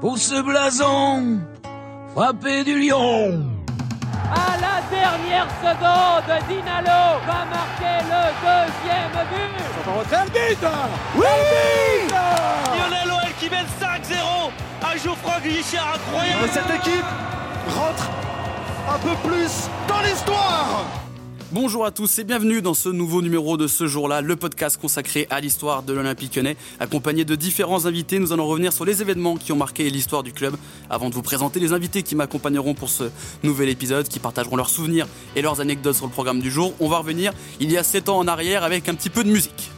pour 0.00 0.18
ce 0.18 0.40
blason 0.42 1.38
frappé 2.14 2.64
du 2.64 2.78
lion. 2.88 3.44
À 4.30 4.56
la 4.60 4.82
dernière 4.90 5.48
seconde, 5.60 6.30
Dinalo 6.48 7.18
va 7.26 7.44
marquer 7.46 8.04
le 8.04 8.22
deuxième 8.44 9.14
but. 9.30 9.88
En 9.88 9.98
retrait, 9.98 10.26
but 10.26 10.68
Oui. 11.16 12.12
Lionel 12.12 13.10
OL 13.10 13.32
qui 13.40 13.48
mène 13.50 13.66
5-0 13.80 14.50
à 14.82 14.96
Geoffroy 14.96 15.40
Guichard, 15.42 15.94
incroyable. 15.94 16.48
Cette 16.52 16.70
équipe 16.76 17.04
rentre 17.74 18.10
un 18.94 18.98
peu 18.98 19.28
plus 19.28 19.68
dans 19.88 20.00
l'histoire 20.00 20.84
Bonjour 21.50 21.86
à 21.86 21.90
tous 21.90 22.18
et 22.18 22.24
bienvenue 22.24 22.60
dans 22.60 22.74
ce 22.74 22.90
nouveau 22.90 23.22
numéro 23.22 23.56
de 23.56 23.66
ce 23.68 23.86
jour-là, 23.86 24.20
le 24.20 24.36
podcast 24.36 24.78
consacré 24.78 25.26
à 25.30 25.40
l'histoire 25.40 25.82
de 25.82 25.94
l'Olympique 25.94 26.36
lyonnais. 26.36 26.58
Accompagné 26.78 27.24
de 27.24 27.34
différents 27.36 27.86
invités, 27.86 28.18
nous 28.18 28.34
allons 28.34 28.46
revenir 28.46 28.70
sur 28.70 28.84
les 28.84 29.00
événements 29.00 29.34
qui 29.38 29.50
ont 29.52 29.56
marqué 29.56 29.88
l'histoire 29.88 30.22
du 30.22 30.34
club. 30.34 30.56
Avant 30.90 31.08
de 31.08 31.14
vous 31.14 31.22
présenter 31.22 31.58
les 31.58 31.72
invités 31.72 32.02
qui 32.02 32.16
m'accompagneront 32.16 32.74
pour 32.74 32.90
ce 32.90 33.04
nouvel 33.42 33.70
épisode, 33.70 34.08
qui 34.08 34.18
partageront 34.18 34.56
leurs 34.56 34.68
souvenirs 34.68 35.06
et 35.36 35.40
leurs 35.40 35.62
anecdotes 35.62 35.96
sur 35.96 36.04
le 36.04 36.12
programme 36.12 36.40
du 36.40 36.50
jour, 36.50 36.74
on 36.80 36.88
va 36.88 36.98
revenir 36.98 37.32
il 37.60 37.72
y 37.72 37.78
a 37.78 37.82
7 37.82 38.10
ans 38.10 38.18
en 38.18 38.28
arrière 38.28 38.62
avec 38.62 38.86
un 38.90 38.94
petit 38.94 39.08
peu 39.08 39.24
de 39.24 39.30
musique. 39.30 39.70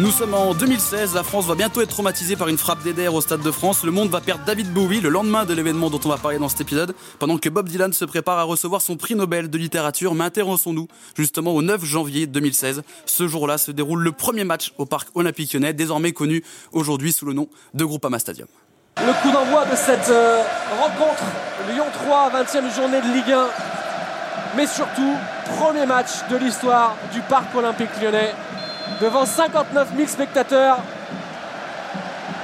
Nous 0.00 0.12
sommes 0.12 0.34
en 0.34 0.54
2016, 0.54 1.16
la 1.16 1.24
France 1.24 1.46
va 1.46 1.56
bientôt 1.56 1.80
être 1.80 1.88
traumatisée 1.88 2.36
par 2.36 2.46
une 2.46 2.56
frappe 2.56 2.84
d'Eder 2.84 3.08
au 3.08 3.20
Stade 3.20 3.40
de 3.42 3.50
France. 3.50 3.82
Le 3.82 3.90
monde 3.90 4.10
va 4.10 4.20
perdre 4.20 4.44
David 4.44 4.72
Bowie 4.72 5.00
le 5.00 5.08
lendemain 5.08 5.44
de 5.44 5.52
l'événement 5.52 5.90
dont 5.90 5.98
on 6.04 6.08
va 6.08 6.16
parler 6.16 6.38
dans 6.38 6.48
cet 6.48 6.60
épisode, 6.60 6.94
pendant 7.18 7.36
que 7.36 7.48
Bob 7.48 7.68
Dylan 7.68 7.92
se 7.92 8.04
prépare 8.04 8.38
à 8.38 8.44
recevoir 8.44 8.80
son 8.80 8.96
prix 8.96 9.16
Nobel 9.16 9.50
de 9.50 9.58
littérature. 9.58 10.14
Mais 10.14 10.22
intéressons-nous 10.22 10.86
justement 11.16 11.50
au 11.50 11.62
9 11.62 11.84
janvier 11.84 12.28
2016. 12.28 12.82
Ce 13.06 13.26
jour-là 13.26 13.58
se 13.58 13.72
déroule 13.72 14.00
le 14.00 14.12
premier 14.12 14.44
match 14.44 14.72
au 14.78 14.86
Parc 14.86 15.08
Olympique 15.16 15.52
Lyonnais, 15.52 15.72
désormais 15.72 16.12
connu 16.12 16.44
aujourd'hui 16.70 17.10
sous 17.10 17.26
le 17.26 17.32
nom 17.32 17.48
de 17.74 17.84
Groupama 17.84 18.20
Stadium. 18.20 18.46
Le 18.98 19.12
coup 19.20 19.32
d'envoi 19.32 19.64
de 19.64 19.74
cette 19.74 20.10
euh, 20.10 20.44
rencontre, 20.78 21.24
Lyon 21.74 21.86
3, 22.04 22.30
20e 22.30 22.72
journée 22.72 23.00
de 23.00 23.14
Ligue 23.14 23.32
1. 23.32 23.46
Mais 24.56 24.68
surtout, 24.68 25.16
premier 25.58 25.86
match 25.86 26.10
de 26.30 26.36
l'histoire 26.36 26.94
du 27.12 27.20
Parc 27.22 27.52
Olympique 27.56 27.90
Lyonnais. 28.00 28.32
Devant 29.00 29.26
59 29.26 29.88
000 29.96 30.08
spectateurs. 30.08 30.78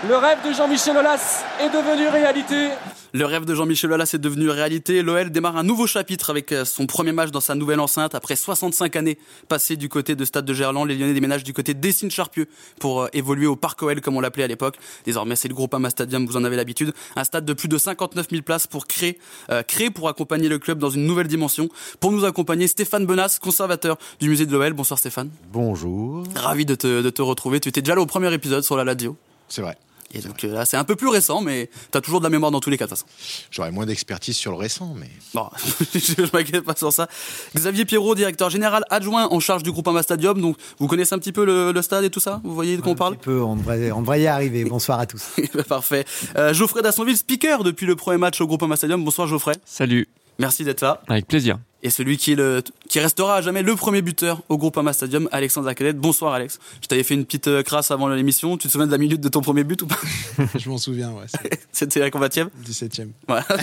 Le 0.09 0.17
rêve 0.17 0.39
de 0.47 0.53
Jean-Michel 0.53 0.97
Aulas 0.97 1.45
est 1.61 1.71
devenu 1.71 2.09
réalité. 2.09 2.71
Le 3.17 3.27
rêve 3.27 3.45
de 3.45 3.55
Jean-Michel 3.55 3.93
Aulas 3.93 4.11
est 4.13 4.19
devenu 4.19 4.51
réalité. 4.51 5.01
L'OL 5.01 5.31
démarre 5.31 5.57
un 5.57 5.63
nouveau 5.63 5.87
chapitre 5.87 6.31
avec 6.31 6.51
euh, 6.51 6.65
son 6.65 6.89
premier 6.89 7.13
match 7.13 7.31
dans 7.31 7.39
sa 7.39 7.55
nouvelle 7.55 7.79
enceinte. 7.79 8.17
Après 8.17 8.35
65 8.35 8.97
années 8.97 9.19
passées 9.47 9.77
du 9.77 9.89
côté 9.89 10.17
de 10.17 10.25
Stade 10.25 10.45
de 10.45 10.53
Gerland, 10.53 10.85
les 10.85 10.97
Lyonnais 10.97 11.15
déménagent 11.15 11.45
du 11.45 11.53
côté 11.53 11.75
d'Essine 11.75 12.11
Charpieu 12.11 12.49
pour 12.81 13.03
euh, 13.03 13.09
évoluer 13.13 13.47
au 13.47 13.55
Parc 13.55 13.81
OL 13.85 14.01
comme 14.01 14.17
on 14.17 14.21
l'appelait 14.21 14.43
à 14.43 14.49
l'époque. 14.49 14.79
Désormais, 15.05 15.37
c'est 15.37 15.47
le 15.47 15.55
Groupama 15.55 15.91
Stadium, 15.91 16.27
vous 16.27 16.37
en 16.37 16.43
avez 16.43 16.57
l'habitude. 16.57 16.93
Un 17.15 17.23
stade 17.23 17.45
de 17.45 17.53
plus 17.53 17.69
de 17.69 17.79
59 17.79 18.31
000 18.31 18.43
places 18.43 18.67
pour 18.67 18.89
créer, 18.89 19.21
euh, 19.49 19.63
créer 19.63 19.91
pour 19.91 20.09
accompagner 20.09 20.49
le 20.49 20.59
club 20.59 20.81
dans 20.81 20.91
une 20.91 21.07
nouvelle 21.07 21.29
dimension. 21.29 21.69
Pour 22.01 22.11
nous 22.11 22.25
accompagner, 22.25 22.67
Stéphane 22.67 23.07
Benas, 23.07 23.39
conservateur 23.41 23.97
du 24.19 24.29
musée 24.29 24.47
de 24.47 24.51
l'OL. 24.51 24.73
Bonsoir 24.73 24.99
Stéphane. 24.99 25.31
Bonjour. 25.53 26.25
Ravi 26.35 26.67
de 26.67 26.75
te, 26.75 27.01
de 27.01 27.11
te 27.11 27.23
retrouver. 27.23 27.61
Tu 27.61 27.69
étais 27.69 27.81
déjà 27.81 27.95
là 27.95 28.01
au 28.01 28.07
premier 28.07 28.35
épisode 28.35 28.65
sur 28.65 28.77
la 28.77 28.83
radio. 28.83 29.17
C'est 29.49 29.63
vrai. 29.63 29.79
Et 30.15 30.21
donc 30.21 30.45
euh, 30.45 30.55
là, 30.55 30.65
c'est 30.65 30.77
un 30.77 30.85
peu 30.85 30.97
plus 30.97 31.09
récent, 31.09 31.41
mais 31.41 31.69
t'as 31.91 32.01
toujours 32.01 32.21
de 32.21 32.25
la 32.25 32.31
mémoire 32.31 32.51
dans 32.51 32.61
tous 32.61 32.71
les 32.71 32.79
cas 32.79 32.85
de 32.87 32.91
toute 32.91 32.99
façon. 33.01 33.07
J'aurais 33.51 33.71
moins 33.71 33.87
d'expertise 33.87 34.37
sur 34.37 34.53
le 34.53 34.57
récent, 34.57 34.95
mais. 34.97 35.11
Bon, 35.35 35.49
je 35.95 36.23
m'inquiète 36.33 36.65
pas 36.65 36.77
sur 36.77 36.93
ça. 36.93 37.09
Xavier 37.57 37.85
Pierrot, 37.85 38.15
directeur 38.15 38.51
général 38.51 38.85
adjoint 38.91 39.27
en 39.31 39.41
charge 39.41 39.63
du 39.63 39.73
groupe 39.73 39.89
Ama 39.89 40.03
Stadium. 40.03 40.41
Donc, 40.41 40.57
vous 40.79 40.87
connaissez 40.87 41.15
un 41.15 41.19
petit 41.19 41.33
peu 41.33 41.45
le, 41.45 41.73
le 41.73 41.83
stade 41.83 42.05
et 42.05 42.11
tout 42.11 42.21
ça? 42.21 42.41
Vous 42.45 42.55
voyez 42.55 42.77
de 42.77 42.83
quoi 42.83 42.93
on 42.93 42.95
parle? 42.97 43.15
Un 43.15 43.17
petit 43.17 43.25
peu, 43.25 43.43
on 43.43 43.57
devrait, 43.57 43.91
on 43.91 44.01
devrait 44.01 44.23
y 44.23 44.27
arriver. 44.27 44.65
Bonsoir 44.69 45.01
à 45.01 45.07
tous. 45.07 45.23
Parfait. 45.69 46.05
Euh, 46.37 46.53
Geoffrey 46.55 46.83
Dassonville, 46.83 47.17
speaker 47.17 47.65
depuis 47.65 47.87
le 47.87 47.97
premier 47.97 48.19
match 48.19 48.41
au 48.41 48.47
groupe 48.47 48.63
Ama 48.63 48.77
Stadium. 48.77 49.05
Bonsoir 49.05 49.27
Geoffrey. 49.27 49.55
Salut, 49.65 50.09
Merci 50.39 50.65
d'être 50.65 50.81
là. 50.81 51.01
avec 51.09 51.27
plaisir. 51.27 51.59
Et 51.87 51.91
celui 51.91 52.17
qui, 52.17 52.33
est 52.33 52.35
le, 52.35 52.63
qui 52.89 52.99
restera 52.99 53.37
à 53.37 53.43
jamais 53.43 53.63
le 53.63 53.77
premier 53.77 54.01
buteur 54.01 54.41
au 54.49 54.57
groupe 54.57 54.79
Ama 54.79 54.95
Stadium, 54.95 55.29
Alexandre 55.33 55.69
Acadette. 55.69 55.99
Bonsoir 55.99 56.33
Alex. 56.33 56.59
Je 56.81 56.89
t'avais 56.89 57.03
fait 57.03 57.13
une 57.13 57.27
petite 57.27 57.47
euh, 57.47 57.63
crasse 57.63 57.91
avant 57.91 58.09
l'émission. 58.09 58.57
Tu 58.57 58.69
te 58.69 58.73
souviens 58.73 58.87
de 58.87 58.93
la 58.93 58.97
minute 58.97 59.21
de 59.21 59.29
ton 59.29 59.43
premier 59.43 59.65
but 59.65 59.83
ou 59.83 59.87
pas? 59.87 59.99
Je 60.59 60.71
m'en 60.71 60.79
souviens, 60.79 61.11
ouais. 61.11 61.27
C'était 61.73 62.01
la 62.01 62.11
combatième 62.11 62.49
17ème. 62.67 63.11
Voilà. 63.29 63.45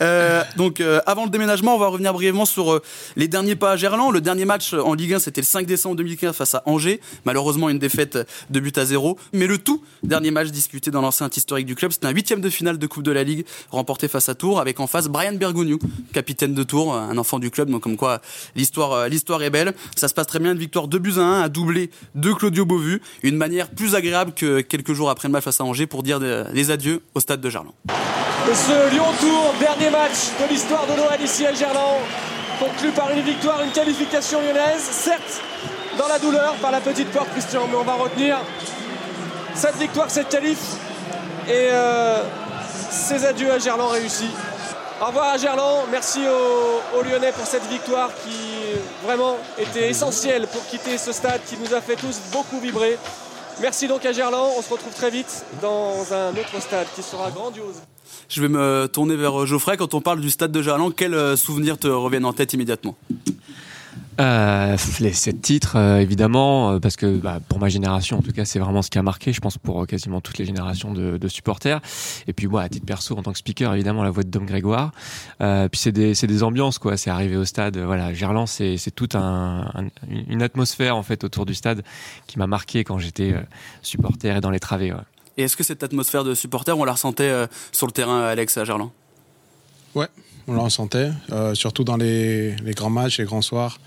Euh, 0.00 0.44
donc 0.56 0.80
euh, 0.80 1.00
avant 1.06 1.24
le 1.24 1.30
déménagement, 1.30 1.74
on 1.74 1.78
va 1.78 1.88
revenir 1.88 2.12
brièvement 2.12 2.44
sur 2.44 2.72
euh, 2.72 2.82
les 3.16 3.26
derniers 3.26 3.56
pas 3.56 3.72
à 3.72 3.76
Gerland. 3.76 4.12
Le 4.12 4.20
dernier 4.20 4.44
match 4.44 4.72
en 4.72 4.94
Ligue 4.94 5.14
1, 5.14 5.18
c'était 5.18 5.40
le 5.40 5.46
5 5.46 5.66
décembre 5.66 5.96
2015 5.96 6.36
face 6.36 6.54
à 6.54 6.62
Angers. 6.66 7.00
Malheureusement, 7.24 7.68
une 7.68 7.80
défaite 7.80 8.16
de 8.50 8.60
but 8.60 8.78
à 8.78 8.84
zéro. 8.84 9.18
Mais 9.32 9.48
le 9.48 9.58
tout 9.58 9.82
dernier 10.04 10.30
match 10.30 10.50
disputé 10.50 10.92
dans 10.92 11.00
l'enceinte 11.00 11.36
historique 11.36 11.66
du 11.66 11.74
club, 11.74 11.90
c'était 11.90 12.06
un 12.06 12.12
huitième 12.12 12.40
de 12.40 12.48
finale 12.48 12.78
de 12.78 12.86
Coupe 12.86 13.02
de 13.02 13.10
la 13.10 13.24
Ligue 13.24 13.44
remporté 13.70 14.06
face 14.06 14.28
à 14.28 14.36
Tours, 14.36 14.60
avec 14.60 14.78
en 14.78 14.86
face 14.86 15.08
Brian 15.08 15.32
Bergogneau, 15.32 15.80
capitaine 16.12 16.54
de 16.54 16.62
Tours, 16.62 16.77
un 16.86 17.18
enfant 17.18 17.38
du 17.38 17.50
club. 17.50 17.70
Donc 17.70 17.82
comme 17.82 17.96
quoi 17.96 18.20
l'histoire 18.56 18.92
euh, 18.92 19.08
l'histoire 19.08 19.42
est 19.42 19.50
belle. 19.50 19.74
Ça 19.96 20.08
se 20.08 20.14
passe 20.14 20.26
très 20.26 20.38
bien, 20.38 20.52
une 20.52 20.58
victoire 20.58 20.88
2 20.88 20.98
buts 20.98 21.14
à 21.16 21.22
1, 21.22 21.42
un 21.42 21.48
doublé 21.48 21.90
de 22.14 22.32
Claudio 22.32 22.64
Beauvu, 22.64 23.02
une 23.22 23.36
manière 23.36 23.68
plus 23.68 23.94
agréable 23.94 24.32
que 24.32 24.60
quelques 24.60 24.92
jours 24.92 25.10
après 25.10 25.28
le 25.28 25.32
match 25.32 25.44
face 25.44 25.60
à 25.60 25.64
Angers 25.64 25.86
pour 25.86 26.02
dire 26.02 26.18
euh, 26.22 26.44
les 26.52 26.70
adieux 26.70 27.02
au 27.14 27.20
stade 27.20 27.40
de 27.40 27.50
Gerland. 27.50 27.74
Et 27.88 28.54
ce 28.54 28.90
Lyon-Tour, 28.94 29.54
dernier 29.60 29.90
match 29.90 30.30
de 30.40 30.48
l'histoire 30.48 30.86
de 30.86 30.96
l'OL 30.96 31.22
ici 31.22 31.44
à 31.44 31.52
Gerland, 31.52 31.98
conclu 32.58 32.90
par 32.90 33.10
une 33.10 33.22
victoire, 33.22 33.62
une 33.62 33.72
qualification 33.72 34.40
lyonnaise, 34.40 34.82
certes 34.82 35.42
dans 35.98 36.08
la 36.08 36.18
douleur 36.18 36.54
par 36.54 36.70
la 36.70 36.80
petite 36.80 37.10
porte 37.10 37.30
Christian, 37.30 37.66
mais 37.68 37.76
on 37.76 37.84
va 37.84 37.94
retenir 37.94 38.38
cette 39.54 39.76
victoire, 39.76 40.08
cette 40.10 40.28
qualif 40.28 40.58
et 41.48 41.68
euh, 41.72 42.22
ces 42.90 43.24
adieux 43.24 43.52
à 43.52 43.58
Gerland 43.58 43.90
réussis. 43.90 44.30
Au 45.00 45.06
revoir 45.06 45.28
à 45.28 45.36
Gerland, 45.38 45.84
merci 45.92 46.18
aux, 46.26 47.02
Lyonnais 47.02 47.30
pour 47.30 47.46
cette 47.46 47.64
victoire 47.68 48.10
qui 48.24 49.06
vraiment 49.06 49.36
était 49.56 49.90
essentielle 49.90 50.48
pour 50.48 50.66
quitter 50.66 50.98
ce 50.98 51.12
stade 51.12 51.40
qui 51.46 51.56
nous 51.56 51.72
a 51.72 51.80
fait 51.80 51.94
tous 51.94 52.20
beaucoup 52.32 52.58
vibrer. 52.58 52.98
Merci 53.60 53.86
donc 53.86 54.04
à 54.04 54.10
Gerland, 54.10 54.50
on 54.58 54.60
se 54.60 54.70
retrouve 54.70 54.92
très 54.92 55.10
vite 55.10 55.44
dans 55.62 56.12
un 56.12 56.30
autre 56.32 56.60
stade 56.60 56.88
qui 56.96 57.04
sera 57.04 57.30
grandiose. 57.30 57.76
Je 58.28 58.42
vais 58.42 58.48
me 58.48 58.88
tourner 58.92 59.14
vers 59.14 59.46
Geoffrey. 59.46 59.76
Quand 59.76 59.94
on 59.94 60.00
parle 60.00 60.20
du 60.20 60.30
stade 60.30 60.50
de 60.50 60.62
Gerland, 60.62 60.92
quels 60.92 61.14
euh, 61.14 61.36
souvenirs 61.36 61.78
te 61.78 61.86
reviennent 61.86 62.24
en 62.24 62.32
tête 62.32 62.52
immédiatement? 62.52 62.96
Euh, 64.20 64.76
les 64.98 65.12
sept 65.12 65.40
titres, 65.40 65.76
euh, 65.76 65.98
évidemment, 66.00 66.72
euh, 66.72 66.78
parce 66.80 66.96
que 66.96 67.18
bah, 67.18 67.38
pour 67.48 67.60
ma 67.60 67.68
génération, 67.68 68.18
en 68.18 68.22
tout 68.22 68.32
cas, 68.32 68.44
c'est 68.44 68.58
vraiment 68.58 68.82
ce 68.82 68.90
qui 68.90 68.98
a 68.98 69.02
marqué, 69.02 69.32
je 69.32 69.40
pense, 69.40 69.58
pour 69.58 69.82
euh, 69.82 69.86
quasiment 69.86 70.20
toutes 70.20 70.38
les 70.38 70.44
générations 70.44 70.92
de, 70.92 71.18
de 71.18 71.28
supporters. 71.28 71.80
Et 72.26 72.32
puis 72.32 72.48
moi, 72.48 72.62
à 72.62 72.68
titre 72.68 72.84
perso, 72.84 73.16
en 73.16 73.22
tant 73.22 73.30
que 73.30 73.38
speaker, 73.38 73.72
évidemment, 73.74 74.02
la 74.02 74.10
voix 74.10 74.24
de 74.24 74.28
Dom 74.28 74.44
Grégoire. 74.44 74.90
Euh, 75.40 75.68
puis 75.68 75.78
c'est 75.80 75.92
des, 75.92 76.14
c'est 76.16 76.26
des 76.26 76.42
ambiances, 76.42 76.78
quoi. 76.80 76.96
C'est 76.96 77.10
arrivé 77.10 77.36
au 77.36 77.44
stade. 77.44 77.76
euh, 77.76 77.86
Voilà, 77.86 78.12
Gerland, 78.12 78.48
c'est, 78.48 78.76
c'est 78.76 78.90
toute 78.90 79.14
un, 79.14 79.70
un- 79.72 79.88
une 80.28 80.42
atmosphère 80.42 80.96
en 80.96 81.04
fait 81.04 81.22
autour 81.22 81.46
du 81.46 81.54
stade 81.54 81.84
qui 82.26 82.40
m'a 82.40 82.48
marqué 82.48 82.82
quand 82.82 82.98
j'étais 82.98 83.34
euh, 83.34 83.40
supporter 83.82 84.36
et 84.36 84.40
dans 84.40 84.50
les 84.50 84.58
travées. 84.60 84.92
ouais. 84.92 84.98
Et 85.36 85.42
est-ce 85.44 85.56
que 85.56 85.62
cette 85.62 85.84
atmosphère 85.84 86.24
de 86.24 86.34
supporter, 86.34 86.76
on 86.76 86.84
la 86.84 86.90
ressentait 86.92 87.30
euh, 87.30 87.46
sur 87.70 87.86
le 87.86 87.92
terrain, 87.92 88.22
Alex, 88.24 88.58
à 88.58 88.64
Gerland? 88.64 88.90
Ouais, 89.94 90.08
on 90.48 90.54
la 90.54 90.62
ressentait, 90.62 91.10
euh, 91.32 91.54
surtout 91.54 91.84
dans 91.84 91.96
les, 91.96 92.56
les 92.56 92.72
grands 92.72 92.90
matchs, 92.90 93.18
les 93.18 93.24
grands 93.24 93.42
soirs. 93.42 93.78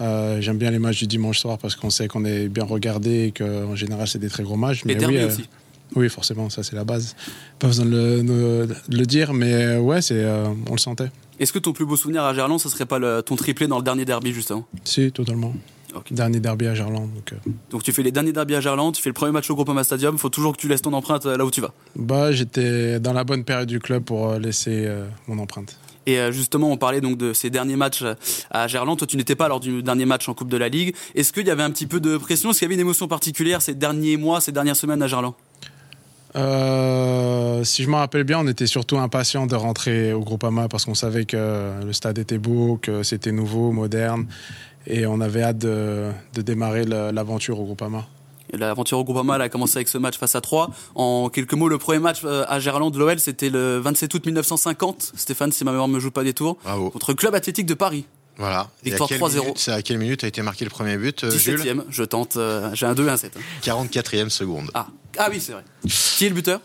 Euh, 0.00 0.40
J'aime 0.40 0.58
bien 0.58 0.70
les 0.70 0.78
matchs 0.80 0.98
du 0.98 1.06
dimanche 1.06 1.38
soir 1.38 1.56
parce 1.58 1.76
qu'on 1.76 1.90
sait 1.90 2.08
qu'on 2.08 2.24
est 2.24 2.48
bien 2.48 2.64
regardé 2.64 3.26
et 3.26 3.32
qu'en 3.32 3.76
général, 3.76 4.08
c'est 4.08 4.18
des 4.18 4.28
très 4.28 4.42
gros 4.42 4.56
matchs. 4.56 4.80
Et 4.80 4.88
Mais 4.88 4.94
derby 4.96 5.16
oui, 5.16 5.22
euh, 5.22 5.26
aussi. 5.28 5.48
oui, 5.94 6.08
forcément, 6.08 6.50
ça 6.50 6.62
c'est 6.64 6.74
la 6.74 6.84
base. 6.84 7.14
Pas 7.60 7.68
besoin 7.68 7.86
de 7.86 7.90
le, 7.90 8.22
de- 8.22 8.74
de 8.88 8.96
le 8.98 9.06
dire, 9.06 9.32
mais 9.32 9.76
ouais, 9.76 10.02
c'est, 10.02 10.24
on 10.68 10.72
le 10.72 10.78
sentait. 10.78 11.10
Est-ce 11.38 11.52
que 11.52 11.58
ton 11.60 11.72
plus 11.72 11.86
beau 11.86 11.96
souvenir 11.96 12.24
à 12.24 12.34
Gerland, 12.34 12.58
ce 12.60 12.68
serait 12.68 12.86
pas 12.86 12.98
le- 12.98 13.22
ton 13.22 13.36
triplé 13.36 13.66
dans 13.68 13.78
le 13.78 13.84
dernier 13.84 14.04
derby, 14.04 14.32
justement? 14.32 14.66
Si, 14.84 15.10
totalement. 15.12 15.52
Ok. 15.96 16.12
Dernier 16.12 16.40
derby 16.40 16.66
à 16.66 16.74
Gerland. 16.74 17.08
Donc, 17.14 17.32
euh, 17.32 17.50
Donc 17.70 17.84
tu 17.84 17.92
fais 17.92 18.02
les 18.02 18.10
derniers 18.10 18.32
derbys 18.32 18.56
à 18.56 18.60
Gerland, 18.60 18.90
tu 18.92 19.00
fais 19.00 19.10
le 19.10 19.14
premier 19.14 19.30
match 19.30 19.48
au 19.48 19.54
Groupama 19.54 19.84
Stadium, 19.84 20.18
faut 20.18 20.28
toujours 20.28 20.56
que 20.56 20.60
tu 20.60 20.66
laisses 20.66 20.82
ton 20.82 20.92
empreinte 20.92 21.24
là 21.24 21.44
où 21.44 21.52
tu 21.52 21.60
vas. 21.60 21.72
bah, 21.94 22.32
j'étais 22.32 22.98
dans 22.98 23.12
la 23.12 23.22
bonne 23.22 23.44
période 23.44 23.68
du 23.68 23.78
club 23.78 24.02
pour 24.02 24.32
laisser 24.34 24.86
euh, 24.86 25.06
mon 25.28 25.38
empreinte. 25.38 25.76
Et 26.06 26.18
euh, 26.18 26.32
justement, 26.32 26.70
on 26.70 26.76
parlait 26.76 27.00
donc 27.00 27.16
de 27.16 27.32
ces 27.32 27.50
derniers 27.50 27.76
matchs 27.76 28.02
euh, 28.02 28.14
à 28.50 28.66
Gerland. 28.66 28.96
Toi, 28.96 29.06
tu 29.06 29.16
n'étais 29.16 29.34
pas 29.34 29.48
lors 29.48 29.60
du 29.60 29.82
dernier 29.82 30.06
match 30.06 30.28
en 30.28 30.34
Coupe 30.34 30.50
de 30.50 30.56
la 30.56 30.68
Ligue. 30.68 30.94
Est-ce 31.14 31.32
qu'il 31.32 31.46
y 31.46 31.50
avait 31.50 31.62
un 31.62 31.70
petit 31.70 31.86
peu 31.86 32.00
de 32.00 32.16
pression? 32.16 32.50
Est-ce 32.50 32.58
qu'il 32.58 32.66
y 32.66 32.68
avait 32.68 32.74
une 32.74 32.80
émotion 32.80 33.08
particulière 33.08 33.62
ces 33.62 33.74
derniers 33.74 34.16
mois, 34.16 34.40
ces 34.40 34.52
dernières 34.52 34.76
semaines 34.76 35.02
à 35.02 35.06
Gerland? 35.06 35.34
Euh, 36.36 37.62
si 37.62 37.84
je 37.84 37.88
me 37.88 37.94
rappelle 37.94 38.24
bien, 38.24 38.40
on 38.40 38.48
était 38.48 38.66
surtout 38.66 38.98
impatients 38.98 39.46
de 39.46 39.54
rentrer 39.54 40.12
au 40.12 40.20
Groupama 40.20 40.68
parce 40.68 40.84
qu'on 40.84 40.94
savait 40.94 41.26
que 41.26 41.84
le 41.84 41.92
stade 41.92 42.18
était 42.18 42.38
beau, 42.38 42.78
que 42.82 43.02
c'était 43.04 43.30
nouveau, 43.30 43.70
moderne, 43.70 44.26
et 44.86 45.06
on 45.06 45.20
avait 45.20 45.42
hâte 45.42 45.58
de, 45.58 46.10
démarrer 46.34 46.84
l'aventure 46.84 47.60
au 47.60 47.64
Groupama. 47.64 48.06
L'aventure 48.58 48.98
au 48.98 49.04
Groupama 49.04 49.34
a 49.34 49.48
commencé 49.48 49.76
avec 49.76 49.88
ce 49.88 49.98
match 49.98 50.18
face 50.18 50.34
à 50.34 50.40
3. 50.40 50.70
En 50.94 51.28
quelques 51.28 51.54
mots, 51.54 51.68
le 51.68 51.78
premier 51.78 51.98
match 51.98 52.20
euh, 52.24 52.44
à 52.48 52.60
Gerland 52.60 52.90
de 52.92 52.98
l'OL, 52.98 53.18
c'était 53.20 53.50
le 53.50 53.78
27 53.78 54.12
août 54.14 54.26
1950. 54.26 55.12
Stéphane, 55.16 55.52
si 55.52 55.64
ma 55.64 55.70
mémoire 55.72 55.88
me 55.88 55.98
joue 56.00 56.10
pas 56.10 56.24
des 56.24 56.32
tours. 56.34 56.56
Bravo. 56.64 56.90
Contre 56.90 57.10
le 57.12 57.16
Club 57.16 57.34
Athlétique 57.34 57.66
de 57.66 57.74
Paris. 57.74 58.04
Voilà. 58.36 58.68
Victoire 58.82 59.08
quelle 59.08 59.18
3-0. 59.20 59.40
minute- 59.42 59.58
C'est 59.58 59.70
à 59.72 59.80
quelle 59.82 59.98
minute 59.98 60.24
a 60.24 60.26
été 60.26 60.42
marqué 60.42 60.64
le 60.64 60.70
premier 60.70 60.96
but, 60.96 61.22
euh, 61.24 61.30
Jules 61.30 61.60
17ème, 61.60 61.84
je 61.88 62.02
tente. 62.02 62.36
euh, 62.36 62.68
J'ai 62.74 62.86
un 62.86 62.94
2 62.94 63.06
et 63.06 63.10
un 63.10 63.16
7. 63.16 63.32
44e 63.62 64.28
seconde. 64.28 64.70
Ah. 64.74 64.88
ah 65.18 65.28
oui, 65.30 65.40
c'est 65.40 65.52
vrai. 65.52 65.62
Qui 65.86 66.26
est 66.26 66.28
le 66.30 66.34
buteur? 66.34 66.60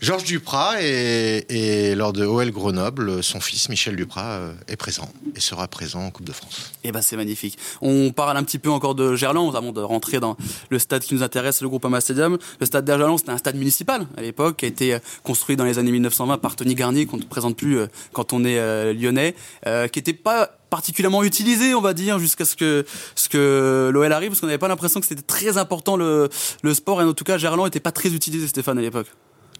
Georges 0.00 0.22
Duprat 0.22 0.80
et, 0.80 1.44
et 1.48 1.94
lors 1.96 2.12
de 2.12 2.24
OL 2.24 2.52
Grenoble, 2.52 3.20
son 3.20 3.40
fils 3.40 3.68
Michel 3.68 3.96
Duprat 3.96 4.30
euh, 4.30 4.52
est 4.68 4.76
présent 4.76 5.10
et 5.34 5.40
sera 5.40 5.66
présent 5.66 6.04
en 6.04 6.10
Coupe 6.12 6.24
de 6.24 6.32
France. 6.32 6.70
Eh 6.84 6.92
ben 6.92 7.02
c'est 7.02 7.16
magnifique. 7.16 7.58
On 7.82 8.12
parle 8.12 8.36
un 8.36 8.44
petit 8.44 8.60
peu 8.60 8.70
encore 8.70 8.94
de 8.94 9.16
Gerland 9.16 9.56
avant 9.56 9.72
de 9.72 9.80
rentrer 9.80 10.20
dans 10.20 10.36
le 10.70 10.78
stade 10.78 11.02
qui 11.02 11.14
nous 11.14 11.24
intéresse, 11.24 11.62
le 11.62 11.68
Groupama 11.68 12.00
Stadium. 12.00 12.38
Le 12.60 12.66
stade 12.66 12.84
de 12.84 12.92
Gerland, 12.92 13.18
c'était 13.18 13.32
un 13.32 13.38
stade 13.38 13.56
municipal 13.56 14.06
à 14.16 14.22
l'époque, 14.22 14.58
qui 14.58 14.66
a 14.66 14.68
été 14.68 14.94
euh, 14.94 14.98
construit 15.24 15.56
dans 15.56 15.64
les 15.64 15.80
années 15.80 15.90
1920 15.90 16.38
par 16.38 16.54
Tony 16.54 16.76
Garnier, 16.76 17.06
qu'on 17.06 17.16
ne 17.16 17.24
présente 17.24 17.56
plus 17.56 17.78
euh, 17.78 17.88
quand 18.12 18.32
on 18.32 18.44
est 18.44 18.94
lyonnais, 18.94 19.34
qui 19.64 19.98
n'était 19.98 20.12
pas 20.12 20.48
particulièrement 20.70 21.24
utilisé, 21.24 21.74
on 21.74 21.80
va 21.80 21.92
dire, 21.92 22.18
jusqu'à 22.18 22.44
ce 22.44 22.54
que 22.54 22.84
ce 23.16 23.28
que 23.28 23.90
l'OL 23.92 24.12
arrive, 24.12 24.30
parce 24.30 24.40
qu'on 24.40 24.46
n'avait 24.46 24.58
pas 24.58 24.68
l'impression 24.68 25.00
que 25.00 25.06
c'était 25.06 25.22
très 25.22 25.58
important 25.58 25.96
le, 25.96 26.28
le 26.62 26.74
sport, 26.74 27.02
et 27.02 27.04
en 27.04 27.14
tout 27.14 27.24
cas 27.24 27.38
Gerland 27.38 27.64
n'était 27.64 27.80
pas 27.80 27.92
très 27.92 28.10
utilisé, 28.10 28.46
Stéphane, 28.46 28.78
à 28.78 28.82
l'époque. 28.82 29.08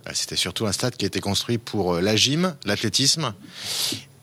Euh, 0.08 0.12
C'était 0.14 0.36
surtout 0.36 0.66
un 0.66 0.72
stade 0.72 0.96
qui 0.96 1.04
a 1.04 1.08
été 1.08 1.20
construit 1.20 1.58
pour 1.58 1.94
euh, 1.94 2.00
la 2.00 2.16
gym, 2.16 2.54
l'athlétisme 2.64 3.34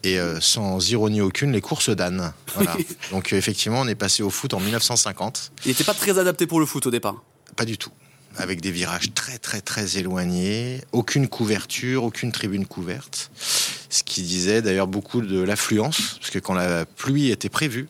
et 0.04 0.20
euh, 0.20 0.40
sans 0.40 0.90
ironie 0.92 1.22
aucune, 1.22 1.52
les 1.52 1.62
courses 1.62 1.90
d'âne. 1.90 2.34
Voilà. 2.54 2.78
Donc 3.12 3.34
euh, 3.34 3.38
effectivement, 3.38 3.82
on 3.82 3.88
est 3.88 3.96
passé 3.96 4.24
au 4.24 4.30
foot 4.30 4.54
en 4.54 4.60
1950. 4.60 5.52
Il 5.66 5.70
n'était 5.70 5.84
pas 5.84 5.94
très 5.94 6.20
adapté 6.20 6.46
pour 6.48 6.60
le 6.60 6.66
foot 6.66 6.86
au 6.86 6.92
départ. 6.92 7.24
Pas 7.56 7.66
du 7.66 7.78
tout. 7.78 7.92
Avec 8.38 8.60
des 8.62 8.72
virages 8.72 9.14
très 9.14 9.38
très 9.38 9.62
très 9.62 9.98
éloignés, 9.98 10.82
aucune 10.92 11.28
couverture, 11.28 12.04
aucune 12.04 12.32
tribune 12.34 12.66
couverte. 12.66 13.32
Ce 13.90 14.04
qui 14.04 14.24
disait 14.24 14.62
d'ailleurs 14.62 14.88
beaucoup 14.88 15.22
de 15.22 15.40
l'affluence, 15.40 16.18
parce 16.20 16.32
que 16.32 16.40
quand 16.40 16.54
la 16.54 16.86
pluie 16.86 17.32
était 17.32 17.48
prévue, 17.48 17.88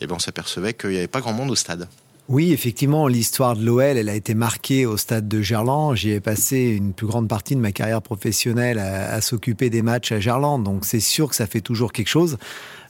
eh 0.00 0.06
ben 0.06 0.14
on 0.14 0.18
s'apercevait 0.18 0.72
qu'il 0.72 0.90
n'y 0.90 0.96
avait 0.96 1.08
pas 1.08 1.20
grand 1.20 1.34
monde 1.34 1.50
au 1.50 1.56
stade. 1.56 1.88
Oui, 2.28 2.52
effectivement, 2.52 3.06
l'histoire 3.06 3.54
de 3.54 3.64
l'OL, 3.64 3.96
elle 3.96 4.08
a 4.08 4.14
été 4.16 4.34
marquée 4.34 4.84
au 4.84 4.96
stade 4.96 5.28
de 5.28 5.40
Gerland. 5.42 5.94
J'y 5.94 6.10
ai 6.10 6.18
passé 6.18 6.58
une 6.76 6.92
plus 6.92 7.06
grande 7.06 7.28
partie 7.28 7.54
de 7.54 7.60
ma 7.60 7.70
carrière 7.70 8.02
professionnelle 8.02 8.80
à, 8.80 9.20
s'occuper 9.20 9.70
des 9.70 9.80
matchs 9.80 10.10
à 10.10 10.18
Gerland. 10.18 10.64
Donc 10.64 10.86
c'est 10.86 10.98
sûr 10.98 11.28
que 11.28 11.36
ça 11.36 11.46
fait 11.46 11.60
toujours 11.60 11.92
quelque 11.92 12.08
chose. 12.08 12.36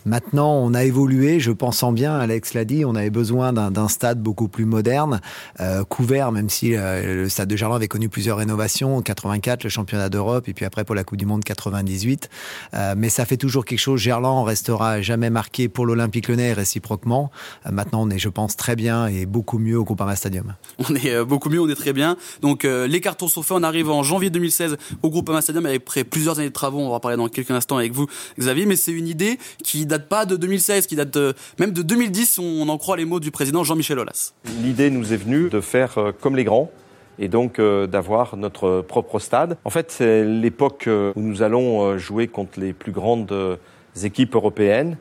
Maintenant, 0.06 0.52
on 0.52 0.72
a 0.72 0.84
évolué, 0.84 1.40
je 1.40 1.50
pense 1.50 1.82
en 1.82 1.90
bien, 1.90 2.16
Alex 2.16 2.54
l'a 2.54 2.64
dit, 2.64 2.84
on 2.84 2.94
avait 2.94 3.10
besoin 3.10 3.52
d'un 3.52 3.88
stade 3.88 4.22
beaucoup 4.22 4.46
plus 4.46 4.64
moderne, 4.64 5.20
euh, 5.58 5.82
couvert, 5.82 6.30
même 6.30 6.48
si 6.48 6.76
euh, 6.76 7.24
le 7.24 7.28
stade 7.28 7.48
de 7.48 7.56
Gerland 7.56 7.74
avait 7.74 7.88
connu 7.88 8.08
plusieurs 8.08 8.38
rénovations, 8.38 9.02
84, 9.02 9.64
le 9.64 9.68
championnat 9.68 10.08
d'Europe, 10.08 10.48
et 10.48 10.54
puis 10.54 10.64
après 10.64 10.84
pour 10.84 10.94
la 10.94 11.02
Coupe 11.02 11.18
du 11.18 11.26
Monde 11.26 11.42
98. 11.42 12.30
Euh, 12.74 12.94
mais 12.96 13.08
ça 13.08 13.24
fait 13.24 13.36
toujours 13.36 13.64
quelque 13.64 13.80
chose. 13.80 14.00
Gerland 14.00 14.44
restera 14.44 15.02
jamais 15.02 15.28
marqué 15.28 15.68
pour 15.68 15.86
l'Olympique 15.86 16.28
Lyonnais 16.28 16.52
réciproquement. 16.52 17.32
Euh, 17.66 17.72
maintenant, 17.72 18.02
on 18.02 18.10
est, 18.10 18.18
je 18.20 18.28
pense, 18.28 18.54
très 18.54 18.76
bien 18.76 19.08
et 19.08 19.26
beaucoup 19.26 19.58
mieux 19.58 19.76
au 19.76 19.82
Groupama 19.82 20.14
Stadium. 20.14 20.54
On 20.88 20.94
est 20.94 21.24
beaucoup 21.24 21.50
mieux, 21.50 21.60
on 21.60 21.68
est 21.68 21.74
très 21.74 21.92
bien. 21.92 22.16
Donc 22.42 22.62
les 22.62 23.00
cartons 23.00 23.26
sont 23.26 23.42
faits, 23.42 23.56
on 23.56 23.62
arrive 23.64 23.90
en 23.90 24.04
janvier 24.04 24.30
2016 24.30 24.76
au 25.02 25.10
Groupama 25.10 25.40
Stadium 25.40 25.66
après 25.66 26.04
plusieurs 26.04 26.38
années 26.38 26.48
de 26.48 26.54
travaux, 26.54 26.78
on 26.78 26.90
va 26.90 26.96
en 26.96 27.00
parler 27.00 27.16
dans 27.16 27.28
quelques 27.28 27.50
instants 27.50 27.78
avec 27.78 27.92
vous 27.92 28.06
Xavier, 28.38 28.66
mais 28.66 28.76
c'est 28.76 28.92
une 28.92 29.08
idée 29.08 29.38
qui 29.64 29.84
date 29.98 30.08
pas 30.08 30.26
de 30.26 30.36
2016, 30.36 30.86
qui 30.86 30.96
date 30.96 31.16
même 31.58 31.72
de 31.72 31.82
2010 31.82 32.26
si 32.26 32.40
on 32.40 32.68
en 32.68 32.78
croit 32.78 32.96
les 32.96 33.04
mots 33.04 33.20
du 33.20 33.30
président 33.30 33.64
Jean-Michel 33.64 33.98
Aulas. 33.98 34.32
L'idée 34.62 34.90
nous 34.90 35.12
est 35.12 35.16
venue 35.16 35.48
de 35.48 35.60
faire 35.60 35.98
euh, 35.98 36.12
comme 36.12 36.36
les 36.36 36.44
grands 36.44 36.70
et 37.18 37.28
donc 37.28 37.58
euh, 37.58 37.86
d'avoir 37.86 38.36
notre 38.36 38.82
propre 38.82 39.18
stade. 39.18 39.56
En 39.64 39.70
fait, 39.70 39.90
c'est 39.90 40.24
l'époque 40.24 40.86
euh, 40.86 41.12
où 41.16 41.20
nous 41.20 41.42
allons 41.42 41.96
jouer 41.96 42.28
contre 42.28 42.60
les 42.60 42.72
plus 42.72 42.92
grandes 42.92 43.58
équipes 44.02 44.34
européennes 44.34 44.98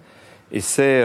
et 0.51 0.61
c'est 0.61 1.03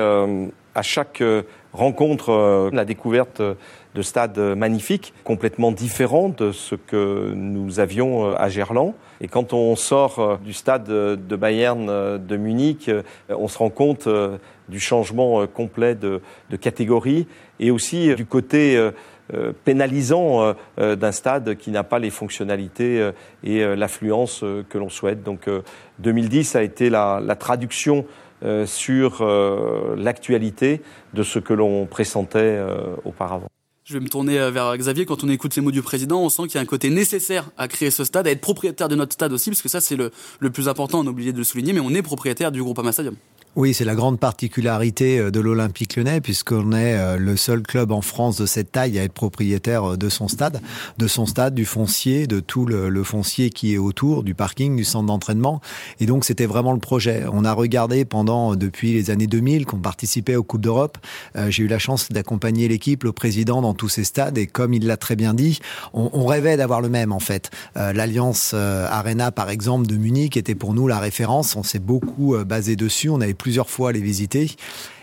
à 0.80 0.82
chaque 0.82 1.20
euh, 1.20 1.42
rencontre 1.74 2.30
euh, 2.30 2.70
la 2.72 2.86
découverte 2.86 3.40
euh, 3.40 3.54
de 3.94 4.00
stades 4.00 4.38
magnifiques, 4.38 5.12
complètement 5.24 5.72
différents 5.72 6.30
de 6.30 6.52
ce 6.52 6.74
que 6.74 7.32
nous 7.34 7.80
avions 7.80 8.34
à 8.34 8.48
Gerland. 8.48 8.94
Et 9.20 9.28
quand 9.28 9.52
on 9.52 9.76
sort 9.76 10.38
du 10.38 10.52
stade 10.52 10.84
de 10.86 11.36
Bayern 11.36 11.86
de 12.18 12.36
Munich, 12.36 12.88
on 13.28 13.48
se 13.48 13.58
rend 13.58 13.68
compte 13.68 14.08
du 14.68 14.78
changement 14.78 15.44
complet 15.48 15.96
de, 15.96 16.20
catégorie 16.60 17.26
et 17.58 17.72
aussi 17.72 18.14
du 18.14 18.26
côté 18.26 18.80
pénalisant 19.64 20.54
d'un 20.78 21.12
stade 21.12 21.56
qui 21.56 21.72
n'a 21.72 21.82
pas 21.82 21.98
les 21.98 22.10
fonctionnalités 22.10 23.10
et 23.42 23.74
l'affluence 23.74 24.44
que 24.68 24.78
l'on 24.78 24.88
souhaite. 24.88 25.24
Donc 25.24 25.48
euh, 25.48 25.62
2010 25.98 26.54
a 26.54 26.62
été 26.62 26.90
la 26.90 27.36
traduction 27.38 28.06
euh, 28.42 28.66
sur 28.66 29.18
euh, 29.20 29.94
l'actualité 29.96 30.80
de 31.14 31.22
ce 31.22 31.38
que 31.38 31.52
l'on 31.52 31.86
pressentait 31.86 32.38
euh, 32.38 32.96
auparavant. 33.04 33.48
Je 33.84 33.94
vais 33.94 34.00
me 34.00 34.08
tourner 34.08 34.50
vers 34.50 34.76
Xavier. 34.76 35.04
Quand 35.04 35.24
on 35.24 35.28
écoute 35.28 35.56
les 35.56 35.62
mots 35.62 35.72
du 35.72 35.82
président, 35.82 36.22
on 36.22 36.28
sent 36.28 36.44
qu'il 36.44 36.54
y 36.54 36.58
a 36.58 36.60
un 36.60 36.66
côté 36.66 36.90
nécessaire 36.90 37.50
à 37.58 37.66
créer 37.66 37.90
ce 37.90 38.04
stade, 38.04 38.26
à 38.26 38.30
être 38.30 38.40
propriétaire 38.40 38.88
de 38.88 38.94
notre 38.94 39.12
stade 39.14 39.32
aussi, 39.32 39.50
parce 39.50 39.62
que 39.62 39.68
ça 39.68 39.80
c'est 39.80 39.96
le, 39.96 40.12
le 40.38 40.50
plus 40.50 40.68
important, 40.68 41.00
on 41.00 41.06
a 41.06 41.10
oublié 41.10 41.32
de 41.32 41.38
le 41.38 41.44
souligner, 41.44 41.72
mais 41.72 41.80
on 41.80 41.90
est 41.90 42.02
propriétaire 42.02 42.52
du 42.52 42.62
Groupama 42.62 42.92
Stadium. 42.92 43.16
Oui, 43.56 43.74
c'est 43.74 43.84
la 43.84 43.96
grande 43.96 44.20
particularité 44.20 45.18
euh, 45.18 45.32
de 45.32 45.40
l'Olympique 45.40 45.96
lyonnais, 45.96 46.20
puisqu'on 46.20 46.70
est 46.70 46.96
euh, 46.96 47.16
le 47.16 47.36
seul 47.36 47.62
club 47.62 47.90
en 47.90 48.00
France 48.00 48.36
de 48.36 48.46
cette 48.46 48.70
taille 48.70 48.96
à 48.96 49.02
être 49.02 49.12
propriétaire 49.12 49.94
euh, 49.94 49.96
de 49.96 50.08
son 50.08 50.28
stade, 50.28 50.60
de 50.98 51.08
son 51.08 51.26
stade, 51.26 51.52
du 51.52 51.64
foncier, 51.64 52.28
de 52.28 52.38
tout 52.38 52.64
le, 52.64 53.02
foncier 53.02 53.50
qui 53.50 53.74
est 53.74 53.78
autour, 53.78 54.22
du 54.22 54.34
parking, 54.34 54.76
du 54.76 54.84
centre 54.84 55.06
d'entraînement. 55.06 55.60
Et 55.98 56.06
donc, 56.06 56.24
c'était 56.24 56.46
vraiment 56.46 56.72
le 56.72 56.78
projet. 56.78 57.24
On 57.32 57.44
a 57.44 57.52
regardé 57.52 58.04
pendant, 58.04 58.54
depuis 58.54 58.92
les 58.92 59.10
années 59.10 59.26
2000, 59.26 59.66
qu'on 59.66 59.78
participait 59.78 60.36
aux 60.36 60.44
Coupes 60.44 60.60
d'Europe. 60.60 60.98
J'ai 61.48 61.64
eu 61.64 61.66
la 61.66 61.78
chance 61.78 62.10
d'accompagner 62.10 62.68
l'équipe, 62.68 63.02
le 63.02 63.12
président 63.12 63.62
dans 63.62 63.74
tous 63.74 63.88
ces 63.88 64.04
stades. 64.04 64.36
Et 64.36 64.46
comme 64.46 64.74
il 64.74 64.86
l'a 64.86 64.98
très 64.98 65.16
bien 65.16 65.32
dit, 65.32 65.60
on, 65.94 66.26
rêvait 66.26 66.56
d'avoir 66.56 66.82
le 66.82 66.90
même, 66.90 67.10
en 67.10 67.20
fait. 67.20 67.50
L'Alliance 67.74 68.54
Arena, 68.54 69.32
par 69.32 69.48
exemple, 69.48 69.86
de 69.86 69.96
Munich, 69.96 70.36
était 70.36 70.54
pour 70.54 70.74
nous 70.74 70.86
la 70.86 70.98
référence. 70.98 71.56
On 71.56 71.62
s'est 71.62 71.78
beaucoup 71.78 72.36
basé 72.44 72.76
dessus. 72.76 73.08
On 73.08 73.22
avait 73.22 73.34
plusieurs 73.40 73.70
fois 73.70 73.90
à 73.90 73.92
les 73.92 74.00
visiter. 74.00 74.50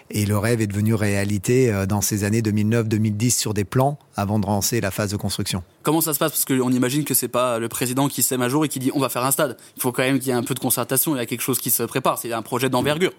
Et 0.10 0.26
le 0.26 0.38
rêve 0.38 0.62
est 0.62 0.68
devenu 0.68 0.94
réalité 0.94 1.72
euh, 1.72 1.86
dans 1.86 2.00
ces 2.00 2.24
années 2.24 2.42
2009-2010 2.42 3.38
sur 3.38 3.54
des 3.54 3.66
plans 3.66 4.00
avant 4.16 4.40
de 4.40 4.46
lancer 4.46 4.80
la 4.80 4.90
phase 4.90 5.12
de 5.12 5.18
construction. 5.18 5.64
Comment 5.84 6.00
ça 6.00 6.14
se 6.14 6.20
passe? 6.20 6.32
Parce 6.32 6.46
qu'on 6.46 6.72
imagine 6.72 7.04
que 7.04 7.14
c'est 7.14 7.28
pas 7.28 7.60
le 7.60 7.68
président 7.68 8.08
qui 8.08 8.24
sème 8.24 8.42
un 8.42 8.48
jour 8.48 8.64
et 8.64 8.70
qui 8.70 8.80
dit 8.80 8.92
on 8.94 9.00
va 9.00 9.10
faire 9.10 9.26
un 9.26 9.32
stade. 9.32 9.58
Il 9.76 9.82
faut 9.82 9.92
quand 9.92 10.04
même 10.04 10.20
qu'il 10.20 10.30
y 10.30 10.32
ait 10.32 10.34
un 10.36 10.44
peu 10.44 10.54
de 10.54 10.60
concertation, 10.60 11.16
il 11.16 11.20
y 11.20 11.22
a 11.22 11.26
quelque 11.26 11.42
chose 11.42 11.60
qui 11.60 11.72
se 11.72 11.84
prépare, 11.84 12.18
c'est 12.18 12.32
un 12.32 12.42
projet 12.42 12.70
d'envergure. 12.70 13.12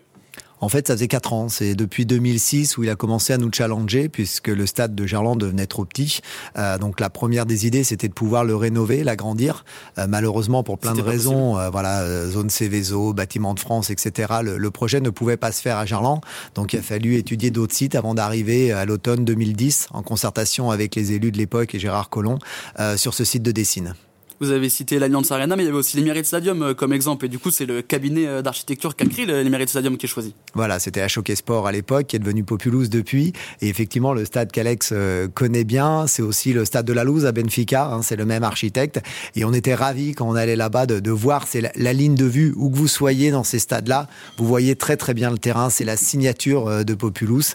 En 0.61 0.69
fait, 0.69 0.89
ça 0.89 0.95
faisait 0.95 1.09
quatre 1.09 1.33
ans. 1.33 1.49
C'est 1.49 1.75
depuis 1.75 2.07
2006 2.07 2.77
où 2.77 2.85
il 2.85 2.91
a 2.91 2.97
commencé 2.97 3.33
à 3.33 3.39
nous 3.39 3.51
challenger 3.53 4.09
puisque 4.09 4.49
le 4.49 4.67
stade 4.67 4.95
de 4.95 5.07
Gerland 5.07 5.37
devenait 5.37 5.67
trop 5.67 5.85
petit. 5.85 6.21
Euh, 6.57 6.79
donc 6.79 7.01
la 7.01 7.11
première 7.11 7.47
des 7.47 7.67
idées, 7.67 7.85
c'était 7.85 8.09
de 8.09 8.15
pouvoir 8.15 8.45
le 8.45 8.57
rénover, 8.57 9.05
l'agrandir. 9.05 9.65
Euh, 9.99 10.07
malheureusement, 10.09 10.63
pour 10.63 10.79
plein 10.79 10.95
de 10.95 11.03
raisons, 11.03 11.59
euh, 11.59 11.71
voilà, 11.71 12.01
euh, 12.01 12.31
zone 12.31 12.51
Céveso, 12.51 13.13
bâtiment 13.13 13.55
de 13.55 13.61
France, 13.61 13.91
etc. 13.91 14.35
Le, 14.43 14.59
le 14.59 14.71
projet 14.71 15.01
ne 15.01 15.11
pouvait 15.11 15.37
pas 15.37 15.53
se 15.53 15.63
faire 15.63 15.77
à 15.77 15.87
Gerland. 15.87 16.21
Donc 16.55 16.73
il 16.73 16.79
a 16.79 16.83
fallu 16.83 17.17
étudier 17.17 17.51
d'autres 17.51 17.75
sites 17.75 17.95
avant 17.95 18.15
d'arriver 18.15 18.73
à 18.73 18.85
l'automne 18.85 19.25
2010 19.25 19.89
en 19.93 20.03
concertation 20.03 20.71
avec 20.71 20.95
les 20.95 21.13
élus 21.13 21.33
de 21.33 21.39
l'époque 21.39 21.75
et 21.75 21.79
Gérard 21.79 22.11
Collomb 22.11 22.39
euh, 22.79 22.97
sur 22.97 23.15
ce 23.15 23.25
site 23.25 23.43
de 23.43 23.53
Dessine. 23.53 23.95
Vous 24.41 24.53
avez 24.53 24.69
cité 24.69 25.01
l'Alliance 25.01 25.33
Arena, 25.33 25.57
mais 25.57 25.65
il 25.65 25.67
y 25.67 25.69
avait 25.69 25.79
aussi 25.79 25.97
l'Emirates 25.97 26.25
Stadium 26.25 26.63
euh, 26.63 26.75
comme 26.75 26.93
exemple. 26.93 27.27
Et 27.27 27.29
du 27.29 27.41
coup, 27.41 27.51
c'est 27.51 27.67
le 27.67 27.83
cabinet 27.83 28.25
euh, 28.25 28.41
d'architecture 28.41 28.95
qui 28.95 29.03
a 29.03 29.07
créé 29.09 29.27
l'Emirates 29.27 29.69
Stadium 29.69 29.97
qui 29.97 30.07
est 30.07 30.09
choisi. 30.09 30.33
Voilà, 30.55 30.79
c'était 30.79 31.05
HOK 31.05 31.33
Sport 31.35 31.67
à 31.67 31.73
l'époque, 31.73 32.07
qui 32.07 32.15
est 32.15 32.21
devenu 32.21 32.45
Populous 32.45 32.87
depuis. 32.87 33.33
Et 33.61 33.69
effectivement, 33.69 34.13
le 34.13 34.25
stade 34.25 34.53
qu'Alex 34.53 34.91
euh, 34.93 35.27
connaît 35.27 35.65
bien, 35.65 36.07
c'est 36.07 36.23
aussi 36.23 36.53
le 36.53 36.65
stade 36.65 36.87
de 36.87 36.93
la 36.93 37.03
Louse 37.03 37.27
à 37.27 37.33
Benfica. 37.33 37.87
hein, 37.87 38.03
c'est 38.03 38.15
le 38.15 38.25
même 38.27 38.45
architecte. 38.45 39.01
Et 39.35 39.45
on 39.45 39.53
était 39.53 39.75
ravis 39.75 40.15
quand 40.15 40.29
on 40.29 40.37
allait 40.37 40.55
là-bas 40.55 40.87
de, 40.87 41.11
voir, 41.11 41.49
c'est 41.49 41.73
la, 41.75 41.93
ligne 41.93 42.15
de 42.15 42.27
vue 42.27 42.55
où 42.57 42.71
que 42.71 42.77
vous 42.77 42.87
soyez 42.87 43.33
dans 43.33 43.43
ces 43.43 43.59
stades-là, 43.59 44.07
vous 44.37 44.47
voyez 44.47 44.77
très 44.77 44.97
très 44.97 45.15
bien 45.15 45.33
le 45.33 45.39
terrain. 45.39 45.69
C'est 45.69 45.85
la 45.85 45.97
signature 45.97 46.85
de 46.85 46.95
Populous. 46.95 47.55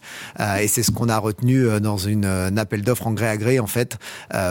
Et 0.59 0.67
c'est 0.67 0.83
ce 0.83 0.91
qu'on 0.91 1.07
a 1.07 1.17
retenu 1.17 1.79
dans 1.79 1.97
une, 1.97 2.25
un 2.25 2.57
appel 2.57 2.81
d'offres 2.81 3.07
en 3.07 3.13
gré 3.13 3.29
à 3.29 3.37
gré, 3.37 3.59
en 3.59 3.67
fait, 3.67 3.97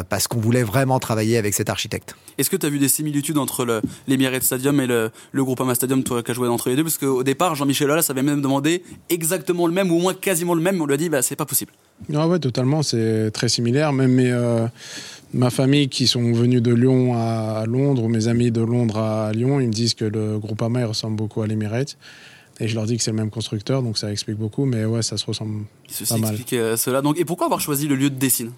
parce 0.08 0.28
qu'on 0.28 0.40
voulait 0.40 0.62
vraiment 0.62 0.98
travailler 0.98 1.36
avec 1.36 1.52
cet 1.52 1.68
architecte. 1.68 2.14
Est-ce 2.38 2.48
que 2.48 2.56
tu 2.56 2.64
as 2.64 2.70
vu 2.70 2.78
des 2.78 2.88
similitudes 2.88 3.36
entre 3.36 3.64
le- 3.64 3.82
l'Emirates 4.08 4.42
Stadium 4.42 4.80
et 4.80 4.86
le, 4.86 5.10
le 5.32 5.44
Groupama 5.44 5.74
Stadium, 5.74 6.02
toi 6.02 6.22
qui 6.22 6.30
as 6.30 6.34
joué 6.34 6.48
entre 6.48 6.70
les 6.70 6.76
deux? 6.76 6.82
Parce 6.82 6.96
qu'au 6.98 7.22
départ, 7.22 7.54
Jean-Michel 7.54 7.90
Aulas 7.90 8.06
avait 8.08 8.22
même 8.22 8.40
demandé 8.40 8.82
exactement 9.10 9.66
le 9.66 9.72
même, 9.72 9.90
ou 9.90 9.96
au 9.96 10.00
moins 10.00 10.14
quasiment 10.14 10.54
le 10.54 10.62
même, 10.62 10.76
mais 10.76 10.80
on 10.82 10.86
lui 10.86 10.94
a 10.94 10.96
dit 10.96 11.08
bah, 11.10 11.20
c'est 11.22 11.36
pas 11.36 11.44
possible. 11.44 11.72
Ah 12.14 12.26
ouais, 12.26 12.38
totalement, 12.38 12.82
c'est 12.82 13.30
très 13.32 13.48
similaire. 13.48 13.92
Même 13.92 14.12
mes, 14.12 14.30
euh, 14.32 14.66
ma 15.34 15.50
famille 15.50 15.88
qui 15.88 16.06
sont 16.06 16.32
venus 16.32 16.62
de 16.62 16.72
Lyon 16.74 17.14
à 17.16 17.64
Londres, 17.66 18.02
ou 18.04 18.08
mes 18.08 18.28
amis 18.28 18.50
de 18.50 18.62
Londres 18.62 18.98
à 18.98 19.32
Lyon, 19.32 19.60
ils 19.60 19.68
me 19.68 19.72
disent 19.72 19.94
que 19.94 20.04
le 20.06 20.38
groupe 20.38 20.62
AMA 20.62 20.80
il 20.80 20.86
ressemble 20.86 21.16
beaucoup 21.16 21.42
à 21.42 21.46
l'Emirates. 21.46 21.96
Et 22.60 22.68
je 22.68 22.74
leur 22.74 22.86
dis 22.86 22.96
que 22.96 23.02
c'est 23.02 23.10
le 23.10 23.16
même 23.16 23.30
constructeur, 23.30 23.82
donc 23.82 23.98
ça 23.98 24.10
explique 24.12 24.36
beaucoup, 24.36 24.64
mais 24.66 24.84
ouais, 24.84 25.02
ça 25.02 25.16
se 25.16 25.26
ressemble 25.26 25.64
Ceci 25.88 26.12
pas 26.12 26.18
mal. 26.18 26.30
explique 26.34 26.52
euh, 26.54 26.76
cela. 26.76 27.02
Donc, 27.02 27.18
et 27.18 27.24
pourquoi 27.24 27.46
avoir 27.46 27.60
choisi 27.60 27.88
le 27.88 27.94
lieu 27.96 28.08
de 28.10 28.14
Dessine? 28.14 28.52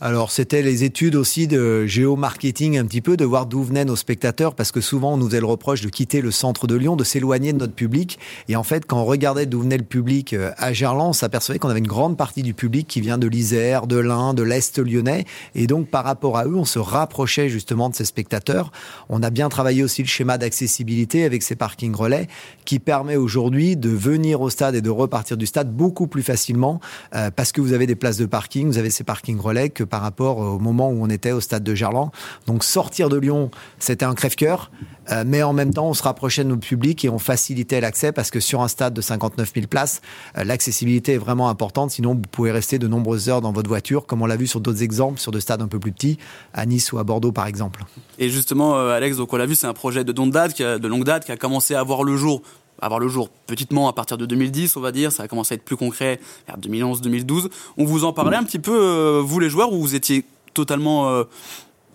Alors, 0.00 0.30
c'était 0.30 0.62
les 0.62 0.84
études 0.84 1.16
aussi 1.16 1.48
de 1.48 1.84
géomarketing 1.84 2.78
un 2.78 2.84
petit 2.84 3.00
peu, 3.00 3.16
de 3.16 3.24
voir 3.24 3.46
d'où 3.46 3.64
venaient 3.64 3.84
nos 3.84 3.96
spectateurs, 3.96 4.54
parce 4.54 4.70
que 4.70 4.80
souvent, 4.80 5.14
on 5.14 5.16
nous 5.16 5.26
faisait 5.26 5.40
le 5.40 5.46
reproche 5.46 5.80
de 5.80 5.88
quitter 5.88 6.20
le 6.20 6.30
centre 6.30 6.68
de 6.68 6.76
Lyon, 6.76 6.94
de 6.94 7.02
s'éloigner 7.02 7.52
de 7.52 7.58
notre 7.58 7.72
public. 7.72 8.16
Et 8.48 8.54
en 8.54 8.62
fait, 8.62 8.86
quand 8.86 9.00
on 9.00 9.04
regardait 9.04 9.46
d'où 9.46 9.60
venait 9.60 9.76
le 9.76 9.82
public 9.82 10.34
euh, 10.34 10.52
à 10.56 10.72
Gerland, 10.72 11.08
on 11.08 11.12
s'apercevait 11.12 11.58
qu'on 11.58 11.68
avait 11.68 11.80
une 11.80 11.88
grande 11.88 12.16
partie 12.16 12.44
du 12.44 12.54
public 12.54 12.86
qui 12.86 13.00
vient 13.00 13.18
de 13.18 13.26
l'Isère, 13.26 13.88
de 13.88 13.96
l'Ain, 13.96 14.34
de 14.34 14.44
l'Est 14.44 14.78
lyonnais. 14.78 15.24
Et 15.56 15.66
donc, 15.66 15.88
par 15.88 16.04
rapport 16.04 16.38
à 16.38 16.44
eux, 16.44 16.54
on 16.54 16.64
se 16.64 16.78
rapprochait 16.78 17.48
justement 17.48 17.90
de 17.90 17.96
ces 17.96 18.04
spectateurs. 18.04 18.70
On 19.08 19.24
a 19.24 19.30
bien 19.30 19.48
travaillé 19.48 19.82
aussi 19.82 20.02
le 20.02 20.08
schéma 20.08 20.38
d'accessibilité 20.38 21.24
avec 21.24 21.42
ces 21.42 21.56
parkings 21.56 21.96
relais, 21.96 22.28
qui 22.64 22.78
permet 22.78 23.16
aujourd'hui 23.16 23.76
de 23.76 23.90
venir 23.90 24.42
au 24.42 24.50
stade 24.50 24.76
et 24.76 24.80
de 24.80 24.90
repartir 24.90 25.36
du 25.36 25.46
stade 25.46 25.74
beaucoup 25.74 26.06
plus 26.06 26.22
facilement, 26.22 26.78
euh, 27.16 27.32
parce 27.34 27.50
que 27.50 27.60
vous 27.60 27.72
avez 27.72 27.88
des 27.88 27.96
places 27.96 28.18
de 28.18 28.26
parking, 28.26 28.68
vous 28.68 28.78
avez 28.78 28.90
ces 28.90 29.02
parkings 29.02 29.40
relais 29.40 29.57
que 29.66 29.84
par 29.84 30.00
rapport 30.02 30.38
au 30.38 30.58
moment 30.58 30.90
où 30.90 31.02
on 31.02 31.10
était 31.10 31.32
au 31.32 31.40
stade 31.40 31.64
de 31.64 31.74
Gerland. 31.74 32.10
Donc 32.46 32.64
sortir 32.64 33.08
de 33.08 33.16
Lyon, 33.16 33.50
c'était 33.78 34.04
un 34.04 34.14
crève-cœur, 34.14 34.70
euh, 35.10 35.24
mais 35.26 35.42
en 35.42 35.52
même 35.52 35.72
temps, 35.72 35.88
on 35.88 35.94
se 35.94 36.02
rapprochait 36.02 36.44
de 36.44 36.48
nos 36.48 36.56
publics 36.56 37.04
et 37.04 37.08
on 37.08 37.18
facilitait 37.18 37.80
l'accès 37.80 38.12
parce 38.12 38.30
que 38.30 38.40
sur 38.40 38.60
un 38.60 38.68
stade 38.68 38.94
de 38.94 39.00
59 39.00 39.52
000 39.54 39.66
places, 39.66 40.00
euh, 40.36 40.44
l'accessibilité 40.44 41.14
est 41.14 41.18
vraiment 41.18 41.48
importante. 41.48 41.90
Sinon, 41.90 42.14
vous 42.14 42.22
pouvez 42.30 42.52
rester 42.52 42.78
de 42.78 42.86
nombreuses 42.86 43.28
heures 43.28 43.40
dans 43.40 43.52
votre 43.52 43.68
voiture, 43.68 44.06
comme 44.06 44.22
on 44.22 44.26
l'a 44.26 44.36
vu 44.36 44.46
sur 44.46 44.60
d'autres 44.60 44.82
exemples, 44.82 45.18
sur 45.18 45.32
des 45.32 45.40
stades 45.40 45.62
un 45.62 45.68
peu 45.68 45.78
plus 45.78 45.92
petits, 45.92 46.18
à 46.52 46.66
Nice 46.66 46.92
ou 46.92 46.98
à 46.98 47.04
Bordeaux 47.04 47.32
par 47.32 47.46
exemple. 47.46 47.84
Et 48.18 48.28
justement, 48.28 48.76
euh, 48.76 48.90
Alex, 48.90 49.16
donc 49.16 49.32
on 49.32 49.36
l'a 49.36 49.46
vu, 49.46 49.54
c'est 49.54 49.66
un 49.66 49.74
projet 49.74 50.04
de 50.04 50.12
de 50.18 50.88
longue 50.88 51.04
date, 51.04 51.24
qui 51.24 51.32
a 51.32 51.36
commencé 51.36 51.74
à 51.74 51.82
voir 51.82 52.02
le 52.02 52.16
jour, 52.16 52.42
à 52.80 52.88
voir 52.88 53.00
le 53.00 53.08
jour 53.08 53.28
petitement 53.46 53.88
à 53.88 53.92
partir 53.92 54.18
de 54.18 54.26
2010, 54.26 54.76
on 54.76 54.80
va 54.80 54.92
dire. 54.92 55.12
Ça 55.12 55.24
a 55.24 55.28
commencé 55.28 55.54
à 55.54 55.56
être 55.56 55.64
plus 55.64 55.76
concret 55.76 56.20
vers 56.46 56.58
2011-2012. 56.58 57.48
On 57.76 57.84
vous 57.84 58.04
en 58.04 58.12
parlait 58.12 58.36
un 58.36 58.44
petit 58.44 58.58
peu, 58.58 58.78
euh, 58.78 59.22
vous 59.24 59.40
les 59.40 59.48
joueurs, 59.48 59.72
ou 59.72 59.80
vous 59.80 59.94
étiez 59.94 60.24
totalement 60.54 61.08
euh, 61.10 61.24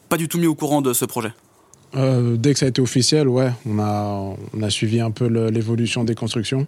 pas 0.09 0.17
du 0.17 0.27
tout 0.27 0.37
mis 0.37 0.47
au 0.47 0.55
courant 0.55 0.81
de 0.81 0.93
ce 0.93 1.05
projet? 1.05 1.33
Euh, 1.95 2.37
dès 2.37 2.53
que 2.53 2.59
ça 2.59 2.65
a 2.65 2.69
été 2.69 2.81
officiel, 2.81 3.27
ouais, 3.27 3.51
on 3.65 3.79
a, 3.79 4.35
on 4.53 4.63
a 4.63 4.69
suivi 4.69 4.99
un 4.99 5.11
peu 5.11 5.27
l'évolution 5.27 6.03
des 6.03 6.15
constructions. 6.15 6.65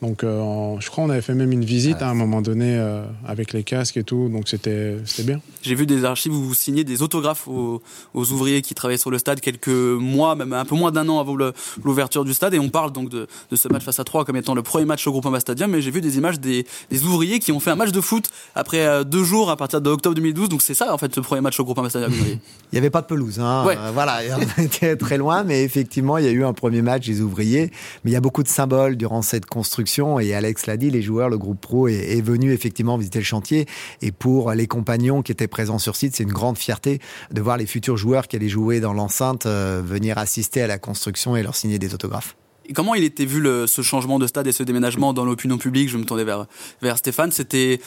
Donc, 0.00 0.22
euh, 0.22 0.40
en- 0.40 0.78
je 0.80 0.88
crois 0.90 1.04
qu'on 1.04 1.10
avait 1.10 1.22
fait 1.22 1.34
même 1.34 1.50
une 1.50 1.64
visite 1.64 2.02
à 2.02 2.08
un 2.08 2.14
moment 2.14 2.40
donné 2.40 2.76
euh, 2.78 3.02
avec 3.26 3.52
les 3.52 3.64
casques 3.64 3.96
et 3.96 4.04
tout, 4.04 4.28
donc 4.28 4.48
c'était 4.48 4.96
c'était 5.04 5.24
bien. 5.24 5.40
J'ai 5.62 5.74
vu 5.74 5.86
des 5.86 6.04
archives 6.04 6.32
où 6.32 6.40
vous 6.40 6.54
signez 6.54 6.84
des 6.84 7.02
autographes 7.02 7.48
aux, 7.48 7.82
aux 8.14 8.32
ouvriers 8.32 8.62
qui 8.62 8.74
travaillaient 8.76 8.96
sur 8.98 9.10
le 9.10 9.18
stade 9.18 9.40
quelques 9.40 9.68
mois, 9.68 10.36
même 10.36 10.52
un 10.52 10.64
peu 10.64 10.76
moins 10.76 10.92
d'un 10.92 11.08
an 11.08 11.18
avant 11.18 11.36
l'ouverture 11.84 12.24
du 12.24 12.32
stade. 12.32 12.54
Et 12.54 12.58
on 12.60 12.68
parle 12.68 12.92
donc 12.92 13.08
de, 13.08 13.26
de 13.50 13.56
ce 13.56 13.66
match 13.68 13.82
face 13.82 13.98
à 13.98 14.04
3 14.04 14.24
comme 14.24 14.36
étant 14.36 14.54
le 14.54 14.62
premier 14.62 14.84
match 14.84 15.06
au 15.06 15.10
Groupama 15.12 15.40
Stadium. 15.40 15.70
Mais 15.70 15.82
j'ai 15.82 15.90
vu 15.90 16.00
des 16.00 16.16
images 16.16 16.38
des, 16.38 16.64
des 16.90 17.04
ouvriers 17.04 17.40
qui 17.40 17.50
ont 17.52 17.58
fait 17.60 17.70
un 17.70 17.76
match 17.76 17.90
de 17.90 18.00
foot 18.00 18.30
après 18.54 18.86
euh, 18.86 19.02
deux 19.04 19.24
jours 19.24 19.50
à 19.50 19.56
partir 19.56 19.80
d'octobre 19.80 20.14
2012. 20.14 20.48
Donc 20.48 20.62
c'est 20.62 20.74
ça 20.74 20.94
en 20.94 20.98
fait 20.98 21.14
le 21.16 21.22
premier 21.22 21.40
match 21.40 21.58
au 21.58 21.64
Groupama 21.64 21.90
Stadium. 21.90 22.12
Il 22.72 22.74
n'y 22.74 22.78
avait 22.78 22.90
pas 22.90 23.00
de 23.00 23.06
pelouse, 23.06 23.40
hein. 23.40 23.64
Ouais. 23.66 23.76
Euh, 23.76 23.90
voilà, 23.92 24.18
on 24.58 24.62
était 24.62 24.94
très 24.96 25.18
loin, 25.18 25.42
mais 25.42 25.64
effectivement, 25.64 26.18
il 26.18 26.24
y 26.24 26.28
a 26.28 26.32
eu 26.32 26.44
un 26.44 26.52
premier 26.52 26.82
match 26.82 27.06
des 27.06 27.20
ouvriers. 27.22 27.70
Mais 28.04 28.10
il 28.10 28.14
y 28.14 28.16
a 28.16 28.20
beaucoup 28.20 28.42
de 28.42 28.48
symboles 28.48 28.96
durant 28.96 29.22
cette 29.22 29.46
construction, 29.46 29.87
et 30.20 30.34
Alex 30.34 30.66
l'a 30.66 30.76
dit, 30.76 30.90
les 30.90 31.02
joueurs, 31.02 31.28
le 31.28 31.38
groupe 31.38 31.60
pro 31.60 31.88
est, 31.88 32.20
venu 32.20 32.52
effectivement 32.52 32.96
visiter 32.96 33.18
le 33.18 33.24
chantier. 33.24 33.66
Et 34.02 34.12
pour 34.12 34.52
les 34.52 34.66
compagnons 34.66 35.22
qui 35.22 35.32
étaient 35.32 35.48
présents 35.48 35.78
sur 35.78 35.96
site, 35.96 36.14
c'est 36.14 36.24
une 36.24 36.32
grande 36.32 36.58
fierté 36.58 37.00
de 37.32 37.40
voir 37.40 37.56
les 37.56 37.66
futurs 37.66 37.96
joueurs 37.96 38.28
qui 38.28 38.36
allaient 38.36 38.48
jouer 38.48 38.80
dans 38.80 38.92
l'enceinte 38.92 39.46
euh, 39.46 39.82
venir 39.84 40.18
assister 40.18 40.62
à 40.62 40.66
la 40.66 40.78
construction 40.78 41.36
et 41.36 41.42
leur 41.42 41.54
signer 41.54 41.78
des 41.78 41.94
autographes. 41.94 42.36
Et 42.66 42.74
comment 42.74 42.94
il 42.94 43.02
était 43.02 43.24
vu 43.24 43.42
ce 43.66 43.82
changement 43.82 44.18
de 44.18 44.26
stade 44.26 44.46
et 44.46 44.52
ce 44.52 44.62
déménagement 44.62 45.14
dans 45.14 45.24
l'opinion 45.24 45.56
publique? 45.56 45.88
Je 45.88 45.96
me 45.96 46.04
tournais 46.04 46.24
vers, 46.24 46.98
Stéphane. 46.98 47.32
C'était. 47.32 47.80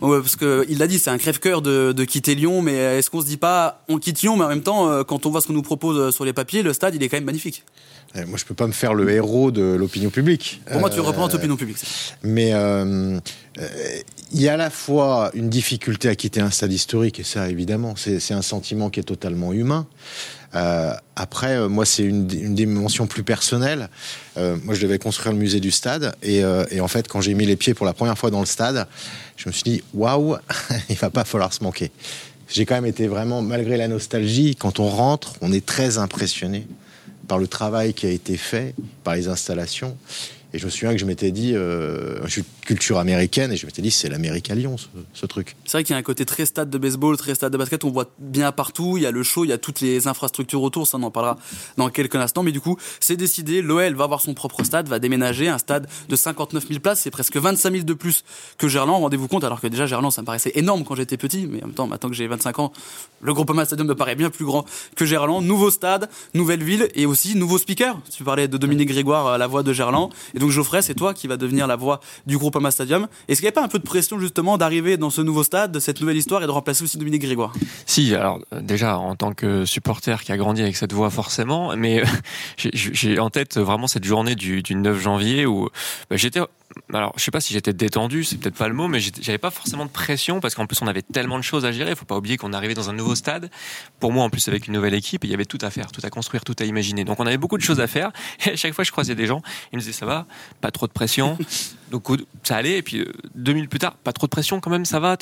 Parce 0.00 0.36
que 0.36 0.66
il 0.68 0.78
l'a 0.78 0.88
dit, 0.88 0.98
c'est 0.98 1.10
un 1.10 1.16
crève-cœur 1.16 1.62
de, 1.62 1.92
de 1.92 2.04
quitter 2.04 2.34
Lyon, 2.34 2.60
mais 2.60 2.74
est-ce 2.74 3.08
qu'on 3.08 3.22
se 3.22 3.26
dit 3.26 3.38
pas, 3.38 3.82
on 3.88 3.98
quitte 3.98 4.20
Lyon, 4.20 4.36
mais 4.36 4.44
en 4.44 4.48
même 4.48 4.62
temps, 4.62 4.90
euh, 4.90 5.04
quand 5.04 5.24
on 5.24 5.30
voit 5.30 5.40
ce 5.40 5.46
qu'on 5.46 5.54
nous 5.54 5.62
propose 5.62 5.98
euh, 5.98 6.10
sur 6.10 6.26
les 6.26 6.34
papiers, 6.34 6.62
le 6.62 6.74
stade, 6.74 6.94
il 6.94 7.02
est 7.02 7.08
quand 7.08 7.16
même 7.16 7.24
magnifique. 7.24 7.64
Euh, 8.14 8.24
Moi, 8.26 8.38
je 8.38 8.44
peux 8.44 8.54
pas 8.54 8.66
me 8.66 8.72
faire 8.72 8.94
le 8.94 9.10
héros 9.10 9.50
de 9.50 9.62
l'opinion 9.62 10.10
publique. 10.10 10.60
Pour 10.70 10.80
moi, 10.80 10.90
tu 10.90 10.98
Euh, 10.98 11.02
représentes 11.02 11.32
l'opinion 11.32 11.56
publique. 11.56 11.78
Mais 12.22 12.52
euh, 12.54 13.18
euh, 13.58 13.68
il 14.32 14.40
y 14.40 14.48
a 14.48 14.54
à 14.54 14.56
la 14.56 14.70
fois 14.70 15.30
une 15.34 15.48
difficulté 15.48 16.08
à 16.08 16.14
quitter 16.14 16.40
un 16.40 16.50
stade 16.50 16.72
historique, 16.72 17.20
et 17.20 17.24
ça, 17.24 17.48
évidemment, 17.48 17.94
c'est 17.96 18.34
un 18.34 18.42
sentiment 18.42 18.90
qui 18.90 19.00
est 19.00 19.04
totalement 19.04 19.52
humain. 19.52 19.86
Euh, 20.54 20.92
après, 21.16 21.56
euh, 21.56 21.68
moi, 21.68 21.84
c'est 21.84 22.04
une, 22.04 22.28
une 22.32 22.54
dimension 22.54 23.06
plus 23.06 23.22
personnelle. 23.22 23.88
Euh, 24.38 24.56
moi, 24.64 24.74
je 24.74 24.80
devais 24.80 24.98
construire 24.98 25.32
le 25.32 25.38
musée 25.38 25.60
du 25.60 25.70
stade, 25.70 26.14
et, 26.22 26.42
et 26.70 26.80
en 26.80 26.88
fait, 26.88 27.08
quand 27.08 27.20
j'ai 27.20 27.34
mis 27.34 27.46
les 27.46 27.56
pieds 27.56 27.74
pour 27.74 27.86
la 27.86 27.92
première 27.92 28.16
fois 28.16 28.30
dans 28.30 28.40
le 28.40 28.46
stade, 28.46 28.86
je 29.36 29.48
me 29.48 29.52
suis 29.52 29.64
dit, 29.64 29.82
waouh, 29.94 30.36
il 30.88 30.96
va 30.96 31.10
pas 31.10 31.24
falloir 31.24 31.52
se 31.52 31.62
manquer. 31.62 31.90
J'ai 32.48 32.64
quand 32.64 32.76
même 32.76 32.86
été 32.86 33.08
vraiment, 33.08 33.42
malgré 33.42 33.76
la 33.76 33.88
nostalgie, 33.88 34.54
quand 34.54 34.78
on 34.78 34.86
rentre, 34.88 35.34
on 35.40 35.52
est 35.52 35.66
très 35.66 35.98
impressionné 35.98 36.66
par 37.26 37.38
le 37.38 37.46
travail 37.46 37.94
qui 37.94 38.06
a 38.06 38.10
été 38.10 38.36
fait, 38.36 38.74
par 39.04 39.14
les 39.14 39.28
installations. 39.28 39.96
Et 40.56 40.58
je 40.58 40.64
me 40.64 40.70
souviens 40.70 40.92
que 40.92 40.98
je 40.98 41.04
m'étais 41.04 41.32
dit, 41.32 41.54
euh, 41.54 42.16
je 42.24 42.30
suis 42.30 42.44
culture 42.62 42.98
américaine, 42.98 43.52
et 43.52 43.58
je 43.58 43.66
m'étais 43.66 43.82
dit, 43.82 43.90
c'est 43.90 44.08
l'Amérique 44.08 44.50
à 44.50 44.54
Lyon, 44.54 44.76
ce, 45.12 45.26
truc. 45.26 45.54
C'est 45.66 45.72
vrai 45.72 45.84
qu'il 45.84 45.92
y 45.92 45.96
a 45.96 45.98
un 45.98 46.02
côté 46.02 46.24
très 46.24 46.46
stade 46.46 46.70
de 46.70 46.78
baseball, 46.78 47.18
très 47.18 47.34
stade 47.34 47.52
de 47.52 47.58
basket. 47.58 47.84
On 47.84 47.90
voit 47.90 48.10
bien 48.18 48.52
partout. 48.52 48.96
Il 48.96 49.02
y 49.02 49.06
a 49.06 49.10
le 49.10 49.22
show, 49.22 49.44
il 49.44 49.48
y 49.48 49.52
a 49.52 49.58
toutes 49.58 49.82
les 49.82 50.08
infrastructures 50.08 50.62
autour. 50.62 50.86
Ça, 50.86 50.96
on 50.96 51.02
en 51.02 51.10
parlera 51.10 51.36
dans 51.76 51.90
quelques 51.90 52.14
instants. 52.14 52.42
Mais 52.42 52.52
du 52.52 52.62
coup, 52.62 52.78
c'est 53.00 53.16
décidé. 53.16 53.60
L'OL 53.60 53.94
va 53.96 54.04
avoir 54.04 54.22
son 54.22 54.32
propre 54.32 54.64
stade, 54.64 54.88
va 54.88 54.98
déménager 54.98 55.48
un 55.48 55.58
stade 55.58 55.88
de 56.08 56.16
59 56.16 56.66
000 56.66 56.80
places. 56.80 57.00
C'est 57.00 57.10
presque 57.10 57.36
25 57.36 57.70
000 57.70 57.84
de 57.84 57.92
plus 57.92 58.24
que 58.56 58.66
Gerland. 58.66 59.02
Rendez-vous 59.02 59.28
compte. 59.28 59.44
Alors 59.44 59.60
que 59.60 59.66
déjà, 59.66 59.84
Gerland, 59.84 60.10
ça 60.10 60.22
me 60.22 60.26
paraissait 60.26 60.52
énorme 60.54 60.84
quand 60.84 60.94
j'étais 60.94 61.18
petit. 61.18 61.46
Mais 61.46 61.62
en 61.62 61.66
même 61.66 61.74
temps, 61.74 61.86
maintenant 61.86 62.08
que 62.08 62.16
j'ai 62.16 62.28
25 62.28 62.60
ans, 62.60 62.72
le 63.20 63.34
Groupama 63.34 63.66
Stadium 63.66 63.88
me 63.88 63.94
paraît 63.94 64.14
bien 64.16 64.30
plus 64.30 64.46
grand 64.46 64.64
que 64.94 65.04
Gerland. 65.04 65.42
Nouveau 65.44 65.70
stade, 65.70 66.08
nouvelle 66.32 66.64
ville 66.64 66.88
et 66.94 67.04
aussi 67.04 67.36
nouveau 67.36 67.58
speaker. 67.58 68.00
Tu 68.10 68.24
parlais 68.24 68.48
de 68.48 68.56
Dominique 68.56 68.88
Grégoire 68.88 69.26
à 69.26 69.36
la 69.36 69.46
voix 69.46 69.62
de 69.62 69.74
Gerland. 69.74 70.10
Et 70.34 70.38
donc, 70.38 70.45
Geoffrey, 70.50 70.82
c'est 70.82 70.94
toi 70.94 71.14
qui 71.14 71.26
va 71.26 71.36
devenir 71.36 71.66
la 71.66 71.76
voix 71.76 72.00
du 72.26 72.38
Groupama 72.38 72.70
Stadium. 72.70 73.06
Est-ce 73.28 73.40
qu'il 73.40 73.46
n'y 73.46 73.50
a 73.50 73.52
pas 73.52 73.62
un 73.64 73.68
peu 73.68 73.78
de 73.78 73.84
pression, 73.84 74.18
justement, 74.20 74.56
d'arriver 74.58 74.96
dans 74.96 75.10
ce 75.10 75.20
nouveau 75.20 75.42
stade, 75.44 75.72
de 75.72 75.78
cette 75.80 76.00
nouvelle 76.00 76.16
histoire 76.16 76.42
et 76.42 76.46
de 76.46 76.50
remplacer 76.50 76.84
aussi 76.84 76.98
Dominique 76.98 77.22
Grégoire? 77.22 77.52
Si, 77.86 78.14
alors 78.14 78.40
déjà 78.60 78.98
en 78.98 79.14
tant 79.16 79.32
que 79.32 79.64
supporter 79.64 80.22
qui 80.22 80.32
a 80.32 80.36
grandi 80.36 80.62
avec 80.62 80.76
cette 80.76 80.92
voix 80.92 81.10
forcément, 81.10 81.74
mais 81.76 82.02
j'ai- 82.56 83.18
en 83.18 83.30
tête 83.30 83.56
vraiment 83.58 83.86
cette 83.86 84.04
journée 84.04 84.34
du, 84.34 84.62
du 84.62 84.74
9 84.74 85.00
janvier 85.00 85.46
où 85.46 85.68
bah, 86.10 86.16
j'étais 86.16 86.40
alors 86.92 87.12
je 87.16 87.22
sais 87.22 87.30
pas 87.30 87.40
si 87.40 87.52
j'étais 87.52 87.72
détendu, 87.72 88.24
c'est 88.24 88.38
peut-être 88.38 88.54
pas 88.54 88.68
le 88.68 88.74
mot, 88.74 88.88
mais 88.88 89.00
j'avais 89.00 89.38
pas 89.38 89.50
forcément 89.50 89.84
de 89.84 89.90
pression 89.90 90.40
parce 90.40 90.54
qu'en 90.54 90.66
plus 90.66 90.80
on 90.82 90.86
avait 90.86 91.02
tellement 91.02 91.38
de 91.38 91.42
choses 91.42 91.64
à 91.64 91.72
gérer. 91.72 91.94
Faut 91.94 92.04
pas 92.04 92.16
oublier 92.16 92.36
qu'on 92.36 92.52
arrivait 92.52 92.74
dans 92.74 92.90
un 92.90 92.92
nouveau 92.92 93.14
stade. 93.14 93.50
Pour 93.98 94.12
moi 94.12 94.24
en 94.24 94.30
plus 94.30 94.46
avec 94.48 94.66
une 94.66 94.74
nouvelle 94.74 94.94
équipe, 94.94 95.24
il 95.24 95.30
y 95.30 95.34
avait 95.34 95.44
tout 95.44 95.58
à 95.62 95.70
faire, 95.70 95.90
tout 95.90 96.00
à 96.04 96.10
construire, 96.10 96.44
tout 96.44 96.54
à 96.58 96.64
imaginer. 96.64 97.04
Donc 97.04 97.18
on 97.18 97.26
avait 97.26 97.38
beaucoup 97.38 97.58
de 97.58 97.62
choses 97.62 97.80
à 97.80 97.86
faire. 97.86 98.12
Et 98.46 98.50
à 98.50 98.56
chaque 98.56 98.74
fois 98.74 98.84
je 98.84 98.92
croisais 98.92 99.14
des 99.14 99.26
gens, 99.26 99.42
ils 99.72 99.76
me 99.76 99.80
disaient 99.80 99.92
ça 99.92 100.06
va, 100.06 100.26
pas 100.60 100.70
trop 100.70 100.86
de 100.86 100.92
pression. 100.92 101.38
Donc 101.90 102.04
ça 102.42 102.56
allait. 102.56 102.78
Et 102.78 102.82
puis 102.82 103.00
euh, 103.00 103.12
deux 103.34 103.52
minutes 103.52 103.70
plus 103.70 103.78
tard, 103.78 103.94
pas 103.94 104.12
trop 104.12 104.26
de 104.26 104.30
pression 104.30 104.60
quand 104.60 104.70
même, 104.70 104.84
ça 104.84 105.00
va. 105.00 105.16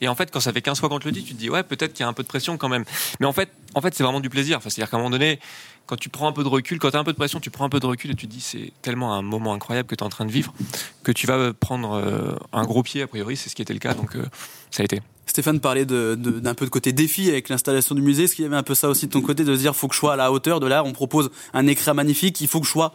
Et 0.00 0.08
en 0.08 0.14
fait 0.14 0.30
quand 0.30 0.40
ça 0.40 0.52
fait 0.52 0.62
15 0.62 0.80
fois 0.80 0.88
qu'on 0.88 0.98
te 0.98 1.06
le 1.06 1.12
dit, 1.12 1.24
tu 1.24 1.34
te 1.34 1.38
dis 1.38 1.50
ouais 1.50 1.62
peut-être 1.62 1.92
qu'il 1.92 2.04
y 2.04 2.06
a 2.06 2.08
un 2.08 2.12
peu 2.12 2.22
de 2.22 2.28
pression 2.28 2.56
quand 2.56 2.68
même. 2.68 2.84
Mais 3.20 3.26
en 3.26 3.32
fait 3.32 3.50
en 3.74 3.80
fait 3.80 3.94
c'est 3.94 4.04
vraiment 4.04 4.20
du 4.20 4.30
plaisir. 4.30 4.58
Enfin, 4.58 4.70
c'est-à-dire 4.70 4.90
qu'à 4.90 4.96
un 4.96 5.00
moment 5.00 5.10
donné 5.10 5.40
quand 5.90 5.96
tu 5.96 6.08
prends 6.08 6.28
un 6.28 6.32
peu 6.32 6.44
de 6.44 6.48
recul, 6.48 6.78
quand 6.78 6.92
tu 6.92 6.96
as 6.96 7.00
un 7.00 7.04
peu 7.04 7.10
de 7.10 7.16
pression, 7.16 7.40
tu 7.40 7.50
prends 7.50 7.64
un 7.64 7.68
peu 7.68 7.80
de 7.80 7.86
recul 7.86 8.12
et 8.12 8.14
tu 8.14 8.28
te 8.28 8.32
dis 8.32 8.40
c'est 8.40 8.72
tellement 8.80 9.12
un 9.12 9.22
moment 9.22 9.52
incroyable 9.52 9.88
que 9.88 9.96
tu 9.96 10.04
es 10.04 10.06
en 10.06 10.08
train 10.08 10.24
de 10.24 10.30
vivre 10.30 10.54
que 11.02 11.10
tu 11.10 11.26
vas 11.26 11.52
prendre 11.52 11.94
euh, 11.94 12.36
un 12.52 12.64
gros 12.64 12.84
pied, 12.84 13.02
a 13.02 13.08
priori, 13.08 13.36
c'est 13.36 13.50
ce 13.50 13.56
qui 13.56 13.62
était 13.62 13.72
le 13.72 13.80
cas, 13.80 13.94
donc 13.94 14.14
euh, 14.14 14.24
ça 14.70 14.82
a 14.82 14.84
été. 14.84 15.02
Stéphane 15.26 15.58
parlait 15.58 15.84
d'un 15.84 16.54
peu 16.54 16.64
de 16.64 16.70
côté 16.70 16.92
défi 16.92 17.28
avec 17.28 17.48
l'installation 17.48 17.96
du 17.96 18.02
musée. 18.02 18.24
Est-ce 18.24 18.36
qu'il 18.36 18.44
y 18.44 18.46
avait 18.46 18.56
un 18.56 18.62
peu 18.62 18.74
ça 18.74 18.88
aussi 18.88 19.06
de 19.06 19.12
ton 19.12 19.20
côté, 19.20 19.42
de 19.42 19.54
se 19.54 19.60
dire 19.60 19.74
faut 19.74 19.88
que 19.88 19.94
je 19.94 19.98
sois 20.00 20.12
à 20.12 20.16
la 20.16 20.30
hauteur 20.30 20.60
de 20.60 20.68
là, 20.68 20.84
on 20.84 20.92
propose 20.92 21.30
un 21.54 21.66
écran 21.66 21.94
magnifique, 21.94 22.40
il 22.40 22.46
faut 22.46 22.60
que 22.60 22.66
je 22.66 22.72
sois 22.72 22.94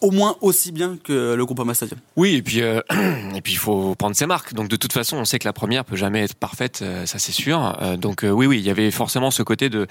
au 0.00 0.10
moins 0.10 0.36
aussi 0.40 0.72
bien 0.72 0.96
que 1.02 1.34
le 1.34 1.44
Groupama 1.44 1.74
Stadium 1.74 1.98
Oui, 2.16 2.36
et 2.36 2.42
puis 2.42 2.62
euh, 2.62 2.80
et 3.34 3.40
puis 3.40 3.52
il 3.52 3.58
faut 3.58 3.94
prendre 3.94 4.16
ses 4.16 4.26
marques. 4.26 4.54
Donc 4.54 4.68
de 4.68 4.76
toute 4.76 4.92
façon, 4.92 5.16
on 5.16 5.24
sait 5.24 5.38
que 5.38 5.46
la 5.46 5.52
première 5.52 5.84
peut 5.84 5.96
jamais 5.96 6.22
être 6.22 6.34
parfaite, 6.34 6.80
euh, 6.82 7.06
ça 7.06 7.18
c'est 7.18 7.32
sûr. 7.32 7.76
Euh, 7.80 7.96
donc 7.96 8.24
euh, 8.24 8.30
oui, 8.30 8.46
oui, 8.46 8.58
il 8.58 8.64
y 8.64 8.70
avait 8.70 8.90
forcément 8.90 9.30
ce 9.30 9.42
côté 9.42 9.68
de 9.68 9.86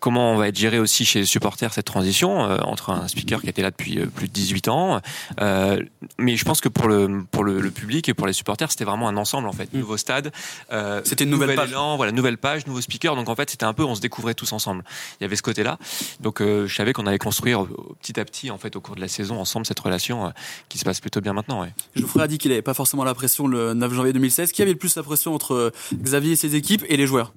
comment 0.00 0.32
on 0.32 0.36
va 0.36 0.48
être 0.48 0.58
géré 0.58 0.78
aussi 0.78 1.04
chez 1.04 1.20
les 1.20 1.26
supporters 1.26 1.72
cette 1.72 1.86
transition 1.86 2.40
entre 2.40 2.90
un 2.90 3.08
speaker 3.08 3.40
qui 3.40 3.48
était 3.48 3.62
là 3.62 3.70
depuis 3.70 3.98
plus 4.06 4.28
de 4.28 4.32
18 4.32 4.68
ans. 4.68 5.00
Mais 6.18 6.36
je 6.36 6.44
pense 6.44 6.60
que 6.60 6.68
pour 6.68 6.88
le 6.88 7.24
pour 7.30 7.44
le, 7.44 7.60
le 7.60 7.70
public 7.70 8.08
et 8.08 8.14
pour 8.14 8.26
les 8.26 8.32
supporters, 8.32 8.70
c'était 8.70 8.84
vraiment 8.84 9.08
un 9.08 9.16
ensemble 9.16 9.48
en 9.48 9.52
fait. 9.52 9.72
Nouveau 9.72 9.96
stade, 9.96 10.32
Mm. 10.70 11.00
C'était 11.04 11.24
une 11.24 11.30
nouvelle 11.30 11.50
nouvel 11.50 11.64
page. 11.64 11.70
élan, 11.70 11.96
voilà, 11.96 12.12
nouvelle 12.12 12.38
page, 12.38 12.66
nouveau 12.66 12.80
speaker. 12.80 13.16
Donc 13.16 13.28
en 13.28 13.34
fait, 13.34 13.50
c'était 13.50 13.64
un 13.64 13.72
peu, 13.72 13.84
on 13.84 13.94
se 13.94 14.00
découvrait 14.00 14.34
tous 14.34 14.52
ensemble. 14.52 14.84
Il 15.20 15.24
y 15.24 15.26
avait 15.26 15.36
ce 15.36 15.42
côté-là. 15.42 15.78
Donc 16.20 16.40
je 16.40 16.72
savais 16.72 16.92
qu'on 16.92 17.06
allait 17.06 17.18
construire 17.18 17.66
petit 18.00 18.18
à 18.18 18.24
petit 18.24 18.50
en 18.50 18.58
fait 18.58 18.76
au 18.76 18.80
cours 18.80 18.96
de 18.96 19.00
la 19.00 19.08
saison 19.08 19.31
ensemble 19.40 19.66
cette 19.66 19.80
relation 19.80 20.26
euh, 20.26 20.30
qui 20.68 20.78
se 20.78 20.84
passe 20.84 21.00
plutôt 21.00 21.20
bien 21.20 21.32
maintenant. 21.32 21.62
Ouais. 21.62 21.68
Geoffrey 21.96 22.22
a 22.22 22.26
dit 22.28 22.38
qu'il 22.38 22.50
n'avait 22.50 22.62
pas 22.62 22.74
forcément 22.74 23.04
la 23.04 23.14
pression 23.14 23.46
le 23.46 23.74
9 23.74 23.92
janvier 23.94 24.12
2016. 24.12 24.52
Qui 24.52 24.62
avait 24.62 24.72
le 24.72 24.78
plus 24.78 24.96
la 24.96 25.02
pression 25.02 25.34
entre 25.34 25.54
euh, 25.54 25.70
Xavier 25.94 26.32
et 26.32 26.36
ses 26.36 26.54
équipes 26.56 26.84
et 26.88 26.96
les 26.96 27.06
joueurs? 27.06 27.32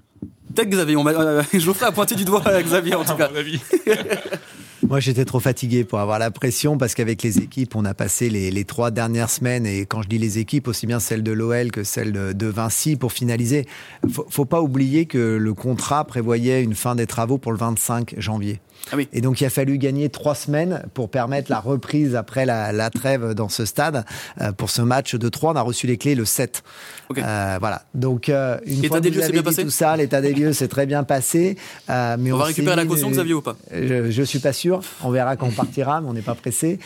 Peut-être 0.54 0.70
Xavier. 0.70 0.96
On 0.96 1.04
m'a- 1.04 1.12
euh, 1.12 1.44
Geoffrey 1.54 1.86
a 1.86 1.92
pointé 1.92 2.16
du 2.16 2.26
doigt 2.26 2.48
à 2.48 2.62
Xavier 2.62 2.96
en 2.96 3.04
tout 3.06 3.16
cas. 3.16 3.30
Moi, 4.88 5.00
j'étais 5.00 5.26
trop 5.26 5.40
fatigué 5.40 5.84
pour 5.84 6.00
avoir 6.00 6.20
la 6.20 6.30
pression 6.30 6.78
parce 6.78 6.94
qu'avec 6.94 7.24
les 7.24 7.40
équipes, 7.40 7.76
on 7.76 7.86
a 7.86 7.96
passé 7.96 8.30
les, 8.30 8.52
les 8.52 8.66
trois 8.66 8.92
dernières 8.92 9.32
semaines 9.32 9.66
et 9.66 9.88
quand 9.88 10.04
je 10.04 10.08
dis 10.08 10.20
les 10.20 10.38
équipes, 10.38 10.68
aussi 10.68 10.86
bien 10.86 11.00
celle 11.00 11.24
de 11.24 11.32
l'OL 11.32 11.72
que 11.72 11.84
celle 11.84 12.12
de, 12.12 12.34
de 12.34 12.46
Vinci 12.46 12.96
pour 12.96 13.12
finaliser. 13.12 13.66
Faut, 14.12 14.28
faut 14.30 14.46
pas 14.46 14.62
oublier 14.62 15.08
que 15.08 15.38
le 15.38 15.54
contrat 15.56 16.04
prévoyait 16.06 16.62
une 16.62 16.76
fin 16.76 16.94
des 16.94 17.08
travaux 17.08 17.40
pour 17.40 17.52
le 17.52 17.58
25 17.58 18.14
janvier. 18.20 18.60
Ah 18.92 18.96
oui. 18.98 19.08
Et 19.14 19.22
donc, 19.22 19.42
il 19.42 19.46
a 19.46 19.50
fallu 19.50 19.78
gagner 19.78 20.10
trois 20.10 20.36
semaines 20.36 20.84
pour 20.94 21.10
permettre 21.10 21.52
la 21.52 21.60
reprise 21.60 22.16
après 22.16 22.46
la, 22.46 22.72
la 22.72 22.90
trêve 22.90 23.34
dans 23.34 23.50
ce 23.50 23.66
stade. 23.66 24.06
Euh, 24.42 24.52
pour 24.52 24.70
ce 24.70 24.82
match 24.82 25.16
de 25.16 25.30
3, 25.30 25.54
on 25.54 25.56
a 25.56 25.62
reçu 25.62 25.88
les 25.88 25.98
clés 25.98 26.16
le 26.16 26.26
7. 26.26 26.64
Ok. 27.10 27.18
Euh, 27.20 27.58
voilà. 27.60 27.84
Donc, 27.94 28.30
euh, 28.30 28.58
une 28.66 28.76
L'état 28.82 28.88
fois 28.88 29.00
des 29.02 29.10
que 29.10 29.16
lieux 29.16 29.20
vous 29.22 29.22
s'est 29.22 29.24
avez 29.26 29.34
bien 29.34 29.42
dit 29.42 29.46
passé 29.56 29.64
tout 29.64 29.70
ça, 29.72 29.96
l'état 29.98 30.22
des 30.22 30.34
lieux 30.34 30.54
s'est 30.54 30.68
très 30.68 30.86
bien 30.86 31.04
passé. 31.04 31.58
Mais 31.90 32.32
On 32.32 32.36
on, 32.36 32.38
va 32.38 32.44
récupérer 32.46 32.76
la 32.76 32.86
caution, 32.86 33.10
Xavier, 33.10 33.34
ou 33.34 33.42
pas 33.42 33.56
je, 33.72 34.12
je 34.12 34.24
suis 34.24 34.40
pas 34.40 34.54
sûr. 34.54 34.82
On 35.04 35.10
verra 35.12 35.36
quand 35.36 35.48
on 35.48 35.52
partira, 35.52 36.02
mais 36.02 36.08
on 36.10 36.14
n'est 36.14 36.22
pas 36.22 36.36
pressé. 36.36 36.80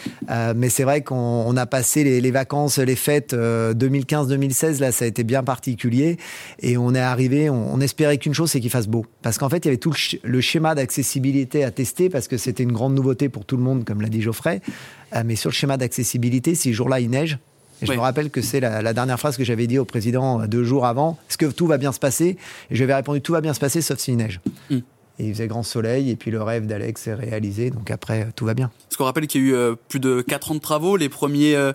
Mais 0.56 0.70
c'est 0.70 0.84
vrai 0.84 1.02
qu'on 1.02 1.16
on 1.16 1.58
a 1.58 1.66
passé 1.66 2.04
les, 2.04 2.22
les 2.22 2.32
vacances, 2.32 2.78
les 2.78 2.96
fêtes 2.96 3.34
euh, 3.34 3.74
2015-2016. 3.74 4.80
Là, 4.80 4.92
ça 4.92 5.06
a 5.06 5.08
été 5.08 5.24
bien 5.24 5.44
particulier. 5.44 6.18
Et 6.62 6.78
on 6.78 6.94
est 6.96 7.00
arrivé. 7.00 7.50
On, 7.50 7.74
on 7.74 7.82
espérait 7.82 8.18
qu'une 8.18 8.34
chose, 8.34 8.52
c'est 8.52 8.60
qu'il 8.60 8.70
fasse 8.70 8.88
beau. 8.88 9.06
Parce 9.22 9.38
qu'en 9.38 9.50
fait, 9.50 9.58
il 9.60 9.66
y 9.66 9.68
avait 9.70 9.78
tout 9.78 9.92
le, 9.92 9.96
sch- 9.96 10.20
le 10.24 10.42
schéma 10.42 10.76
d'accessibilité 10.76 11.64
à 11.64 11.72
tester, 11.90 12.10
parce 12.10 12.28
que 12.28 12.38
c'était 12.38 12.64
une 12.64 12.72
grande 12.72 12.94
nouveauté 12.96 13.30
pour 13.30 13.46
tout 13.46 13.58
le 13.58 13.64
monde, 13.64 13.84
comme 13.86 14.02
l'a 14.02 14.10
dit 14.10 14.22
Geoffrey. 14.22 14.62
Euh, 15.16 15.24
mais 15.26 15.36
sur 15.36 15.50
le 15.50 15.56
schéma 15.56 15.78
d'accessibilité, 15.78 16.56
si 16.56 16.74
jour-là 16.74 17.00
il 17.00 17.10
neige. 17.10 17.38
Et 17.82 17.86
je 17.86 17.92
Oui. 17.92 17.98
me 17.98 18.02
rappelle 18.02 18.30
que 18.30 18.42
c'est 18.42 18.60
la, 18.60 18.82
la 18.82 18.94
dernière 18.94 19.18
phrase 19.20 19.38
que 19.38 19.44
j'avais 19.44 19.66
dit 19.66 19.80
au 19.80 19.86
président 19.86 20.42
euh, 20.42 20.48
deux 20.48 20.64
jours 20.64 20.86
avant. 20.86 21.18
Est-ce 21.30 21.38
que 21.38 21.46
tout 21.46 21.66
va 21.68 21.78
bien 21.78 21.92
se 21.92 22.00
passer? 22.00 22.38
Et 22.70 22.76
je 22.76 22.76
lui 22.76 22.84
avais 22.84 22.96
répondu 22.96 23.22
tout 23.22 23.32
va 23.34 23.42
bien 23.42 23.54
se 23.54 23.60
passer, 23.60 23.82
sauf 23.82 23.98
s'il 24.00 24.18
neige. 24.18 24.40
Mm. 24.70 24.78
Et 25.20 25.26
il 25.26 25.34
faisait 25.34 25.48
grand 25.48 25.64
soleil, 25.64 26.10
et 26.10 26.16
puis 26.16 26.32
le 26.32 26.42
rêve 26.42 26.66
d'Alex 26.66 27.02
s'est 27.02 27.14
réalisé, 27.14 27.72
donc 27.72 27.92
après, 27.92 28.22
euh, 28.22 28.32
tout 28.36 28.46
va 28.46 28.54
bien. 28.54 28.72
Parce 28.88 28.96
qu'on 28.96 29.04
rappelle 29.04 29.28
qu'il 29.28 29.42
y 29.42 29.44
a 29.44 29.48
eu 29.48 29.54
euh, 29.54 29.76
plus 29.90 30.00
de 30.00 30.22
4 30.22 30.52
ans 30.52 30.56
de 30.56 30.60
travaux. 30.60 30.96
Les 30.96 31.10
premiers, 31.10 31.56
euh, 31.56 31.74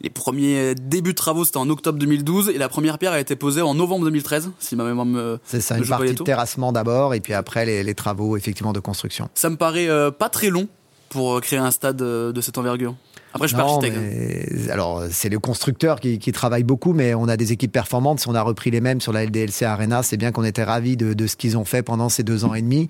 les 0.00 0.08
premiers 0.08 0.74
débuts 0.74 1.12
de 1.12 1.16
travaux, 1.16 1.44
c'était 1.44 1.58
en 1.58 1.68
octobre 1.68 1.98
2012. 1.98 2.48
Et 2.48 2.56
la 2.58 2.70
première 2.70 2.98
pierre 2.98 3.12
a 3.12 3.20
été 3.20 3.36
posée 3.36 3.60
en 3.60 3.74
novembre 3.74 4.06
2013, 4.06 4.50
si 4.58 4.74
ma 4.74 4.84
mémoire 4.84 5.04
me. 5.04 5.38
C'est 5.44 5.60
ça, 5.60 5.76
me 5.76 5.82
une 5.82 5.88
partie 5.88 6.14
de 6.14 6.22
terrassement 6.22 6.72
d'abord, 6.72 7.12
et 7.12 7.20
puis 7.20 7.34
après, 7.34 7.66
les, 7.66 7.82
les 7.82 7.94
travaux, 7.94 8.36
effectivement, 8.38 8.72
de 8.72 8.80
construction. 8.80 9.28
Ça 9.34 9.50
me 9.50 9.56
paraît 9.56 9.88
euh, 9.88 10.10
pas 10.10 10.30
très 10.30 10.48
long 10.48 10.66
pour 11.10 11.40
créer 11.42 11.58
un 11.58 11.70
stade 11.70 11.96
de 11.96 12.40
cette 12.40 12.58
envergure. 12.58 12.94
Après, 13.34 13.46
je 13.46 13.54
suis 13.54 13.62
Non, 13.62 13.78
mais- 13.90 14.70
alors, 14.70 15.04
c'est 15.10 15.28
le 15.28 15.38
constructeur 15.38 16.00
qui, 16.00 16.18
qui 16.18 16.32
travaille 16.32 16.62
beaucoup, 16.62 16.92
mais 16.94 17.14
on 17.14 17.28
a 17.28 17.36
des 17.36 17.52
équipes 17.52 17.72
performantes. 17.72 18.20
Si 18.20 18.28
on 18.28 18.34
a 18.34 18.42
repris 18.42 18.70
les 18.70 18.80
mêmes 18.80 19.00
sur 19.00 19.12
la 19.12 19.24
LDLC 19.24 19.64
Arena, 19.64 20.02
c'est 20.02 20.16
bien 20.16 20.32
qu'on 20.32 20.44
était 20.44 20.64
ravis 20.64 20.96
de, 20.96 21.12
de 21.12 21.26
ce 21.26 21.36
qu'ils 21.36 21.56
ont 21.58 21.64
fait 21.64 21.82
pendant 21.82 22.08
ces 22.08 22.22
deux 22.22 22.44
ans 22.44 22.54
et 22.54 22.62
demi. 22.62 22.88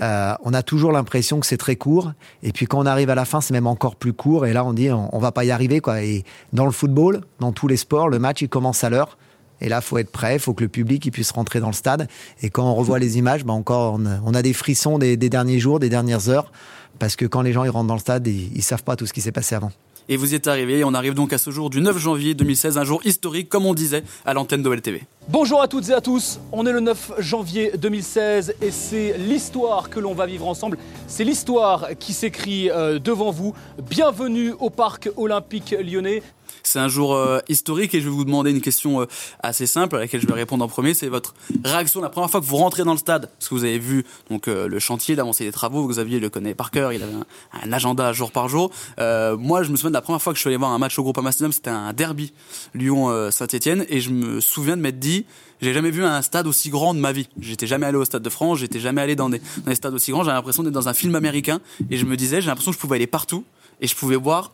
Euh, 0.00 0.34
on 0.44 0.54
a 0.54 0.62
toujours 0.62 0.92
l'impression 0.92 1.40
que 1.40 1.46
c'est 1.46 1.56
très 1.56 1.76
court. 1.76 2.12
Et 2.42 2.52
puis, 2.52 2.66
quand 2.66 2.78
on 2.78 2.86
arrive 2.86 3.10
à 3.10 3.14
la 3.16 3.24
fin, 3.24 3.40
c'est 3.40 3.52
même 3.52 3.66
encore 3.66 3.96
plus 3.96 4.12
court. 4.12 4.46
Et 4.46 4.52
là, 4.52 4.64
on 4.64 4.72
dit, 4.72 4.90
on, 4.90 5.14
on 5.14 5.18
va 5.18 5.32
pas 5.32 5.44
y 5.44 5.50
arriver, 5.50 5.80
quoi. 5.80 6.02
Et 6.02 6.24
dans 6.52 6.66
le 6.66 6.72
football, 6.72 7.22
dans 7.40 7.52
tous 7.52 7.66
les 7.68 7.76
sports, 7.76 8.08
le 8.08 8.18
match, 8.18 8.42
il 8.42 8.48
commence 8.48 8.84
à 8.84 8.90
l'heure. 8.90 9.18
Et 9.62 9.68
là, 9.68 9.82
faut 9.82 9.98
être 9.98 10.10
prêt, 10.10 10.38
faut 10.38 10.54
que 10.54 10.62
le 10.62 10.68
public 10.68 11.04
il 11.04 11.10
puisse 11.10 11.32
rentrer 11.32 11.60
dans 11.60 11.66
le 11.66 11.74
stade. 11.74 12.08
Et 12.42 12.48
quand 12.48 12.64
on 12.64 12.74
revoit 12.74 12.98
les 12.98 13.18
images, 13.18 13.44
bah 13.44 13.52
encore, 13.52 13.92
on 13.98 14.06
a, 14.06 14.18
on 14.24 14.32
a 14.32 14.40
des 14.40 14.54
frissons 14.54 14.98
des, 14.98 15.18
des 15.18 15.28
derniers 15.28 15.58
jours, 15.58 15.78
des 15.80 15.90
dernières 15.90 16.30
heures, 16.30 16.50
parce 16.98 17.16
que 17.16 17.24
quand 17.26 17.42
les 17.42 17.52
gens 17.52 17.64
ils 17.64 17.70
rentrent 17.70 17.88
dans 17.88 17.94
le 17.94 18.00
stade, 18.00 18.26
ils, 18.26 18.50
ils 18.56 18.62
savent 18.62 18.84
pas 18.84 18.96
tout 18.96 19.06
ce 19.06 19.12
qui 19.12 19.20
s'est 19.20 19.32
passé 19.32 19.54
avant. 19.54 19.72
Et 20.08 20.16
vous 20.16 20.32
y 20.32 20.34
êtes 20.34 20.48
arrivé. 20.48 20.82
On 20.82 20.92
arrive 20.92 21.14
donc 21.14 21.32
à 21.32 21.38
ce 21.38 21.50
jour 21.52 21.70
du 21.70 21.80
9 21.80 21.96
janvier 21.96 22.34
2016, 22.34 22.78
un 22.78 22.84
jour 22.84 23.00
historique, 23.04 23.48
comme 23.48 23.64
on 23.64 23.74
disait, 23.74 24.02
à 24.26 24.34
l'antenne 24.34 24.60
d'OLTV. 24.60 25.02
Bonjour 25.28 25.62
à 25.62 25.68
toutes 25.68 25.88
et 25.88 25.92
à 25.92 26.00
tous, 26.00 26.40
on 26.50 26.66
est 26.66 26.72
le 26.72 26.80
9 26.80 27.12
janvier 27.20 27.70
2016 27.78 28.54
et 28.60 28.72
c'est 28.72 29.16
l'histoire 29.18 29.88
que 29.88 30.00
l'on 30.00 30.12
va 30.12 30.26
vivre 30.26 30.48
ensemble. 30.48 30.78
C'est 31.06 31.22
l'histoire 31.22 31.90
qui 32.00 32.12
s'écrit 32.12 32.70
euh, 32.70 32.98
devant 32.98 33.30
vous. 33.30 33.54
Bienvenue 33.88 34.52
au 34.58 34.70
Parc 34.70 35.08
Olympique 35.16 35.76
Lyonnais. 35.78 36.24
C'est 36.62 36.78
un 36.78 36.88
jour 36.88 37.14
euh, 37.14 37.40
historique 37.48 37.94
et 37.94 38.00
je 38.00 38.04
vais 38.04 38.14
vous 38.14 38.24
demander 38.24 38.50
une 38.50 38.60
question 38.60 39.02
euh, 39.02 39.06
assez 39.40 39.66
simple 39.66 39.96
à 39.96 39.98
laquelle 40.00 40.20
je 40.20 40.26
vais 40.26 40.34
répondre 40.34 40.64
en 40.64 40.68
premier. 40.68 40.94
C'est 40.94 41.08
votre 41.08 41.34
réaction 41.64 42.00
la 42.00 42.10
première 42.10 42.30
fois 42.30 42.40
que 42.40 42.46
vous 42.46 42.56
rentrez 42.56 42.84
dans 42.84 42.92
le 42.92 42.98
stade. 42.98 43.30
Parce 43.38 43.48
que 43.48 43.54
vous 43.54 43.64
avez 43.64 43.78
vu 43.78 44.04
donc 44.30 44.48
euh, 44.48 44.68
le 44.68 44.78
chantier, 44.78 45.14
l'avancée 45.14 45.44
des 45.44 45.52
travaux. 45.52 45.86
Xavier 45.88 46.20
le 46.20 46.30
connaît 46.30 46.54
par 46.54 46.70
cœur. 46.70 46.92
Il 46.92 47.02
avait 47.02 47.12
un, 47.12 47.72
agenda 47.72 48.12
jour 48.12 48.32
par 48.32 48.48
jour. 48.48 48.70
Moi, 48.98 49.62
je 49.62 49.70
me 49.70 49.76
souviens 49.76 49.90
de 49.90 49.94
la 49.94 50.00
première 50.00 50.22
fois 50.22 50.32
que 50.32 50.36
je 50.36 50.40
suis 50.40 50.48
allé 50.48 50.56
voir 50.56 50.70
un 50.70 50.78
match 50.78 50.98
au 50.98 51.02
Groupama 51.02 51.32
Stadium. 51.32 51.52
C'était 51.52 51.70
un 51.70 51.92
derby 51.92 52.32
Lyon-Saint-Etienne. 52.74 53.84
Et 53.88 54.00
je 54.00 54.10
me 54.10 54.40
souviens 54.40 54.76
de 54.76 54.82
m'être 54.82 54.98
dit, 54.98 55.24
j'ai 55.60 55.72
jamais 55.72 55.90
vu 55.90 56.04
un 56.04 56.22
stade 56.22 56.46
aussi 56.46 56.70
grand 56.70 56.94
de 56.94 57.00
ma 57.00 57.12
vie. 57.12 57.28
J'étais 57.40 57.66
jamais 57.66 57.86
allé 57.86 57.96
au 57.96 58.04
stade 58.04 58.22
de 58.22 58.30
France. 58.30 58.58
J'étais 58.58 58.80
jamais 58.80 59.00
allé 59.00 59.16
dans 59.16 59.28
des, 59.28 59.38
dans 59.38 59.70
des 59.70 59.74
stades 59.74 59.94
aussi 59.94 60.10
grands. 60.10 60.24
J'avais 60.24 60.36
l'impression 60.36 60.62
d'être 60.62 60.74
dans 60.74 60.88
un 60.88 60.94
film 60.94 61.14
américain. 61.14 61.60
Et 61.90 61.96
je 61.96 62.06
me 62.06 62.16
disais, 62.16 62.40
j'ai 62.40 62.48
l'impression 62.48 62.70
que 62.70 62.76
je 62.76 62.80
pouvais 62.80 62.96
aller 62.96 63.06
partout. 63.06 63.44
Et 63.80 63.86
je 63.86 63.96
pouvais 63.96 64.16
voir 64.16 64.52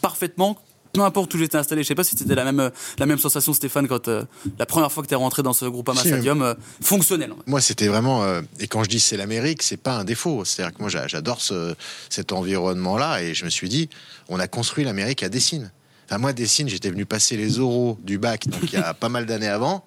parfaitement 0.00 0.58
peu 0.92 1.02
importe 1.02 1.32
où 1.34 1.38
j'étais 1.38 1.56
installé, 1.56 1.82
je 1.82 1.88
sais 1.88 1.94
pas 1.94 2.04
si 2.04 2.16
c'était 2.16 2.34
la 2.34 2.44
même, 2.44 2.70
la 2.98 3.06
même 3.06 3.18
sensation 3.18 3.52
Stéphane 3.52 3.86
quand 3.88 4.08
euh, 4.08 4.24
la 4.58 4.66
première 4.66 4.90
fois 4.90 5.02
que 5.02 5.08
tu 5.08 5.14
es 5.14 5.16
rentré 5.16 5.42
dans 5.42 5.52
ce 5.52 5.64
groupe 5.66 5.90
Stadium 5.94 6.42
euh, 6.42 6.54
fonctionnel. 6.82 7.32
Moi, 7.46 7.60
c'était 7.60 7.88
vraiment. 7.88 8.24
euh, 8.24 8.40
et 8.60 8.66
quand 8.68 8.82
je 8.84 8.88
dis 8.88 9.00
c'est 9.00 9.16
l'Amérique, 9.16 9.62
c'est 9.62 9.76
pas 9.76 9.92
un 9.96 10.04
défaut. 10.04 10.44
C'est-à-dire 10.44 10.74
que 10.74 10.80
moi, 10.80 10.88
j'a- 10.90 11.06
j'adore 11.06 11.40
ce, 11.40 11.74
cet 12.08 12.32
environnement-là. 12.32 13.22
Et 13.22 13.34
je 13.34 13.44
me 13.44 13.50
suis 13.50 13.68
dit, 13.68 13.88
on 14.28 14.38
a 14.40 14.48
construit 14.48 14.84
l'Amérique 14.84 15.22
à 15.22 15.28
Dessine. 15.28 15.70
Enfin, 16.06 16.18
moi, 16.18 16.32
Dessine, 16.32 16.68
j'étais 16.68 16.90
venu 16.90 17.04
passer 17.06 17.36
les 17.36 17.58
oraux 17.60 17.98
du 18.02 18.18
bac, 18.18 18.48
donc 18.48 18.60
il 18.64 18.72
y 18.72 18.76
a 18.82 18.94
pas 18.94 19.08
mal 19.10 19.26
d'années 19.26 19.48
avant. 19.48 19.84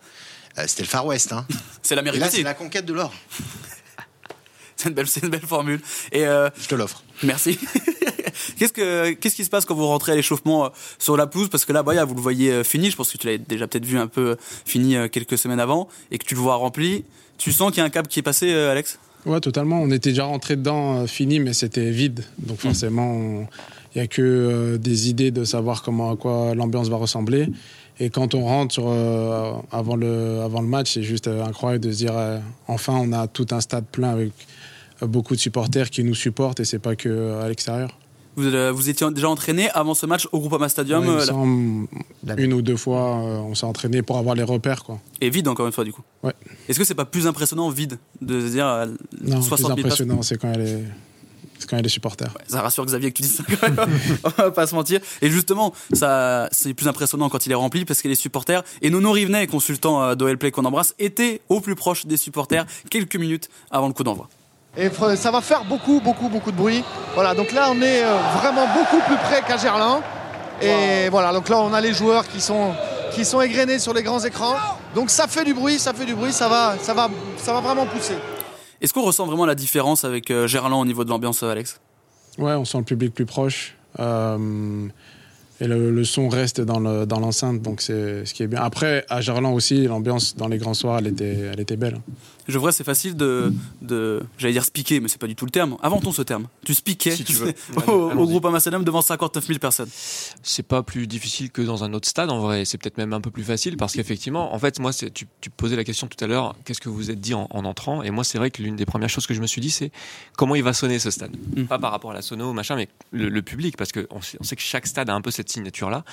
Euh, 0.57 0.63
c'était 0.67 0.83
le 0.83 0.87
Far 0.87 1.05
West. 1.05 1.31
Hein. 1.33 1.45
C'est 1.81 1.95
l'Amérique 1.95 2.21
là, 2.21 2.29
c'est 2.29 2.43
la 2.43 2.53
conquête 2.53 2.85
de 2.85 2.93
l'or. 2.93 3.13
C'est 4.77 4.89
une 4.89 4.95
une 5.23 5.29
belle 5.29 5.45
formule. 5.45 5.79
Et 6.11 6.21
Je 6.23 6.67
te 6.67 6.73
l'offre. 6.73 7.03
merci. 7.21 7.59
qu'est-ce 8.57 8.73
que, 8.73 9.11
qu'est-ce 9.11 9.35
qui 9.35 9.45
se 9.45 9.49
passe 9.49 9.65
quand 9.65 9.75
vous 9.75 9.87
rentrez 9.87 10.11
à 10.11 10.15
l'échauffement 10.15 10.65
euh, 10.65 10.69
sur 10.99 11.17
la 11.17 11.27
pelouse? 11.27 11.49
Parce 11.49 11.65
que 11.65 11.73
là, 11.73 11.83
bah, 11.83 12.03
vous 12.05 12.15
le 12.15 12.21
voyez 12.21 12.51
euh, 12.51 12.63
fini. 12.63 12.89
Je 12.91 12.95
pense 12.95 13.11
que 13.11 13.17
tu 13.17 13.27
l'avais 13.27 13.37
déjà 13.39 13.67
peut-être 13.67 13.85
vu 13.85 13.97
un 13.97 14.07
peu 14.07 14.31
euh, 14.31 14.35
fini 14.65 14.95
quelques 15.11 15.37
semaines 15.37 15.59
avant 15.59 15.87
et 16.11 16.17
que 16.17 16.25
tu 16.25 16.35
le 16.35 16.41
vois 16.41 16.55
rempli. 16.55 17.03
Tu 17.37 17.51
sens 17.51 17.69
qu'il 17.71 17.79
y 17.79 17.81
a 17.81 17.85
un 17.85 17.89
cap 17.89 18.07
qui 18.07 18.19
est 18.19 18.23
passé, 18.23 18.53
Alex? 18.53 18.99
Ouais, 19.25 19.39
totalement. 19.39 19.81
On 19.81 19.89
était 19.91 20.09
déjà 20.09 20.25
rentré 20.25 20.55
dedans, 20.55 21.05
fini, 21.07 21.39
mais 21.39 21.53
c'était 21.53 21.89
vide. 21.91 22.23
Donc 22.39 22.59
forcément, 22.59 23.11
on- 23.13 23.47
il 23.93 23.97
n'y 23.97 24.01
a 24.03 24.07
que 24.07 24.21
euh, 24.21 24.77
des 24.77 25.09
idées 25.09 25.31
de 25.31 25.43
savoir 25.43 25.81
comment, 25.83 26.11
à 26.11 26.15
quoi 26.15 26.55
l'ambiance 26.55 26.87
va 26.87 26.95
ressembler. 26.97 27.47
Et 27.99 28.09
quand 28.09 28.33
on 28.35 28.45
rentre 28.45 28.73
sur, 28.73 28.85
euh, 28.87 29.51
avant, 29.71 29.95
le, 29.97 30.39
avant 30.41 30.61
le 30.61 30.67
match, 30.67 30.93
c'est 30.93 31.03
juste 31.03 31.27
euh, 31.27 31.43
incroyable 31.43 31.83
de 31.83 31.91
se 31.91 31.97
dire 31.97 32.13
enfin, 32.67 32.93
on 32.95 33.11
a 33.11 33.27
tout 33.27 33.45
un 33.51 33.59
stade 33.59 33.85
plein 33.91 34.09
avec 34.09 34.31
beaucoup 35.01 35.35
de 35.35 35.41
supporters 35.41 35.89
qui 35.89 36.03
nous 36.03 36.15
supportent 36.15 36.59
et 36.61 36.65
c'est 36.65 36.79
pas 36.79 36.95
que 36.95 37.41
à 37.41 37.49
l'extérieur. 37.49 37.97
Vous, 38.41 38.53
euh, 38.55 38.71
vous 38.71 38.89
étiez 38.89 39.09
déjà 39.11 39.29
entraîné 39.29 39.69
avant 39.71 39.93
ce 39.93 40.05
match 40.05 40.27
au 40.31 40.39
Groupama 40.39 40.69
Stadium 40.69 41.05
Ouais, 41.07 41.29
euh, 41.29 41.85
là- 42.25 42.35
une 42.37 42.53
ou 42.53 42.61
deux 42.61 42.77
fois, 42.77 43.19
euh, 43.21 43.37
on 43.39 43.55
s'est 43.55 43.65
entraîné 43.65 44.01
pour 44.01 44.17
avoir 44.17 44.35
les 44.35 44.43
repères. 44.43 44.83
Quoi. 44.83 44.99
et 45.21 45.29
vide 45.29 45.47
encore 45.47 45.65
une 45.67 45.73
fois 45.73 45.83
du 45.83 45.93
coup. 45.93 46.01
Ouais. 46.23 46.33
Est-ce 46.67 46.77
que 46.79 46.85
c'est 46.85 46.95
pas 46.95 47.05
plus 47.05 47.27
impressionnant 47.27 47.69
vide 47.69 47.97
de 48.21 48.41
se 48.41 48.47
dire 48.51 48.65
euh, 48.67 48.85
Non, 49.21 49.41
60 49.41 49.41
plus 49.41 49.57
000 49.57 49.65
places 49.75 49.83
impressionnant, 49.85 50.21
c'est 50.21 50.37
quand, 50.37 50.51
il 50.53 50.59
y 50.59 50.61
a 50.61 50.65
les- 50.65 50.83
c'est 51.59 51.69
quand 51.69 51.75
il 51.75 51.79
y 51.79 51.81
a 51.81 51.83
les 51.83 51.89
supporters. 51.89 52.33
Ça 52.47 52.61
rassure 52.61 52.85
Xavier 52.85 53.11
que 53.11 53.17
tu 53.17 53.21
dis 53.23 53.27
ça 53.29 53.43
quand 53.47 53.69
même. 53.69 53.77
On 54.23 54.29
va 54.29 54.51
pas 54.51 54.65
se 54.65 54.73
mentir. 54.73 54.99
Et 55.21 55.29
justement, 55.29 55.73
ça, 55.93 56.49
c'est 56.51 56.73
plus 56.73 56.87
impressionnant 56.87 57.29
quand 57.29 57.45
il 57.45 57.51
est 57.51 57.55
rempli 57.55 57.85
parce 57.85 58.01
que 58.01 58.07
les 58.07 58.15
supporters 58.15 58.63
et 58.81 58.89
Nono 58.89 59.11
Rivenet, 59.11 59.45
consultant 59.47 60.15
d'OL 60.15 60.37
Play 60.39 60.49
qu'on 60.51 60.65
embrasse, 60.65 60.95
étaient 60.97 61.41
au 61.49 61.59
plus 61.61 61.75
proche 61.75 62.05
des 62.07 62.17
supporters 62.17 62.65
quelques 62.89 63.15
minutes 63.15 63.49
avant 63.69 63.87
le 63.87 63.93
coup 63.93 64.03
d'envoi. 64.03 64.27
Et 64.77 64.89
ça 65.15 65.31
va 65.31 65.41
faire 65.41 65.65
beaucoup, 65.65 65.99
beaucoup, 65.99 66.29
beaucoup 66.29 66.51
de 66.51 66.55
bruit. 66.57 66.83
Voilà, 67.13 67.33
donc 67.35 67.51
là, 67.51 67.69
on 67.71 67.81
est 67.81 68.03
euh, 68.03 68.17
vraiment 68.41 68.65
beaucoup 68.73 69.01
plus 69.05 69.17
près 69.17 69.41
qu'à 69.41 69.57
Gerland. 69.57 70.01
Et 70.61 71.09
voilà, 71.09 71.33
donc 71.33 71.49
là, 71.49 71.59
on 71.59 71.73
a 71.73 71.81
les 71.81 71.93
joueurs 71.93 72.27
qui 72.27 72.39
sont, 72.39 72.71
qui 73.13 73.25
sont 73.25 73.41
égrenés 73.41 73.79
sur 73.79 73.93
les 73.93 74.03
grands 74.03 74.23
écrans. 74.23 74.55
Donc 74.95 75.09
ça 75.09 75.27
fait 75.27 75.43
du 75.43 75.53
bruit, 75.53 75.77
ça 75.79 75.93
fait 75.93 76.05
du 76.05 76.15
bruit, 76.15 76.31
ça 76.31 76.47
va, 76.47 76.75
ça 76.79 76.93
va, 76.93 77.09
ça 77.37 77.51
va 77.53 77.59
vraiment 77.59 77.85
pousser. 77.85 78.15
Est-ce 78.79 78.93
qu'on 78.93 79.03
ressent 79.03 79.25
vraiment 79.25 79.45
la 79.45 79.55
différence 79.55 80.05
avec 80.05 80.31
euh, 80.31 80.47
Gerland 80.47 80.81
au 80.81 80.85
niveau 80.85 81.03
de 81.03 81.09
l'ambiance, 81.09 81.43
euh, 81.43 81.49
Alex? 81.51 81.79
Ouais, 82.37 82.53
on 82.53 82.63
sent 82.65 82.77
le 82.77 82.83
public 82.85 83.13
plus 83.13 83.25
proche. 83.25 83.75
Euh, 83.99 84.87
et 85.59 85.67
le, 85.67 85.91
le 85.91 86.03
son 86.05 86.29
reste 86.29 86.61
dans 86.61 86.79
le- 86.79 87.05
dans 87.05 87.19
l'enceinte, 87.19 87.61
donc 87.61 87.81
c'est 87.81 88.25
ce 88.25 88.33
qui 88.33 88.41
est 88.43 88.47
bien. 88.47 88.61
Après, 88.61 89.05
à 89.09 89.21
Gerland 89.21 89.53
aussi, 89.53 89.85
l'ambiance 89.85 90.35
dans 90.35 90.47
les 90.47 90.57
grands 90.57 90.73
soirs, 90.73 90.99
elle 90.99 91.07
était, 91.07 91.37
elle 91.53 91.59
était 91.59 91.75
belle. 91.75 91.99
Je 92.51 92.57
vois, 92.57 92.73
c'est 92.73 92.83
facile 92.83 93.15
de, 93.15 93.53
de 93.81 94.21
j'allais 94.37 94.53
dire 94.53 94.65
spiquer, 94.65 94.99
mais 94.99 95.07
c'est 95.07 95.19
pas 95.19 95.27
du 95.27 95.35
tout 95.35 95.45
le 95.45 95.51
terme. 95.51 95.77
Inventons 95.81 96.11
ce 96.11 96.21
terme. 96.21 96.47
Tu 96.65 96.73
spiquais 96.73 97.11
Si 97.11 97.23
tu 97.23 97.33
veux. 97.33 97.53
au, 97.87 98.27
groupe 98.27 98.47
Stadium 98.59 98.83
devant 98.83 99.01
59 99.01 99.47
000 99.47 99.59
personnes. 99.59 99.89
c'est 100.43 100.67
pas 100.67 100.83
plus 100.83 101.07
difficile 101.07 101.49
que 101.49 101.61
dans 101.61 101.83
un 101.85 101.93
autre 101.93 102.07
stade 102.07 102.29
en 102.29 102.39
vrai. 102.39 102.65
C'est 102.65 102.77
peut-être 102.77 102.97
même 102.97 103.13
un 103.13 103.21
peu 103.21 103.31
plus 103.31 103.43
facile 103.43 103.77
parce 103.77 103.93
qu'effectivement, 103.93 104.53
en 104.53 104.59
fait, 104.59 104.79
moi, 104.79 104.91
tu, 104.93 105.27
tu 105.39 105.49
posais 105.49 105.77
la 105.77 105.85
question 105.85 106.07
tout 106.07 106.21
à 106.23 106.27
l'heure, 106.27 106.55
qu'est-ce 106.65 106.81
que 106.81 106.89
vous 106.89 106.95
vous 106.95 107.11
êtes 107.11 107.21
dit 107.21 107.33
en, 107.33 107.47
en 107.49 107.63
entrant? 107.63 108.03
Et 108.03 108.11
moi, 108.11 108.25
c'est 108.25 108.37
vrai 108.37 108.51
que 108.51 108.61
l'une 108.61 108.75
des 108.75 108.85
premières 108.85 109.09
choses 109.09 109.27
que 109.27 109.33
je 109.33 109.41
me 109.41 109.47
suis 109.47 109.61
dit, 109.61 109.71
c'est 109.71 109.91
comment 110.37 110.55
il 110.55 110.63
va 110.63 110.73
sonner 110.73 110.99
ce 110.99 111.09
stade? 111.09 111.31
Mm. 111.55 111.63
Pas 111.63 111.79
par 111.79 111.91
rapport 111.91 112.11
à 112.11 112.13
la 112.13 112.21
sono, 112.21 112.51
machin, 112.51 112.75
mais 112.75 112.89
le, 113.11 113.29
le 113.29 113.41
public, 113.41 113.77
parce 113.77 113.93
qu'on 113.93 114.21
sait, 114.21 114.37
on 114.41 114.43
sait 114.43 114.57
que 114.57 114.61
chaque 114.61 114.87
stade 114.87 115.09
a 115.09 115.13
un 115.13 115.21
peu 115.21 115.31
cette 115.31 115.49
signature-là. 115.49 116.03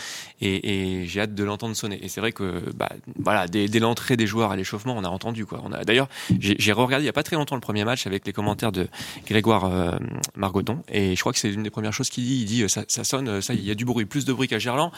Et, 0.40 1.00
et 1.00 1.06
j'ai 1.06 1.20
hâte 1.20 1.34
de 1.34 1.44
l'entendre 1.44 1.74
sonner. 1.74 1.98
Et 2.04 2.08
c'est 2.08 2.20
vrai 2.20 2.32
que, 2.32 2.62
bah, 2.76 2.90
voilà, 3.18 3.48
dès, 3.48 3.68
dès 3.68 3.80
l'entrée 3.80 4.16
des 4.16 4.26
joueurs 4.26 4.52
à 4.52 4.56
l'échauffement, 4.56 4.94
on 4.96 5.04
a 5.04 5.08
entendu 5.08 5.46
quoi. 5.46 5.60
On 5.64 5.72
a 5.72 5.84
d'ailleurs, 5.84 6.08
j'ai 6.40 6.72
regardé 6.72 7.04
il 7.04 7.06
y 7.06 7.10
a 7.10 7.12
pas 7.12 7.22
très 7.22 7.36
longtemps 7.36 7.54
le 7.54 7.60
premier 7.60 7.84
match 7.84 8.06
avec 8.06 8.26
les 8.26 8.32
commentaires 8.32 8.72
de 8.72 8.88
Grégoire 9.26 9.64
euh, 9.64 9.96
Margoton. 10.36 10.78
Et 10.90 11.14
je 11.14 11.20
crois 11.20 11.32
que 11.32 11.38
c'est 11.38 11.48
l'une 11.48 11.62
des 11.62 11.70
premières 11.70 11.92
choses 11.92 12.08
qu'il 12.10 12.24
dit. 12.24 12.40
Il 12.40 12.44
dit, 12.44 12.62
euh, 12.62 12.68
ça, 12.68 12.84
ça 12.88 13.04
sonne, 13.04 13.28
euh, 13.28 13.40
ça, 13.40 13.54
il 13.54 13.64
y 13.64 13.70
a 13.70 13.74
du 13.74 13.84
bruit, 13.84 14.04
plus 14.04 14.24
de 14.24 14.32
bruit 14.32 14.48
qu'à 14.48 14.58
Gerland. 14.58 14.90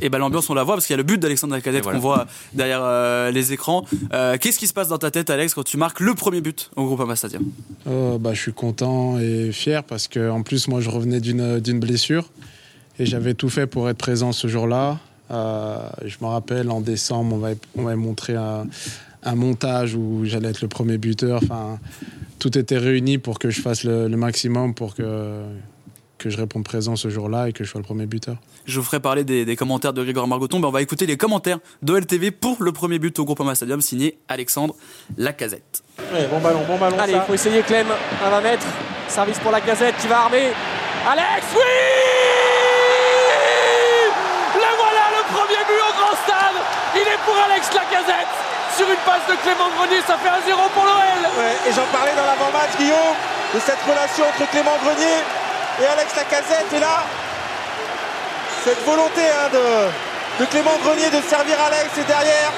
Et 0.00 0.08
ben 0.08 0.18
l'ambiance 0.18 0.48
on 0.50 0.54
la 0.54 0.64
voit 0.64 0.74
parce 0.74 0.86
qu'il 0.86 0.94
y 0.94 0.98
a 0.98 0.98
le 0.98 1.02
but 1.02 1.18
d'Alexandre 1.18 1.54
Lacazette 1.54 1.82
voilà. 1.82 1.98
qu'on 1.98 2.02
voit 2.02 2.26
derrière 2.52 2.80
euh, 2.82 3.30
les 3.30 3.52
écrans. 3.52 3.84
Euh, 4.12 4.36
Qu'est-ce 4.40 4.58
qui 4.58 4.66
se 4.66 4.72
passe 4.72 4.88
dans 4.88 4.98
ta 4.98 5.10
tête 5.10 5.30
Alex 5.30 5.54
quand 5.54 5.64
tu 5.64 5.76
marques 5.76 6.00
le 6.00 6.14
premier 6.14 6.40
but 6.40 6.70
au 6.76 6.84
Groupama 6.84 7.16
Stadium? 7.16 7.44
Oh, 7.86 8.18
bah, 8.18 8.34
je 8.34 8.40
suis 8.40 8.52
content 8.52 9.18
et 9.18 9.52
fier 9.52 9.84
parce 9.84 10.08
que 10.08 10.30
en 10.30 10.42
plus 10.42 10.68
moi 10.68 10.80
je 10.80 10.90
revenais 10.90 11.20
d'une 11.20 11.60
d'une 11.60 11.80
blessure 11.80 12.30
et 12.98 13.06
j'avais 13.06 13.34
tout 13.34 13.48
fait 13.48 13.66
pour 13.66 13.88
être 13.88 13.98
présent 13.98 14.32
ce 14.32 14.48
jour-là. 14.48 14.98
Euh, 15.30 15.78
je 16.04 16.16
me 16.22 16.26
rappelle 16.26 16.70
en 16.70 16.80
décembre 16.80 17.54
on 17.76 17.82
m'avait 17.82 17.96
montré 17.96 18.34
un, 18.34 18.66
un 19.22 19.34
montage 19.34 19.94
où 19.94 20.22
j'allais 20.24 20.48
être 20.50 20.62
le 20.62 20.68
premier 20.68 20.98
buteur. 20.98 21.40
Enfin 21.42 21.78
tout 22.38 22.56
était 22.56 22.78
réuni 22.78 23.18
pour 23.18 23.38
que 23.38 23.50
je 23.50 23.60
fasse 23.60 23.82
le, 23.84 24.06
le 24.08 24.16
maximum 24.16 24.74
pour 24.74 24.94
que 24.94 25.42
que 26.18 26.30
je 26.30 26.36
réponde 26.36 26.64
présent 26.64 26.96
ce 26.96 27.08
jour-là 27.10 27.48
et 27.48 27.52
que 27.52 27.62
je 27.62 27.70
sois 27.70 27.80
le 27.80 27.84
premier 27.84 28.06
buteur. 28.06 28.36
Je 28.66 28.76
vous 28.80 28.84
ferai 28.84 28.98
parler 28.98 29.22
des, 29.22 29.44
des 29.44 29.54
commentaires 29.54 29.92
de 29.92 30.02
Grégoire 30.02 30.26
Margoton, 30.26 30.58
mais 30.58 30.66
on 30.66 30.72
va 30.72 30.82
écouter 30.82 31.06
les 31.06 31.16
commentaires 31.16 31.58
d'OLTV 31.82 32.32
pour 32.32 32.60
le 32.60 32.72
premier 32.72 32.98
but 32.98 33.16
au 33.20 33.24
Groupama 33.24 33.54
Stadium 33.54 33.80
signé 33.80 34.18
Alexandre 34.26 34.74
Lacazette. 35.16 35.82
bon 36.30 36.40
ballon, 36.40 36.64
bon 36.66 36.76
ballon. 36.76 36.98
Allez, 36.98 37.12
il 37.12 37.20
faut 37.20 37.34
essayer 37.34 37.62
Clem. 37.62 37.86
1 38.24 38.30
va 38.30 38.40
mettre. 38.40 38.66
Service 39.08 39.38
pour 39.38 39.52
la 39.52 39.60
gazette 39.60 39.94
qui 40.00 40.08
va 40.08 40.22
armer. 40.22 40.48
Alex, 41.08 41.46
oui 41.54 41.60
Le 44.54 44.70
voilà, 44.76 45.04
le 45.16 45.22
premier 45.32 45.62
but 45.68 45.80
au 45.88 45.92
grand 45.98 46.16
stade. 46.24 46.58
Il 46.96 47.00
est 47.02 47.22
pour 47.24 47.36
Alex 47.46 47.70
Lacazette. 47.72 48.34
Sur 48.78 48.88
une 48.88 49.02
passe 49.04 49.26
de 49.28 49.34
Clément 49.42 49.70
Grenier, 49.76 49.98
ça 50.06 50.14
fait 50.16 50.28
1-0 50.28 50.54
pour 50.72 50.84
l'OL. 50.84 51.20
et 51.66 51.72
j'en 51.72 51.86
parlais 51.90 52.14
dans 52.14 52.22
l'avant-match, 52.22 52.78
Guillaume, 52.78 53.18
de 53.52 53.58
cette 53.58 53.82
relation 53.82 54.22
entre 54.22 54.48
Clément 54.52 54.78
Grenier 54.84 55.18
et 55.82 55.84
Alex 55.84 56.14
Lacazette. 56.14 56.72
Et 56.72 56.78
là, 56.78 57.02
cette 58.62 58.78
volonté 58.86 59.22
hein, 59.22 59.50
de, 59.52 60.44
de 60.44 60.48
Clément 60.48 60.78
Grenier 60.84 61.10
de 61.10 61.20
servir 61.26 61.56
Alex 61.60 61.90
et 61.98 62.04
derrière 62.04 62.52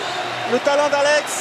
le 0.53 0.59
talent 0.59 0.91
d'Alex. 0.91 1.41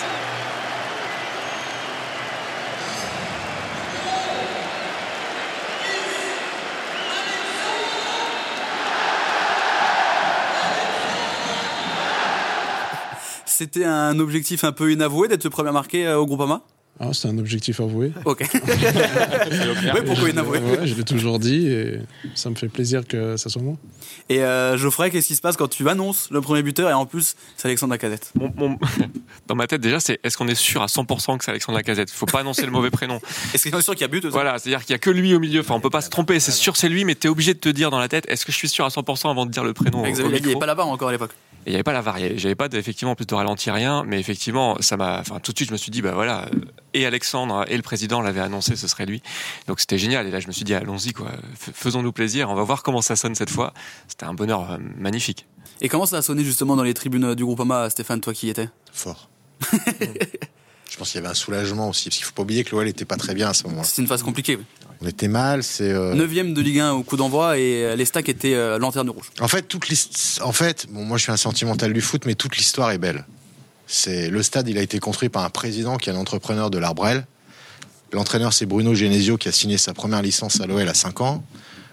C'était 13.59 13.83
un 13.83 14.17
objectif 14.21 14.63
un 14.63 14.71
peu 14.71 14.89
inavoué 14.89 15.27
d'être 15.27 15.43
le 15.43 15.49
premier 15.49 15.73
marqué 15.73 16.07
euh, 16.07 16.17
au 16.17 16.25
Groupama 16.25 16.61
Ah, 16.97 17.09
c'est 17.11 17.27
un 17.27 17.37
objectif 17.37 17.81
avoué. 17.81 18.13
Ok. 18.23 18.49
oui, 18.53 20.01
pourquoi 20.05 20.29
inavoué? 20.29 20.59
Ouais, 20.59 20.87
je 20.87 20.95
l'ai 20.95 21.03
toujours 21.03 21.39
dit 21.39 21.67
et 21.67 21.99
ça 22.35 22.49
me 22.49 22.55
fait 22.55 22.69
plaisir 22.69 23.05
que 23.05 23.35
ça 23.35 23.49
soit 23.49 23.61
moi. 23.61 23.75
Et 24.29 24.45
euh, 24.45 24.77
Geoffrey, 24.77 25.11
qu'est-ce 25.11 25.27
qui 25.27 25.35
se 25.35 25.41
passe 25.41 25.57
quand 25.57 25.67
tu 25.67 25.89
annonces 25.89 26.29
le 26.31 26.39
premier 26.39 26.63
buteur 26.63 26.89
et 26.89 26.93
en 26.93 27.05
plus 27.05 27.35
c'est 27.57 27.67
Alexandre 27.67 27.91
Lacazette? 27.91 28.31
Dans 29.47 29.55
ma 29.55 29.67
tête, 29.67 29.81
déjà, 29.81 29.99
c'est 29.99 30.21
est-ce 30.23 30.37
qu'on 30.37 30.47
est 30.47 30.55
sûr 30.55 30.81
à 30.81 30.85
100% 30.85 31.37
que 31.37 31.43
c'est 31.43 31.51
Alexandre 31.51 31.77
Lacazette? 31.79 32.11
Faut 32.11 32.27
pas 32.27 32.39
annoncer 32.39 32.65
le 32.65 32.71
mauvais 32.71 32.91
prénom. 32.91 33.19
Est-ce 33.53 33.63
qu'il 33.63 33.75
est 33.75 33.81
sûr 33.81 33.93
qu'il 33.93 34.03
y 34.03 34.05
a 34.05 34.07
but 34.07 34.23
aussi? 34.23 34.31
Voilà, 34.31 34.57
c'est-à-dire 34.57 34.85
qu'il 34.85 34.93
y 34.93 34.95
a 34.95 34.99
que 34.99 35.09
lui 35.09 35.35
au 35.35 35.41
milieu. 35.41 35.59
Enfin, 35.59 35.75
on 35.75 35.81
peut 35.81 35.89
pas 35.89 35.99
se 35.99 36.09
tromper. 36.09 36.39
C'est 36.39 36.53
sûr, 36.53 36.77
c'est 36.77 36.87
lui, 36.87 37.03
mais 37.03 37.15
t'es 37.15 37.27
obligé 37.27 37.53
de 37.53 37.59
te 37.59 37.67
dire 37.67 37.91
dans 37.91 37.99
la 37.99 38.07
tête 38.07 38.23
est-ce 38.29 38.45
que 38.45 38.53
je 38.53 38.57
suis 38.57 38.69
sûr 38.69 38.85
à 38.85 38.87
100% 38.87 39.29
avant 39.29 39.45
de 39.45 39.51
dire 39.51 39.65
le 39.65 39.73
prénom 39.73 40.03
au 40.03 40.05
dit, 40.05 40.13
il 40.17 40.45
avait 40.45 40.55
pas 40.55 40.73
barre 40.73 40.87
encore 40.87 41.09
à 41.09 41.11
l'époque. 41.11 41.31
Et 41.65 41.69
il 41.69 41.71
n'y 41.71 41.75
avait 41.75 41.83
pas 41.83 41.93
la 41.93 42.01
variée. 42.01 42.37
J'avais 42.37 42.55
pas 42.55 42.69
de- 42.69 42.77
effectivement 42.77 43.15
plus 43.15 43.25
de 43.25 43.35
ralenti 43.35 43.69
rien, 43.69 44.03
mais 44.05 44.19
effectivement, 44.19 44.77
ça 44.79 44.97
m'a. 44.97 45.19
Enfin, 45.19 45.39
tout 45.39 45.51
de 45.51 45.57
suite, 45.57 45.67
je 45.69 45.73
me 45.73 45.77
suis 45.77 45.91
dit, 45.91 46.01
bah 46.01 46.13
voilà, 46.13 46.45
euh, 46.45 46.59
et 46.93 47.05
Alexandre 47.05 47.65
et 47.67 47.75
le 47.75 47.81
président 47.83 48.21
l'avaient 48.21 48.39
annoncé, 48.39 48.75
ce 48.75 48.87
serait 48.87 49.05
lui. 49.05 49.21
Donc 49.67 49.79
c'était 49.79 49.97
génial. 49.97 50.25
Et 50.27 50.31
là, 50.31 50.39
je 50.39 50.47
me 50.47 50.51
suis 50.53 50.63
dit, 50.65 50.73
allons-y, 50.73 51.11
quoi. 51.13 51.31
Faisons-nous 51.73 52.11
plaisir. 52.13 52.49
On 52.49 52.55
va 52.55 52.63
voir 52.63 52.81
comment 52.83 53.01
ça 53.01 53.15
sonne 53.15 53.35
cette 53.35 53.49
fois. 53.49 53.73
C'était 54.07 54.25
un 54.25 54.33
bonheur 54.33 54.71
euh, 54.71 54.77
magnifique. 54.97 55.45
Et 55.81 55.89
comment 55.89 56.05
ça 56.05 56.17
a 56.17 56.21
sonné 56.21 56.43
justement 56.43 56.75
dans 56.75 56.83
les 56.83 56.93
tribunes 56.93 57.35
du 57.35 57.43
Groupama, 57.45 57.89
Stéphane, 57.89 58.21
toi 58.21 58.33
qui 58.33 58.47
y 58.47 58.49
étais? 58.49 58.69
Fort. 58.91 59.29
Je 60.89 60.97
pense 60.97 61.11
qu'il 61.11 61.21
y 61.21 61.23
avait 61.23 61.29
un 61.31 61.35
soulagement 61.35 61.87
aussi, 61.89 62.09
parce 62.09 62.17
qu'il 62.17 62.25
faut 62.25 62.33
pas 62.33 62.41
oublier 62.41 62.63
que 62.63 62.71
l'OL 62.71 62.87
était 62.87 63.05
pas 63.05 63.15
très 63.15 63.35
bien 63.35 63.49
à 63.49 63.53
ce 63.53 63.63
moment-là. 63.65 63.83
C'est 63.83 64.01
une 64.01 64.07
phase 64.07 64.23
compliquée. 64.23 64.57
Oui. 65.01 65.05
On 65.05 65.09
était 65.09 65.27
mal, 65.27 65.63
c'est. 65.63 65.91
euh, 65.91 66.13
Neuvième 66.13 66.53
de 66.53 66.61
Ligue 66.61 66.79
1 66.79 66.91
au 66.93 67.03
coup 67.03 67.17
d'envoi 67.17 67.57
et 67.57 67.85
euh, 67.85 67.95
les 67.95 68.05
stacks 68.05 68.27
étaient 68.29 68.55
euh, 68.55 68.77
lanterne 68.79 69.09
rouge. 69.09 69.31
En 69.39 69.47
fait, 69.47 69.63
toute 69.63 69.87
en 70.41 70.51
fait, 70.51 70.87
bon, 70.89 71.05
moi 71.05 71.17
je 71.17 71.23
suis 71.23 71.31
un 71.31 71.37
sentimental 71.37 71.93
du 71.93 72.01
foot, 72.01 72.23
mais 72.25 72.35
toute 72.35 72.57
l'histoire 72.57 72.91
est 72.91 72.97
belle. 72.97 73.25
C'est 73.87 74.29
le 74.29 74.43
stade, 74.43 74.67
il 74.67 74.77
a 74.77 74.81
été 74.81 74.99
construit 74.99 75.29
par 75.29 75.43
un 75.43 75.49
président 75.49 75.97
qui 75.97 76.09
est 76.09 76.13
un 76.13 76.17
entrepreneur 76.17 76.69
de 76.69 76.77
l'Arbrel. 76.77 77.25
L'entraîneur, 78.11 78.53
c'est 78.53 78.65
Bruno 78.65 78.93
Genesio 78.95 79.37
qui 79.37 79.47
a 79.49 79.51
signé 79.51 79.77
sa 79.77 79.93
première 79.93 80.21
licence 80.21 80.59
à 80.61 80.65
l'OL 80.67 80.87
à 80.87 80.93
5 80.93 81.21
ans. 81.21 81.43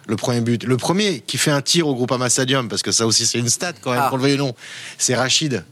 Le 0.07 0.17
premier 0.17 0.41
but, 0.41 0.65
le 0.65 0.77
premier 0.77 1.21
qui 1.21 1.37
fait 1.37 1.51
un 1.51 1.63
tir 1.63 1.89
au 1.89 1.95
Groupama 1.95 2.29
Stadium, 2.31 2.69
parce 2.69 2.83
que 2.83 2.93
ça 2.93 3.07
aussi 3.07 3.27
c'est 3.27 3.39
une 3.39 3.49
stat 3.49 3.73
quand 3.83 3.91
même, 3.91 4.01
Ah. 4.05 4.09
qu'on 4.11 4.17
le 4.17 4.23
veuille 4.23 4.35
ou 4.35 4.39
non, 4.39 4.55
c'est 4.99 5.15
Rachid, 5.15 5.65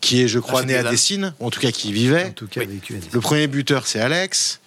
qui 0.00 0.22
est, 0.22 0.28
je 0.28 0.38
crois, 0.40 0.62
Rachid 0.62 0.68
né 0.68 0.76
à 0.76 1.32
ou 1.40 1.46
en 1.46 1.50
tout 1.50 1.60
cas 1.60 1.70
qui 1.70 1.90
y 1.90 1.92
vivait. 1.92 2.24
En 2.26 2.30
tout 2.32 2.46
cas, 2.48 2.60
vécu 2.64 2.94
à. 2.96 2.98
Le 3.12 3.20
premier 3.20 3.46
buteur, 3.46 3.86
c'est 3.86 4.00
Alex. 4.00 4.60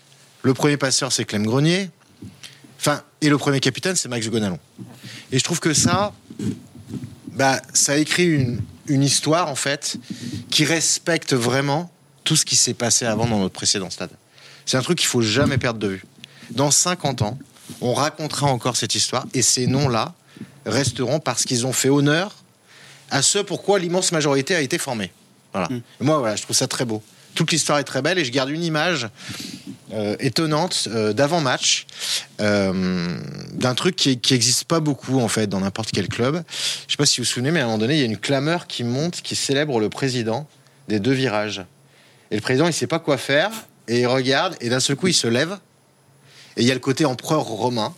Le 0.43 0.53
premier 0.53 0.77
passeur, 0.77 1.11
c'est 1.11 1.25
Clem 1.25 1.45
Grenier. 1.45 1.89
Enfin, 2.79 3.01
et 3.21 3.29
le 3.29 3.37
premier 3.37 3.59
capitaine, 3.59 3.95
c'est 3.95 4.09
Max 4.09 4.27
Gonalon. 4.29 4.59
Et 5.31 5.39
je 5.39 5.43
trouve 5.43 5.59
que 5.59 5.73
ça, 5.73 6.13
bah, 7.33 7.61
ça 7.73 7.97
écrit 7.97 8.25
une, 8.25 8.61
une 8.87 9.03
histoire, 9.03 9.49
en 9.49 9.55
fait, 9.55 9.97
qui 10.49 10.63
respecte 10.65 11.33
vraiment 11.33 11.91
tout 12.23 12.35
ce 12.35 12.45
qui 12.45 12.55
s'est 12.55 12.73
passé 12.73 13.05
avant 13.05 13.25
dans 13.25 13.39
notre 13.39 13.53
précédent 13.53 13.89
stade. 13.89 14.11
C'est 14.65 14.77
un 14.77 14.81
truc 14.81 14.99
qu'il 14.99 15.07
faut 15.07 15.21
jamais 15.21 15.57
perdre 15.57 15.79
de 15.79 15.87
vue. 15.87 16.03
Dans 16.51 16.71
50 16.71 17.21
ans, 17.21 17.37
on 17.81 17.93
racontera 17.93 18.47
encore 18.47 18.77
cette 18.77 18.95
histoire, 18.95 19.25
et 19.33 19.41
ces 19.41 19.67
noms-là 19.67 20.13
resteront 20.65 21.19
parce 21.19 21.45
qu'ils 21.45 21.65
ont 21.65 21.73
fait 21.73 21.89
honneur 21.89 22.35
à 23.09 23.21
ce 23.21 23.39
pourquoi 23.39 23.79
l'immense 23.79 24.11
majorité 24.11 24.55
a 24.55 24.61
été 24.61 24.77
formée. 24.77 25.11
Voilà. 25.53 25.69
Moi, 25.99 26.17
voilà, 26.19 26.35
je 26.35 26.43
trouve 26.43 26.55
ça 26.55 26.67
très 26.67 26.85
beau. 26.85 27.01
Toute 27.37 27.51
l'histoire 27.51 27.77
est 27.77 27.83
très 27.83 28.01
belle 28.01 28.17
et 28.17 28.25
je 28.25 28.31
garde 28.31 28.49
une 28.49 28.63
image 28.63 29.09
euh, 29.93 30.15
étonnante 30.19 30.87
euh, 30.91 31.13
d'avant-match 31.13 31.85
euh, 32.41 33.15
d'un 33.53 33.75
truc 33.75 33.95
qui 33.95 34.19
qui 34.19 34.33
existe 34.33 34.63
pas 34.63 34.79
beaucoup 34.79 35.19
en 35.19 35.27
fait 35.27 35.45
dans 35.45 35.59
n'importe 35.59 35.91
quel 35.91 36.07
club. 36.07 36.43
Je 36.87 36.93
sais 36.93 36.97
pas 36.97 37.05
si 37.05 37.21
vous 37.21 37.25
vous 37.25 37.29
souvenez, 37.29 37.51
mais 37.51 37.59
à 37.59 37.63
un 37.65 37.65
moment 37.67 37.77
donné, 37.77 37.93
il 37.93 37.99
y 37.99 38.01
a 38.01 38.05
une 38.05 38.17
clameur 38.17 38.65
qui 38.65 38.83
monte, 38.83 39.21
qui 39.21 39.35
célèbre 39.35 39.79
le 39.79 39.87
président 39.87 40.47
des 40.87 40.99
deux 40.99 41.11
virages. 41.11 41.63
Et 42.31 42.35
le 42.35 42.41
président, 42.41 42.65
il 42.65 42.73
sait 42.73 42.87
pas 42.87 42.97
quoi 42.97 43.19
faire 43.19 43.51
et 43.87 43.99
il 43.99 44.07
regarde 44.07 44.55
et 44.59 44.69
d'un 44.69 44.79
seul 44.79 44.95
coup, 44.95 45.05
il 45.05 45.13
se 45.13 45.27
lève 45.27 45.59
et 46.55 46.63
il 46.63 46.67
y 46.67 46.71
a 46.71 46.73
le 46.73 46.79
côté 46.79 47.05
empereur 47.05 47.43
romain 47.43 47.93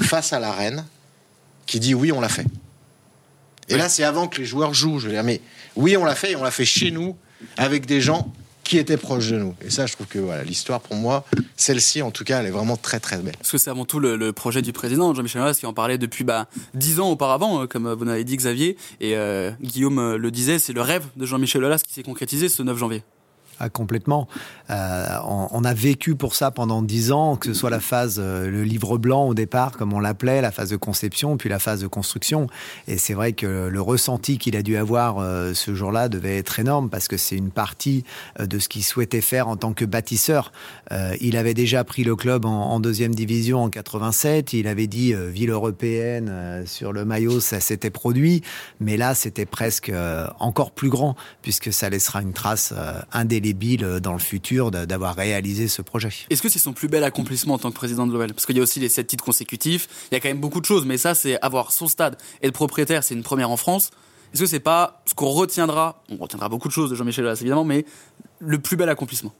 face 0.00 0.32
à 0.32 0.38
la 0.38 0.52
reine 0.52 0.86
qui 1.66 1.80
dit 1.80 1.92
oui, 1.92 2.12
on 2.12 2.20
l'a 2.20 2.28
fait. 2.28 2.46
Et 3.68 3.76
là, 3.76 3.88
c'est 3.88 4.04
avant 4.04 4.28
que 4.28 4.38
les 4.38 4.46
joueurs 4.46 4.74
jouent. 4.74 5.00
Je 5.00 5.06
veux 5.06 5.12
dire, 5.12 5.24
mais 5.24 5.40
oui, 5.74 5.96
on 5.96 6.04
l'a 6.04 6.14
fait 6.14 6.30
et 6.30 6.36
on 6.36 6.44
l'a 6.44 6.52
fait 6.52 6.64
chez 6.64 6.92
nous 6.92 7.16
avec 7.56 7.84
des 7.84 8.00
gens 8.00 8.32
qui 8.70 8.78
étaient 8.78 8.96
proches 8.96 9.30
de 9.30 9.36
nous. 9.36 9.52
Et 9.66 9.68
ça, 9.68 9.86
je 9.86 9.94
trouve 9.94 10.06
que 10.06 10.20
voilà, 10.20 10.44
l'histoire, 10.44 10.80
pour 10.80 10.94
moi, 10.94 11.24
celle-ci, 11.56 12.02
en 12.02 12.12
tout 12.12 12.22
cas, 12.22 12.38
elle 12.38 12.46
est 12.46 12.52
vraiment 12.52 12.76
très 12.76 13.00
très 13.00 13.16
belle. 13.16 13.34
Parce 13.36 13.50
que 13.50 13.58
c'est 13.58 13.68
avant 13.68 13.84
tout 13.84 13.98
le, 13.98 14.14
le 14.14 14.32
projet 14.32 14.62
du 14.62 14.72
président, 14.72 15.12
Jean-Michel 15.12 15.42
Aulas, 15.42 15.54
qui 15.54 15.66
en 15.66 15.72
parlait 15.72 15.98
depuis 15.98 16.22
bah, 16.22 16.46
10 16.74 17.00
ans 17.00 17.10
auparavant, 17.10 17.62
euh, 17.62 17.66
comme 17.66 17.92
vous 17.92 18.04
l'avez 18.04 18.22
dit 18.22 18.36
Xavier. 18.36 18.76
Et 19.00 19.16
euh, 19.16 19.50
Guillaume 19.60 19.98
euh, 19.98 20.16
le 20.16 20.30
disait, 20.30 20.60
c'est 20.60 20.72
le 20.72 20.82
rêve 20.82 21.04
de 21.16 21.26
Jean-Michel 21.26 21.64
Aulas 21.64 21.82
qui 21.84 21.92
s'est 21.92 22.04
concrétisé 22.04 22.48
ce 22.48 22.62
9 22.62 22.78
janvier. 22.78 23.02
Ah, 23.62 23.68
complètement. 23.68 24.26
Euh, 24.70 25.04
on, 25.26 25.64
a 25.64 25.74
vécu 25.74 26.14
pour 26.14 26.34
ça 26.34 26.50
pendant 26.50 26.80
dix 26.80 27.12
ans, 27.12 27.36
que 27.36 27.48
ce 27.48 27.52
soit 27.52 27.68
la 27.68 27.78
phase, 27.78 28.16
euh, 28.18 28.48
le 28.48 28.62
livre 28.62 28.96
blanc 28.96 29.26
au 29.26 29.34
départ, 29.34 29.72
comme 29.72 29.92
on 29.92 30.00
l'appelait, 30.00 30.40
la 30.40 30.50
phase 30.50 30.70
de 30.70 30.76
conception, 30.76 31.36
puis 31.36 31.50
la 31.50 31.58
phase 31.58 31.82
de 31.82 31.86
construction. 31.86 32.46
Et 32.88 32.96
c'est 32.96 33.12
vrai 33.12 33.34
que 33.34 33.68
le 33.68 33.80
ressenti 33.82 34.38
qu'il 34.38 34.56
a 34.56 34.62
dû 34.62 34.78
avoir 34.78 35.18
euh, 35.18 35.52
ce 35.52 35.74
jour-là 35.74 36.08
devait 36.08 36.38
être 36.38 36.58
énorme 36.58 36.88
parce 36.88 37.06
que 37.06 37.18
c'est 37.18 37.36
une 37.36 37.50
partie 37.50 38.02
de 38.38 38.58
ce 38.58 38.70
qu'il 38.70 38.82
souhaitait 38.82 39.20
faire 39.20 39.46
en 39.46 39.56
tant 39.56 39.74
que 39.74 39.84
bâtisseur. 39.84 40.52
Il 41.20 41.36
avait 41.36 41.54
déjà 41.54 41.84
pris 41.84 42.02
le 42.02 42.16
club 42.16 42.46
en, 42.46 42.70
en 42.70 42.80
deuxième 42.80 43.14
division 43.14 43.62
en 43.62 43.68
87. 43.68 44.54
Il 44.54 44.66
avait 44.68 44.86
dit 44.86 45.12
ville 45.12 45.50
européenne 45.50 46.64
sur 46.64 46.92
le 46.92 47.04
maillot, 47.04 47.40
ça 47.40 47.60
s'était 47.60 47.90
produit. 47.90 48.42
Mais 48.80 48.96
là, 48.96 49.14
c'était 49.14 49.46
presque 49.46 49.92
encore 50.38 50.70
plus 50.70 50.88
grand 50.88 51.14
puisque 51.42 51.72
ça 51.72 51.90
laissera 51.90 52.22
une 52.22 52.32
trace 52.32 52.72
euh, 52.76 53.00
indélébile 53.50 54.00
dans 54.00 54.12
le 54.12 54.18
futur 54.18 54.70
d'avoir 54.70 55.14
réalisé 55.14 55.68
ce 55.68 55.82
projet. 55.82 56.10
Est-ce 56.30 56.42
que 56.42 56.48
c'est 56.48 56.58
son 56.58 56.72
plus 56.72 56.88
bel 56.88 57.04
accomplissement 57.04 57.54
en 57.54 57.58
tant 57.58 57.70
que 57.70 57.76
président 57.76 58.06
de 58.06 58.12
l'OL 58.12 58.32
Parce 58.32 58.46
qu'il 58.46 58.56
y 58.56 58.60
a 58.60 58.62
aussi 58.62 58.80
les 58.80 58.88
7 58.88 59.06
titres 59.06 59.24
consécutifs, 59.24 59.88
il 60.10 60.14
y 60.14 60.16
a 60.16 60.20
quand 60.20 60.28
même 60.28 60.40
beaucoup 60.40 60.60
de 60.60 60.66
choses, 60.66 60.84
mais 60.86 60.96
ça, 60.96 61.14
c'est 61.14 61.40
avoir 61.42 61.72
son 61.72 61.88
stade 61.88 62.16
et 62.42 62.48
être 62.48 62.54
propriétaire, 62.54 63.04
c'est 63.04 63.14
une 63.14 63.22
première 63.22 63.50
en 63.50 63.56
France. 63.56 63.90
Est-ce 64.32 64.42
que 64.42 64.46
c'est 64.46 64.60
pas 64.60 65.02
ce 65.06 65.14
qu'on 65.14 65.30
retiendra? 65.30 66.02
On 66.08 66.16
retiendra 66.16 66.48
beaucoup 66.48 66.68
de 66.68 66.72
choses 66.72 66.90
de 66.90 66.94
Jean-Michel 66.94 67.24
Aulas, 67.24 67.38
évidemment, 67.40 67.64
mais 67.64 67.84
le 68.38 68.58
plus 68.60 68.76
bel 68.76 68.88
accomplissement 68.88 69.34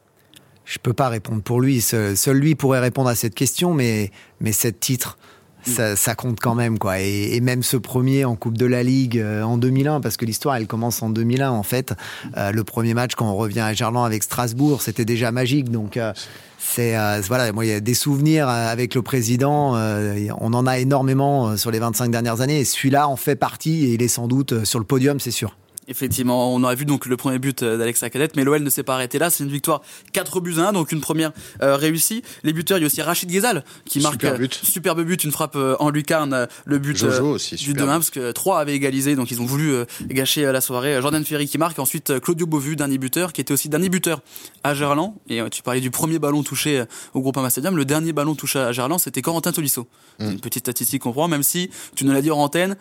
Je 0.65 0.79
peux 0.79 0.93
pas 0.93 1.09
répondre 1.09 1.43
pour 1.43 1.61
lui. 1.61 1.81
Seul, 1.81 2.17
seul 2.17 2.39
lui 2.39 2.57
pourrait 2.57 2.81
répondre 2.81 3.09
à 3.09 3.15
cette 3.15 3.35
question, 3.35 3.73
mais, 3.73 4.11
mais 4.41 4.53
sept 4.53 4.81
titres, 4.81 5.17
ça, 5.63 5.97
ça 5.97 6.15
compte 6.15 6.41
quand 6.41 6.55
même 6.55 6.79
quoi. 6.79 7.01
Et, 7.01 7.35
et 7.35 7.41
même 7.41 7.63
ce 7.63 7.77
premier 7.77 8.25
en 8.25 8.37
Coupe 8.37 8.59
de 8.59 8.67
la 8.67 8.83
Ligue 8.83 9.19
euh, 9.19 9.43
en 9.43 9.59
2001, 9.59 10.01
parce 10.01 10.17
que 10.17 10.25
l'histoire 10.25 10.57
elle 10.57 10.67
commence 10.67 11.03
en 11.03 11.11
2001 11.11 11.51
en 11.51 11.63
fait. 11.63 11.95
Euh, 12.37 12.53
le 12.53 12.65
premier 12.65 12.95
match 12.95 13.15
quand 13.15 13.31
on 13.31 13.37
revient 13.37 13.61
à 13.61 13.73
Gerland 13.73 14.05
avec 14.05 14.23
Strasbourg, 14.23 14.83
c'était 14.83 15.05
déjà 15.05 15.33
magique. 15.33 15.71
Donc 15.71 15.97
euh, 15.97 16.13
c'est 16.59 16.95
voilà, 17.27 17.53
moi 17.53 17.65
il 17.65 17.69
y 17.69 17.75
a 17.75 17.81
des 17.81 17.95
souvenirs 17.95 18.49
avec 18.49 18.95
le 18.95 19.03
président. 19.03 19.75
on 19.75 20.53
en 20.53 20.67
a 20.67 20.79
énormément 20.79 21.57
sur 21.57 21.71
les 21.71 21.79
25 21.79 22.11
dernières 22.11 22.43
années. 22.43 22.61
Et 22.61 22.65
celui-là 22.65 23.09
en 23.09 23.17
fait 23.17 23.37
partie 23.37 23.87
et 23.87 23.95
il 23.95 24.03
est 24.03 24.09
sans 24.09 24.29
doute 24.29 24.65
sur 24.65 24.79
le 24.79 24.85
podium, 24.85 25.21
c'est 25.21 25.31
sûr. 25.31 25.57
Effectivement, 25.91 26.55
on 26.55 26.63
a 26.63 26.73
vu 26.77 26.85
donc 26.85 27.07
le 27.07 27.17
premier 27.17 27.41
but 27.41 27.65
euh, 27.65 27.77
d'Alexa 27.77 28.09
Cadette, 28.11 28.37
mais 28.37 28.45
l'OL 28.45 28.63
ne 28.63 28.71
s'est 28.71 28.85
pas 28.85 28.95
arrêté 28.95 29.19
là. 29.19 29.29
C'est 29.29 29.43
une 29.43 29.51
victoire 29.51 29.83
4 30.13 30.41
buts 30.41 30.55
à 30.59 30.69
1, 30.69 30.73
donc 30.73 30.93
une 30.93 31.01
première 31.01 31.33
euh, 31.63 31.75
réussie. 31.75 32.23
Les 32.45 32.53
buteurs, 32.53 32.79
il 32.79 32.83
y 32.83 32.85
a 32.85 32.87
aussi 32.87 33.03
Rachid 33.03 33.29
Ghezal 33.29 33.65
qui 33.85 33.99
marque 33.99 34.15
Super 34.15 34.35
euh, 34.35 34.39
but. 34.39 34.55
superbe 34.55 35.03
but, 35.03 35.25
une 35.25 35.33
frappe 35.33 35.57
en 35.57 35.91
lucarne, 35.91 36.47
le 36.65 36.79
but 36.79 36.97
Jojo 36.97 37.35
aussi, 37.35 37.57
du 37.57 37.65
super 37.65 37.87
2-1 37.87 37.89
parce 37.89 38.11
que 38.11 38.31
3 38.31 38.61
avaient 38.61 38.75
égalisé, 38.75 39.17
donc 39.17 39.33
ils 39.33 39.43
ont 39.43 39.45
voulu 39.45 39.75
gâcher 40.07 40.45
la 40.53 40.61
soirée. 40.61 41.03
Jordan 41.03 41.25
Ferry 41.25 41.49
qui 41.49 41.59
marque, 41.59 41.81
ensuite 41.81 42.21
Claudio 42.21 42.47
Beauvu, 42.47 42.77
dernier 42.77 42.99
buteur, 42.99 43.33
qui 43.33 43.41
était 43.41 43.53
aussi 43.53 43.69
dernier 43.69 43.89
buteur 43.89 44.23
à 44.63 44.75
Gerland. 44.75 45.17
Et 45.29 45.41
tu 45.51 45.63
parlais 45.63 45.81
du 45.81 45.91
premier 45.91 46.21
ballon 46.21 46.45
touché 46.45 46.85
au 47.15 47.21
Groupama 47.21 47.51
Stadium. 47.51 47.77
Le 47.77 47.85
dernier 47.85 48.13
ballon 48.13 48.37
touché 48.37 48.61
à 48.61 48.71
Gerland, 48.71 49.01
c'était 49.01 49.23
Corentin 49.23 49.51
Tolisso. 49.51 49.83
Mm. 49.83 50.25
C'est 50.25 50.33
Une 50.33 50.41
petite 50.41 50.65
statistique 50.65 51.03
qu'on 51.03 51.13
prend, 51.13 51.27
même 51.27 51.43
si 51.43 51.69
tu 51.97 52.05
nous 52.05 52.13
l'as 52.13 52.23
dit 52.23 52.31
en 52.31 52.39
antenne, 52.39 52.77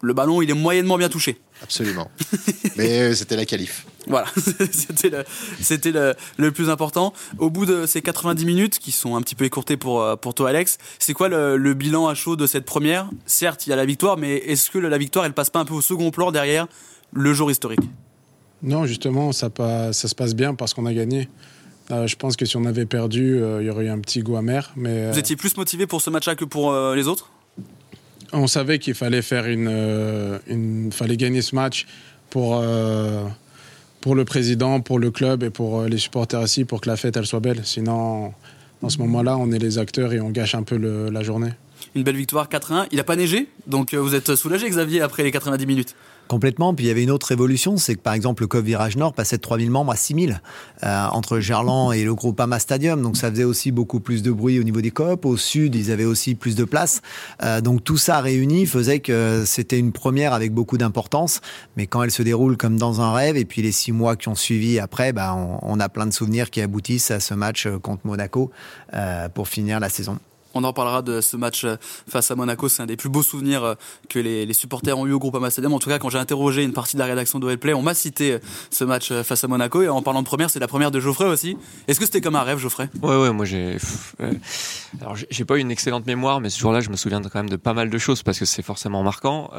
le 0.00 0.12
ballon 0.12 0.42
il 0.42 0.50
est 0.50 0.54
moyennement 0.54 0.96
bien 0.98 1.08
touché. 1.08 1.38
Absolument. 1.62 2.08
Mais 2.76 3.00
euh, 3.00 3.14
c'était 3.14 3.36
la 3.36 3.44
qualif. 3.44 3.84
Voilà, 4.06 4.26
c'était 4.70 5.10
le, 5.10 5.24
c'était 5.60 5.90
le, 5.92 6.14
le 6.36 6.52
plus 6.52 6.70
important. 6.70 7.12
Au 7.38 7.50
bout 7.50 7.66
de 7.66 7.84
ces 7.84 8.00
90 8.00 8.44
minutes, 8.46 8.78
qui 8.78 8.92
sont 8.92 9.16
un 9.16 9.22
petit 9.22 9.34
peu 9.34 9.44
écourtées 9.44 9.76
pour, 9.76 10.00
euh, 10.02 10.16
pour 10.16 10.34
toi 10.34 10.48
Alex, 10.50 10.78
c'est 10.98 11.12
quoi 11.14 11.28
le, 11.28 11.56
le 11.56 11.74
bilan 11.74 12.06
à 12.08 12.14
chaud 12.14 12.36
de 12.36 12.46
cette 12.46 12.64
première? 12.64 13.10
Certes, 13.26 13.66
il 13.66 13.70
y 13.70 13.72
a 13.72 13.76
la 13.76 13.84
victoire, 13.86 14.16
mais 14.16 14.36
est-ce 14.36 14.70
que 14.70 14.78
la 14.78 14.96
victoire, 14.98 15.24
elle 15.26 15.32
passe 15.34 15.50
pas 15.50 15.58
un 15.60 15.64
peu 15.64 15.74
au 15.74 15.82
second 15.82 16.10
plan 16.10 16.30
derrière 16.32 16.66
le 17.12 17.32
jour 17.34 17.50
historique? 17.50 17.80
Non, 18.62 18.86
justement, 18.86 19.32
ça, 19.32 19.50
pa- 19.50 19.92
ça 19.92 20.08
se 20.08 20.14
passe 20.14 20.34
bien 20.34 20.54
parce 20.54 20.74
qu'on 20.74 20.86
a 20.86 20.92
gagné. 20.94 21.28
Euh, 21.90 22.06
je 22.06 22.16
pense 22.16 22.36
que 22.36 22.44
si 22.44 22.56
on 22.56 22.64
avait 22.66 22.86
perdu, 22.86 23.40
euh, 23.40 23.62
il 23.62 23.66
y 23.66 23.70
aurait 23.70 23.86
eu 23.86 23.88
un 23.90 23.98
petit 24.00 24.20
goût 24.20 24.36
amer. 24.36 24.72
Mais 24.76 24.90
euh, 25.06 25.10
Vous 25.12 25.18
étiez 25.18 25.36
plus 25.36 25.56
motivé 25.56 25.86
pour 25.86 26.02
ce 26.02 26.10
match-là 26.10 26.34
que 26.34 26.44
pour 26.44 26.72
euh, 26.72 26.94
les 26.94 27.08
autres? 27.08 27.30
On 28.32 28.46
savait 28.46 28.78
qu'il 28.78 28.94
fallait 28.94 29.22
faire 29.22 29.46
une, 29.46 29.68
euh, 29.68 30.38
fallait 30.90 31.16
gagner 31.16 31.42
ce 31.42 31.54
match 31.54 31.86
pour 32.30 32.60
euh, 32.62 33.24
pour 34.00 34.14
le 34.14 34.24
président, 34.24 34.80
pour 34.80 34.98
le 34.98 35.10
club 35.10 35.42
et 35.42 35.50
pour 35.50 35.80
euh, 35.80 35.88
les 35.88 35.98
supporters 35.98 36.40
aussi, 36.40 36.64
pour 36.64 36.80
que 36.80 36.88
la 36.88 36.96
fête 36.96 37.16
elle 37.16 37.26
soit 37.26 37.40
belle. 37.40 37.60
Sinon, 37.64 38.32
dans 38.82 38.88
ce 38.88 38.98
moment-là, 38.98 39.36
on 39.36 39.50
est 39.50 39.58
les 39.58 39.78
acteurs 39.78 40.12
et 40.12 40.20
on 40.20 40.30
gâche 40.30 40.54
un 40.54 40.62
peu 40.62 40.76
la 41.10 41.22
journée. 41.22 41.50
Une 41.94 42.02
belle 42.02 42.16
victoire 42.16 42.48
4-1. 42.48 42.86
Il 42.92 43.00
a 43.00 43.04
pas 43.04 43.16
neigé, 43.16 43.48
donc 43.66 43.94
vous 43.94 44.14
êtes 44.14 44.34
soulagé 44.36 44.68
Xavier 44.68 45.00
après 45.00 45.24
les 45.24 45.32
90 45.32 45.66
minutes 45.66 45.96
Complètement. 46.28 46.74
Puis 46.74 46.84
il 46.84 46.88
y 46.88 46.90
avait 46.90 47.02
une 47.02 47.10
autre 47.10 47.26
révolution, 47.26 47.78
c'est 47.78 47.94
que 47.94 48.00
par 48.00 48.12
exemple 48.12 48.42
le 48.42 48.46
COP 48.46 48.64
Virage 48.64 48.96
Nord 48.96 49.14
passait 49.14 49.36
de 49.36 49.42
3000 49.42 49.70
membres 49.70 49.92
à 49.92 49.96
6000 49.96 50.40
euh, 50.82 51.06
entre 51.06 51.40
Gerland 51.40 51.92
et 51.92 52.04
le 52.04 52.14
Groupama 52.14 52.58
Stadium. 52.58 53.02
Donc 53.02 53.16
ça 53.16 53.30
faisait 53.30 53.44
aussi 53.44 53.72
beaucoup 53.72 54.00
plus 54.00 54.22
de 54.22 54.30
bruit 54.30 54.60
au 54.60 54.62
niveau 54.62 54.80
des 54.80 54.90
COP. 54.90 55.24
Au 55.24 55.36
sud, 55.36 55.74
ils 55.74 55.90
avaient 55.90 56.04
aussi 56.04 56.34
plus 56.34 56.54
de 56.54 56.64
place. 56.64 57.00
Euh, 57.42 57.60
donc 57.60 57.82
tout 57.82 57.96
ça 57.96 58.20
réuni 58.20 58.66
faisait 58.66 59.00
que 59.00 59.44
c'était 59.46 59.78
une 59.78 59.92
première 59.92 60.34
avec 60.34 60.52
beaucoup 60.52 60.76
d'importance. 60.76 61.40
Mais 61.76 61.86
quand 61.86 62.02
elle 62.02 62.10
se 62.10 62.22
déroule 62.22 62.56
comme 62.56 62.76
dans 62.76 63.00
un 63.00 63.12
rêve, 63.12 63.36
et 63.36 63.44
puis 63.44 63.62
les 63.62 63.72
six 63.72 63.92
mois 63.92 64.16
qui 64.16 64.28
ont 64.28 64.34
suivi 64.34 64.78
après, 64.78 65.12
bah, 65.12 65.34
on, 65.34 65.58
on 65.62 65.80
a 65.80 65.88
plein 65.88 66.06
de 66.06 66.12
souvenirs 66.12 66.50
qui 66.50 66.60
aboutissent 66.60 67.10
à 67.10 67.20
ce 67.20 67.34
match 67.34 67.66
euh, 67.66 67.78
contre 67.78 68.06
Monaco 68.06 68.50
euh, 68.94 69.28
pour 69.28 69.48
finir 69.48 69.80
la 69.80 69.88
saison. 69.88 70.18
On 70.54 70.64
en 70.64 70.68
reparlera 70.68 71.02
de 71.02 71.20
ce 71.20 71.36
match 71.36 71.64
euh, 71.64 71.76
face 72.08 72.30
à 72.30 72.34
Monaco. 72.34 72.68
C'est 72.68 72.82
un 72.82 72.86
des 72.86 72.96
plus 72.96 73.08
beaux 73.10 73.22
souvenirs 73.22 73.62
euh, 73.64 73.74
que 74.08 74.18
les, 74.18 74.50
supporters 74.54 74.98
ont 74.98 75.06
eu 75.06 75.12
au 75.12 75.18
groupe 75.18 75.36
Stadium. 75.50 75.72
En 75.74 75.78
tout 75.78 75.90
cas, 75.90 75.98
quand 75.98 76.08
j'ai 76.08 76.18
interrogé 76.18 76.64
une 76.64 76.72
partie 76.72 76.96
de 76.96 77.00
la 77.00 77.06
rédaction 77.06 77.38
d'OL 77.38 77.58
Play, 77.58 77.74
on 77.74 77.82
m'a 77.82 77.94
cité 77.94 78.32
euh, 78.32 78.38
ce 78.70 78.84
match 78.84 79.12
face 79.22 79.44
à 79.44 79.48
Monaco. 79.48 79.82
Et 79.82 79.88
en 79.88 80.02
parlant 80.02 80.22
de 80.22 80.26
première, 80.26 80.48
c'est 80.50 80.58
la 80.58 80.68
première 80.68 80.90
de 80.90 81.00
Geoffrey 81.00 81.26
aussi. 81.26 81.56
Est-ce 81.86 82.00
que 82.00 82.06
c'était 82.06 82.20
comme 82.20 82.34
un 82.36 82.42
rêve, 82.42 82.58
Geoffrey? 82.58 82.88
Ouais, 83.02 83.16
ouais, 83.16 83.32
moi 83.32 83.44
j'ai. 83.44 83.76
alors 85.00 85.16
j'ai- 85.16 85.44
pas 85.44 85.56
une 85.58 85.70
excellente 85.70 86.06
mémoire, 86.06 86.40
mais 86.40 86.50
ce 86.50 86.58
jour-là, 86.58 86.80
je 86.80 86.90
me 86.90 86.96
souviens 86.96 87.22
quand 87.22 87.34
même 87.36 87.48
de 87.48 87.56
pas 87.56 87.72
mal 87.72 87.88
de 87.88 87.98
choses 87.98 88.22
parce 88.22 88.38
que 88.38 88.44
c'est 88.44 88.62
forcément 88.62 89.02
marquant. 89.02 89.50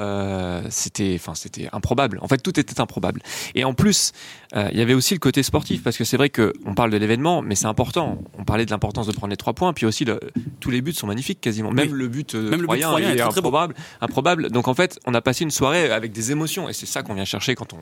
C'était, 0.70 1.16
enfin, 1.20 1.34
c'était 1.36 1.68
improbable. 1.72 2.20
En 2.22 2.28
fait, 2.28 2.38
tout 2.38 2.60
était 2.60 2.80
improbable. 2.80 3.22
Et 3.56 3.64
en 3.64 3.74
plus, 3.74 4.12
il 4.56 4.78
y 4.78 4.82
avait 4.82 4.94
aussi 4.94 5.14
le 5.16 5.20
côté 5.20 5.42
sportif 5.42 5.82
parce 5.84 5.98
que 5.98 6.04
c'est 6.04 6.18
vrai 6.18 6.30
que 6.30 6.54
on 6.66 6.76
parle 6.76 6.92
de 6.92 6.98
l'événement, 6.98 7.42
mais 7.42 7.56
c'est 7.56 7.66
important. 7.66 8.22
On 8.38 8.44
parlait 8.44 8.66
de 8.66 8.72
l'importance 8.72 9.08
de 9.08 9.12
prendre 9.14 9.32
les 9.32 9.38
trois 9.38 9.54
points, 9.54 9.74
puis 9.74 9.86
aussi 9.86 10.06
le- 10.06 10.20
tous 10.60 10.70
les 10.70 10.79
buts 10.82 10.94
sont 10.94 11.08
magnifiques 11.08 11.42
quasiment. 11.42 11.72
Même 11.72 11.92
Oui. 11.92 11.98
le 11.98 12.08
but 12.08 12.36
euh, 12.36 12.50
Même 12.50 12.62
le 12.62 12.68
but 12.68 12.80
troyen, 12.82 13.10
est 13.10 13.18
est 13.18 13.22
improbable, 13.22 13.76
improbable. 14.02 14.50
Donc 14.50 14.68
en 14.68 14.74
fait, 14.74 15.00
on 15.06 15.14
a 15.14 15.22
passé 15.22 15.44
une 15.44 15.52
soirée 15.52 15.92
avec 15.92 16.12
des 16.12 16.32
émotions 16.32 16.70
et 16.70 16.74
c'est 16.74 16.86
ça 16.86 17.04
qu'on 17.04 17.14
vient 17.14 17.26
chercher 17.26 17.56
quand 17.56 17.74
on 17.74 17.78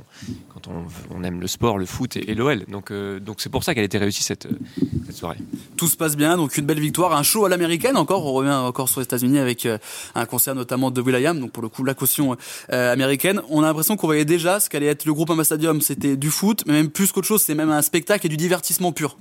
quand 0.53 0.67
on, 0.67 0.85
on 1.15 1.23
aime 1.23 1.39
le 1.39 1.47
sport, 1.47 1.77
le 1.77 1.85
foot 1.85 2.17
et, 2.17 2.31
et 2.31 2.35
l'OL. 2.35 2.65
Donc 2.67 2.91
euh, 2.91 3.19
donc 3.19 3.37
c'est 3.39 3.49
pour 3.49 3.63
ça 3.63 3.73
qu'elle 3.73 3.85
était 3.85 3.97
réussie 3.97 4.23
cette 4.23 4.47
cette 5.05 5.15
soirée. 5.15 5.37
Tout 5.77 5.87
se 5.87 5.95
passe 5.97 6.17
bien, 6.17 6.35
donc 6.37 6.57
une 6.57 6.65
belle 6.65 6.79
victoire, 6.79 7.15
un 7.15 7.23
show 7.23 7.45
à 7.45 7.49
l'américaine 7.49 7.97
encore. 7.97 8.25
On 8.25 8.33
revient 8.33 8.51
encore 8.51 8.89
sur 8.89 8.99
les 8.99 9.05
États-Unis 9.05 9.39
avec 9.39 9.65
euh, 9.65 9.77
un 10.15 10.25
concert 10.25 10.55
notamment 10.55 10.91
de 10.91 11.01
Will.i.am, 11.01 11.39
donc 11.39 11.51
pour 11.51 11.63
le 11.63 11.69
coup 11.69 11.83
la 11.83 11.93
caution 11.93 12.35
euh, 12.73 12.91
américaine. 12.91 13.41
On 13.49 13.61
a 13.63 13.67
l'impression 13.67 13.95
qu'on 13.95 14.07
voyait 14.07 14.25
déjà 14.25 14.59
ce 14.59 14.69
qu'allait 14.69 14.87
être 14.87 15.05
le 15.05 15.13
groupe 15.13 15.31
Stadium. 15.43 15.81
C'était 15.81 16.15
du 16.17 16.29
foot, 16.29 16.63
mais 16.65 16.73
même 16.73 16.89
plus 16.89 17.11
qu'autre 17.11 17.27
chose, 17.27 17.41
c'est 17.41 17.55
même 17.55 17.69
un 17.69 17.81
spectacle 17.81 18.25
et 18.25 18.29
du 18.29 18.37
divertissement 18.37 18.91
pur. 18.91 19.17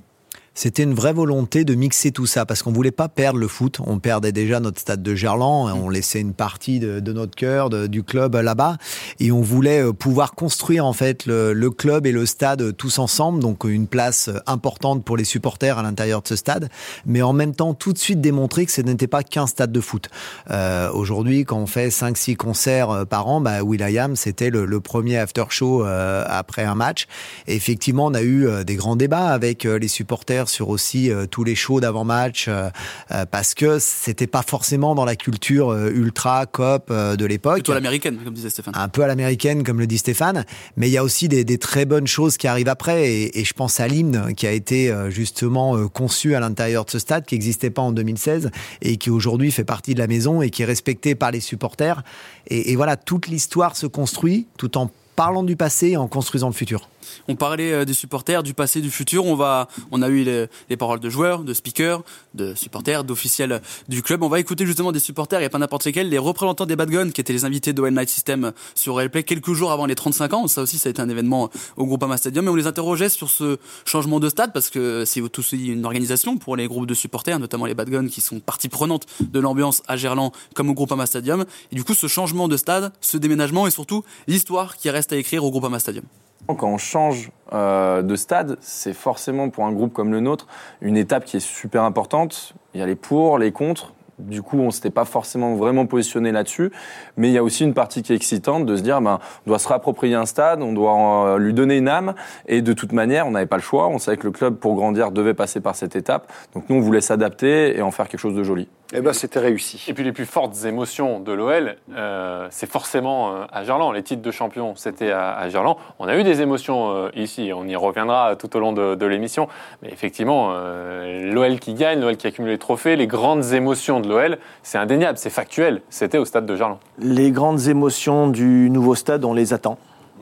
C'était 0.57 0.81
une 0.81 0.95
vraie 0.95 1.13
volonté 1.13 1.65
de 1.65 1.75
mixer 1.75 2.11
tout 2.11 2.25
ça 2.25 2.43
parce 2.47 2.63
qu'on 2.63 2.71
voulait 2.71 2.89
pas 2.89 3.09
perdre 3.09 3.37
le 3.37 3.47
foot. 3.47 3.77
On 3.85 3.99
perdait 3.99 4.31
déjà 4.31 4.59
notre 4.59 4.79
stade 4.79 5.03
de 5.03 5.13
Gerland, 5.13 5.69
on 5.69 5.87
laissait 5.87 6.19
une 6.19 6.33
partie 6.33 6.79
de, 6.79 7.13
notre 7.13 7.35
cœur, 7.35 7.69
du 7.69 8.01
club 8.01 8.33
là-bas, 8.33 8.77
et 9.19 9.31
on 9.31 9.41
voulait 9.41 9.83
euh, 9.83 9.93
pouvoir 9.93 10.33
construire 10.33 10.83
en 10.87 10.93
fait 10.93 11.27
le, 11.27 11.69
club 11.69 12.07
et 12.07 12.11
le 12.11 12.25
stade 12.25 12.63
euh, 12.63 12.71
tous 12.71 12.97
ensemble, 12.97 13.39
donc 13.39 13.65
une 13.65 13.85
place 13.85 14.29
euh, 14.29 14.39
importante 14.47 15.05
pour 15.05 15.15
les 15.15 15.25
supporters 15.25 15.77
à 15.77 15.83
l'intérieur 15.83 16.23
de 16.23 16.27
ce 16.27 16.35
stade, 16.35 16.69
mais 17.05 17.21
en 17.21 17.33
même 17.33 17.53
temps 17.53 17.75
tout 17.75 17.93
de 17.93 17.99
suite 17.99 18.19
démontrer 18.19 18.65
que 18.65 18.71
ce 18.71 18.81
n'était 18.81 19.05
pas 19.05 19.21
qu'un 19.21 19.45
stade 19.45 19.71
de 19.71 19.79
foot. 19.79 20.09
Euh, 20.49 20.89
Aujourd'hui, 20.91 21.45
quand 21.45 21.57
on 21.57 21.67
fait 21.67 21.89
5-6 21.89 22.35
concerts 22.35 22.89
euh, 22.89 23.05
par 23.05 23.27
an, 23.27 23.39
bah, 23.39 23.61
Will.i.am, 23.61 24.15
c'était 24.15 24.49
le, 24.49 24.79
premier 24.79 25.17
after 25.17 25.45
show 25.49 25.85
euh, 25.85 26.23
après 26.27 26.63
un 26.63 26.75
match. 26.75 27.07
Et 27.45 27.55
effectivement, 27.55 28.05
on 28.07 28.13
a 28.13 28.21
eu 28.21 28.47
euh, 28.47 28.63
des 28.63 28.75
grands 28.75 28.95
débats 28.95 29.27
avec 29.27 29.65
euh, 29.65 29.77
les 29.77 29.87
supporters 29.87 30.46
sur 30.47 30.69
aussi 30.69 31.11
euh, 31.11 31.25
tous 31.25 31.43
les 31.43 31.55
shows 31.55 31.79
d'avant-match 31.79 32.45
euh, 32.47 32.69
euh, 33.11 33.25
parce 33.25 33.53
que 33.53 33.79
c'était 33.79 34.27
pas 34.27 34.41
forcément 34.41 34.95
dans 34.95 35.05
la 35.05 35.15
culture 35.15 35.73
ultra 35.73 36.45
cop 36.45 36.91
de 36.91 37.25
l'époque. 37.25 37.55
Plutôt 37.55 37.71
à 37.71 37.75
l'américaine, 37.75 38.17
comme 38.23 38.33
disait 38.33 38.49
Stéphane. 38.49 38.73
Un 38.75 38.89
peu 38.89 39.03
à 39.03 39.07
l'américaine, 39.07 39.63
comme 39.63 39.79
le 39.79 39.87
dit 39.87 39.97
Stéphane, 39.97 40.45
mais 40.75 40.87
il 40.89 40.91
y 40.91 40.97
a 40.97 41.03
aussi 41.03 41.27
des, 41.27 41.43
des 41.43 41.57
très 41.57 41.85
bonnes 41.85 42.07
choses 42.07 42.37
qui 42.37 42.47
arrivent 42.47 42.69
après, 42.69 43.09
et, 43.09 43.39
et 43.39 43.45
je 43.45 43.53
pense 43.53 43.79
à 43.79 43.87
l'hymne 43.87 44.33
qui 44.35 44.47
a 44.47 44.51
été 44.51 44.93
justement 45.09 45.87
conçu 45.89 46.35
à 46.35 46.39
l'intérieur 46.39 46.85
de 46.85 46.91
ce 46.91 46.99
stade, 46.99 47.25
qui 47.25 47.35
n'existait 47.35 47.69
pas 47.69 47.81
en 47.81 47.91
2016, 47.91 48.51
et 48.81 48.97
qui 48.97 49.09
aujourd'hui 49.09 49.51
fait 49.51 49.63
partie 49.63 49.93
de 49.93 49.99
la 49.99 50.07
maison 50.07 50.41
et 50.41 50.49
qui 50.49 50.63
est 50.63 50.65
respecté 50.65 51.15
par 51.15 51.31
les 51.31 51.39
supporters. 51.39 52.03
Et, 52.47 52.71
et 52.71 52.75
voilà, 52.75 52.97
toute 52.97 53.27
l'histoire 53.27 53.75
se 53.75 53.87
construit 53.87 54.47
tout 54.57 54.77
en 54.77 54.91
parlant 55.15 55.43
du 55.43 55.55
passé 55.55 55.89
et 55.89 55.97
en 55.97 56.07
construisant 56.07 56.47
le 56.47 56.53
futur. 56.53 56.87
On 57.27 57.35
parlait 57.35 57.71
euh, 57.71 57.85
des 57.85 57.93
supporters, 57.93 58.43
du 58.43 58.53
passé, 58.53 58.81
du 58.81 58.91
futur. 58.91 59.25
On 59.25 59.35
va, 59.35 59.67
on 59.91 60.01
a 60.01 60.09
eu 60.09 60.23
les, 60.23 60.47
les 60.69 60.77
paroles 60.77 60.99
de 60.99 61.09
joueurs, 61.09 61.43
de 61.43 61.53
speakers, 61.53 62.03
de 62.33 62.53
supporters, 62.55 63.03
d'officiels 63.03 63.61
du 63.87 64.01
club. 64.01 64.23
On 64.23 64.29
va 64.29 64.39
écouter 64.39 64.65
justement 64.65 64.91
des 64.91 64.99
supporters 64.99 65.41
et 65.41 65.49
pas 65.49 65.59
n'importe 65.59 65.85
lesquels, 65.85 66.09
les 66.09 66.17
représentants 66.17 66.65
des 66.65 66.75
Bad 66.75 66.89
Guns 66.89 67.11
qui 67.11 67.21
étaient 67.21 67.33
les 67.33 67.45
invités 67.45 67.73
One 67.79 67.95
Night 67.95 68.09
System 68.09 68.51
sur 68.75 68.95
Replay 68.95 69.23
quelques 69.23 69.53
jours 69.53 69.71
avant 69.71 69.85
les 69.85 69.95
35 69.95 70.33
ans. 70.33 70.47
Ça 70.47 70.61
aussi, 70.61 70.77
ça 70.77 70.89
a 70.89 70.91
été 70.91 71.01
un 71.01 71.09
événement 71.09 71.49
au 71.75 71.85
Groupama 71.85 72.17
Stadium. 72.17 72.45
Mais 72.45 72.51
on 72.51 72.55
les 72.55 72.67
interrogeait 72.67 73.09
sur 73.09 73.29
ce 73.29 73.57
changement 73.85 74.19
de 74.19 74.29
stade 74.29 74.53
parce 74.53 74.69
que 74.69 75.05
c'est 75.05 75.21
aussi 75.21 75.67
une 75.67 75.85
organisation 75.85 76.37
pour 76.37 76.55
les 76.55 76.67
groupes 76.67 76.87
de 76.87 76.93
supporters, 76.93 77.39
notamment 77.39 77.65
les 77.65 77.73
Bad 77.73 77.89
Guns 77.89 78.07
qui 78.07 78.21
sont 78.21 78.39
partie 78.39 78.69
prenante 78.69 79.05
de 79.19 79.39
l'ambiance 79.39 79.83
à 79.87 79.97
Gerland 79.97 80.31
comme 80.53 80.69
au 80.69 80.73
Groupama 80.73 81.05
Stadium. 81.05 81.45
Et 81.71 81.75
du 81.75 81.83
coup, 81.83 81.93
ce 81.93 82.07
changement 82.07 82.47
de 82.47 82.57
stade, 82.57 82.91
ce 83.01 83.17
déménagement 83.17 83.67
et 83.67 83.71
surtout 83.71 84.03
l'histoire 84.27 84.77
qui 84.77 84.89
reste 84.89 85.13
à 85.13 85.17
écrire 85.17 85.43
au 85.43 85.51
Groupama 85.51 85.79
Stadium. 85.79 86.05
Quand 86.45 86.67
on 86.67 86.77
change 86.77 87.31
euh, 87.53 88.01
de 88.01 88.15
stade, 88.15 88.57
c'est 88.61 88.93
forcément 88.93 89.49
pour 89.49 89.65
un 89.65 89.71
groupe 89.71 89.93
comme 89.93 90.11
le 90.11 90.19
nôtre 90.19 90.47
une 90.81 90.97
étape 90.97 91.25
qui 91.25 91.37
est 91.37 91.41
super 91.41 91.83
importante. 91.83 92.53
Il 92.73 92.79
y 92.79 92.83
a 92.83 92.85
les 92.85 92.95
pour, 92.95 93.37
les 93.37 93.51
contre. 93.51 93.93
Du 94.19 94.41
coup, 94.41 94.57
on 94.57 94.71
s'était 94.71 94.89
pas 94.89 95.05
forcément 95.05 95.53
vraiment 95.55 95.85
positionné 95.85 96.31
là-dessus, 96.31 96.71
mais 97.17 97.27
il 97.29 97.33
y 97.33 97.37
a 97.37 97.43
aussi 97.43 97.63
une 97.63 97.75
partie 97.75 98.01
qui 98.01 98.13
est 98.13 98.15
excitante 98.15 98.65
de 98.65 98.75
se 98.75 98.81
dire, 98.81 98.99
ben, 98.99 99.19
on 99.45 99.49
doit 99.51 99.59
se 99.59 99.67
réapproprier 99.67 100.15
un 100.15 100.25
stade, 100.25 100.63
on 100.63 100.73
doit 100.73 101.27
euh, 101.27 101.37
lui 101.37 101.53
donner 101.53 101.77
une 101.77 101.87
âme, 101.87 102.15
et 102.47 102.63
de 102.63 102.73
toute 102.73 102.93
manière, 102.93 103.27
on 103.27 103.31
n'avait 103.31 103.45
pas 103.45 103.57
le 103.57 103.61
choix. 103.61 103.87
On 103.89 103.99
savait 103.99 104.17
que 104.17 104.25
le 104.25 104.31
club, 104.31 104.55
pour 104.55 104.73
grandir, 104.73 105.11
devait 105.11 105.35
passer 105.35 105.59
par 105.59 105.75
cette 105.75 105.95
étape. 105.95 106.31
Donc 106.55 106.67
nous, 106.67 106.77
on 106.77 106.81
voulait 106.81 107.01
s'adapter 107.01 107.77
et 107.77 107.83
en 107.83 107.91
faire 107.91 108.07
quelque 108.07 108.19
chose 108.19 108.35
de 108.35 108.43
joli. 108.43 108.67
Eh 108.93 109.01
ben, 109.01 109.11
c'était 109.11 109.39
réussi. 109.39 109.83
Et 109.89 109.93
puis 109.93 110.05
les 110.05 110.13
plus 110.13 110.25
fortes 110.25 110.63
émotions 110.63 111.19
de 111.19 111.33
l'OL, 111.33 111.75
euh, 111.93 112.47
c'est 112.51 112.69
forcément 112.71 113.31
euh, 113.35 113.43
à 113.51 113.63
Gerland. 113.65 113.91
Les 113.93 114.01
titres 114.01 114.21
de 114.21 114.31
champion, 114.31 114.75
c'était 114.77 115.11
à, 115.11 115.35
à 115.37 115.49
Gerland. 115.49 115.75
On 115.99 116.07
a 116.07 116.15
eu 116.15 116.23
des 116.23 116.41
émotions 116.41 116.91
euh, 116.91 117.09
ici, 117.13 117.51
on 117.53 117.65
y 117.67 117.75
reviendra 117.75 118.37
tout 118.37 118.55
au 118.55 118.59
long 118.61 118.71
de, 118.71 118.95
de 118.95 119.05
l'émission. 119.05 119.49
Mais 119.81 119.89
effectivement, 119.91 120.51
euh, 120.53 121.31
l'OL 121.33 121.59
qui 121.59 121.73
gagne, 121.73 121.99
l'OL 121.99 122.15
qui 122.15 122.27
accumule 122.27 122.51
les 122.51 122.57
trophées, 122.57 122.95
les 122.95 123.07
grandes 123.07 123.51
émotions 123.53 123.99
de 123.99 124.07
l'OL, 124.07 124.37
c'est 124.63 124.77
indéniable, 124.77 125.17
c'est 125.17 125.29
factuel. 125.29 125.81
C'était 125.89 126.17
au 126.17 126.23
stade 126.25 126.45
de 126.45 126.55
Gerland. 126.55 126.79
Les 126.97 127.31
grandes 127.31 127.67
émotions 127.67 128.27
du 128.29 128.69
nouveau 128.69 128.95
stade, 128.95 129.25
on 129.25 129.33
les 129.33 129.53
attend. 129.53 129.77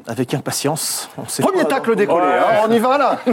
Avec 0.07 0.33
impatience. 0.35 1.09
On 1.17 1.27
sait 1.27 1.41
Premier 1.41 1.63
pas- 1.63 1.69
tacle 1.69 1.95
décollé, 1.95 2.25
Ouais. 2.25 2.33
hein, 2.37 2.65
on 2.67 2.71
y 2.71 2.77
va 2.79 2.97
là. 2.97 3.19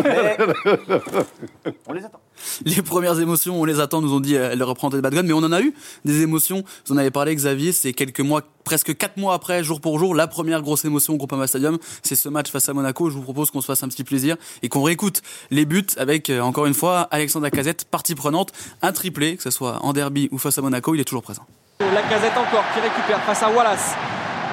on 1.87 1.93
les 1.93 2.05
attend. 2.05 2.21
Les 2.65 2.83
premières 2.83 3.19
émotions, 3.21 3.61
on 3.61 3.65
les 3.65 3.81
attend, 3.81 4.01
nous 4.01 4.13
ont 4.13 4.21
dit 4.21 4.37
euh, 4.37 4.55
le 4.55 4.65
représentant 4.65 4.97
de 4.97 5.03
Badgun, 5.03 5.23
mais 5.23 5.33
on 5.33 5.39
en 5.39 5.53
a 5.53 5.61
eu 5.61 5.75
des 6.05 6.23
émotions. 6.23 6.65
Vous 6.87 6.95
en 6.95 6.97
avez 6.97 7.11
parlé, 7.11 7.35
Xavier, 7.35 7.73
c'est 7.73 7.93
quelques 7.93 8.21
mois, 8.21 8.43
presque 8.65 8.97
quatre 8.97 9.17
mois 9.17 9.35
après, 9.35 9.65
jour 9.65 9.81
pour 9.81 9.99
jour, 9.99 10.15
la 10.15 10.27
première 10.27 10.63
grosse 10.63 10.85
émotion 10.85 11.15
au 11.15 11.17
Groupama 11.17 11.47
Stadium, 11.47 11.79
c'est 12.03 12.17
ce 12.17 12.29
match 12.29 12.51
face 12.51 12.69
à 12.69 12.73
Monaco. 12.73 13.11
Je 13.11 13.17
vous 13.17 13.23
propose 13.23 13.51
qu'on 13.51 13.61
se 13.61 13.67
fasse 13.67 13.83
un 13.83 13.89
petit 13.89 14.05
plaisir 14.05 14.37
et 14.63 14.69
qu'on 14.69 14.83
réécoute 14.83 15.23
les 15.51 15.65
buts 15.65 15.87
avec, 15.97 16.31
euh, 16.31 16.41
encore 16.41 16.67
une 16.67 16.75
fois, 16.75 17.09
Alexandre 17.11 17.45
Lacazette, 17.45 17.85
partie 17.85 18.15
prenante, 18.15 18.53
un 18.83 18.93
triplé, 18.93 19.37
que 19.37 19.43
ce 19.43 19.51
soit 19.51 19.79
en 19.83 19.93
derby 19.93 20.29
ou 20.33 20.39
face 20.39 20.59
à 20.59 20.63
Monaco, 20.63 20.95
il 20.95 21.01
est 21.01 21.05
toujours 21.05 21.23
présent. 21.23 21.47
La 21.81 22.03
casette 22.03 22.37
encore 22.37 22.65
qui 22.75 22.81
récupère 22.81 23.21
face 23.25 23.43
à 23.43 23.51
Wallace. 23.51 23.95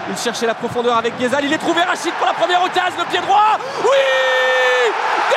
Il 0.09 0.17
cherchait 0.17 0.47
la 0.47 0.55
profondeur 0.55 0.97
avec 0.97 1.17
Ghezal. 1.19 1.45
Il 1.45 1.53
est 1.53 1.59
trouvé 1.59 1.81
Rachid 1.81 2.11
pour 2.13 2.25
la 2.25 2.33
première 2.33 2.63
occasion. 2.63 2.97
Le 2.97 3.11
pied 3.11 3.21
droit. 3.21 3.59
Oui 3.83 4.58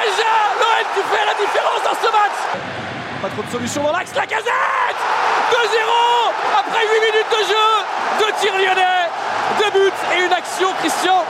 Déjà 0.03 0.33
l'OL 0.59 0.85
qui 0.95 1.03
fait 1.15 1.25
la 1.27 1.35
différence 1.35 1.83
dans 1.85 1.97
ce 1.97 2.11
match. 2.11 2.39
Pas 3.23 3.29
trop 3.29 3.43
de 3.43 3.51
solutions 3.51 3.83
dans 3.83 3.93
l'axe. 3.93 4.11
La 4.17 4.27
casette 4.27 4.99
2-0 5.51 5.57
après 6.59 6.81
8 6.83 7.01
minutes 7.01 7.31
de 7.31 7.43
jeu. 7.47 7.69
Deux 8.19 8.33
tirs 8.41 8.55
lyonnais. 8.59 9.09
Deux 9.59 9.71
buts 9.79 9.93
et 10.17 10.25
une 10.25 10.33
action, 10.33 10.69
Christian, 10.81 11.23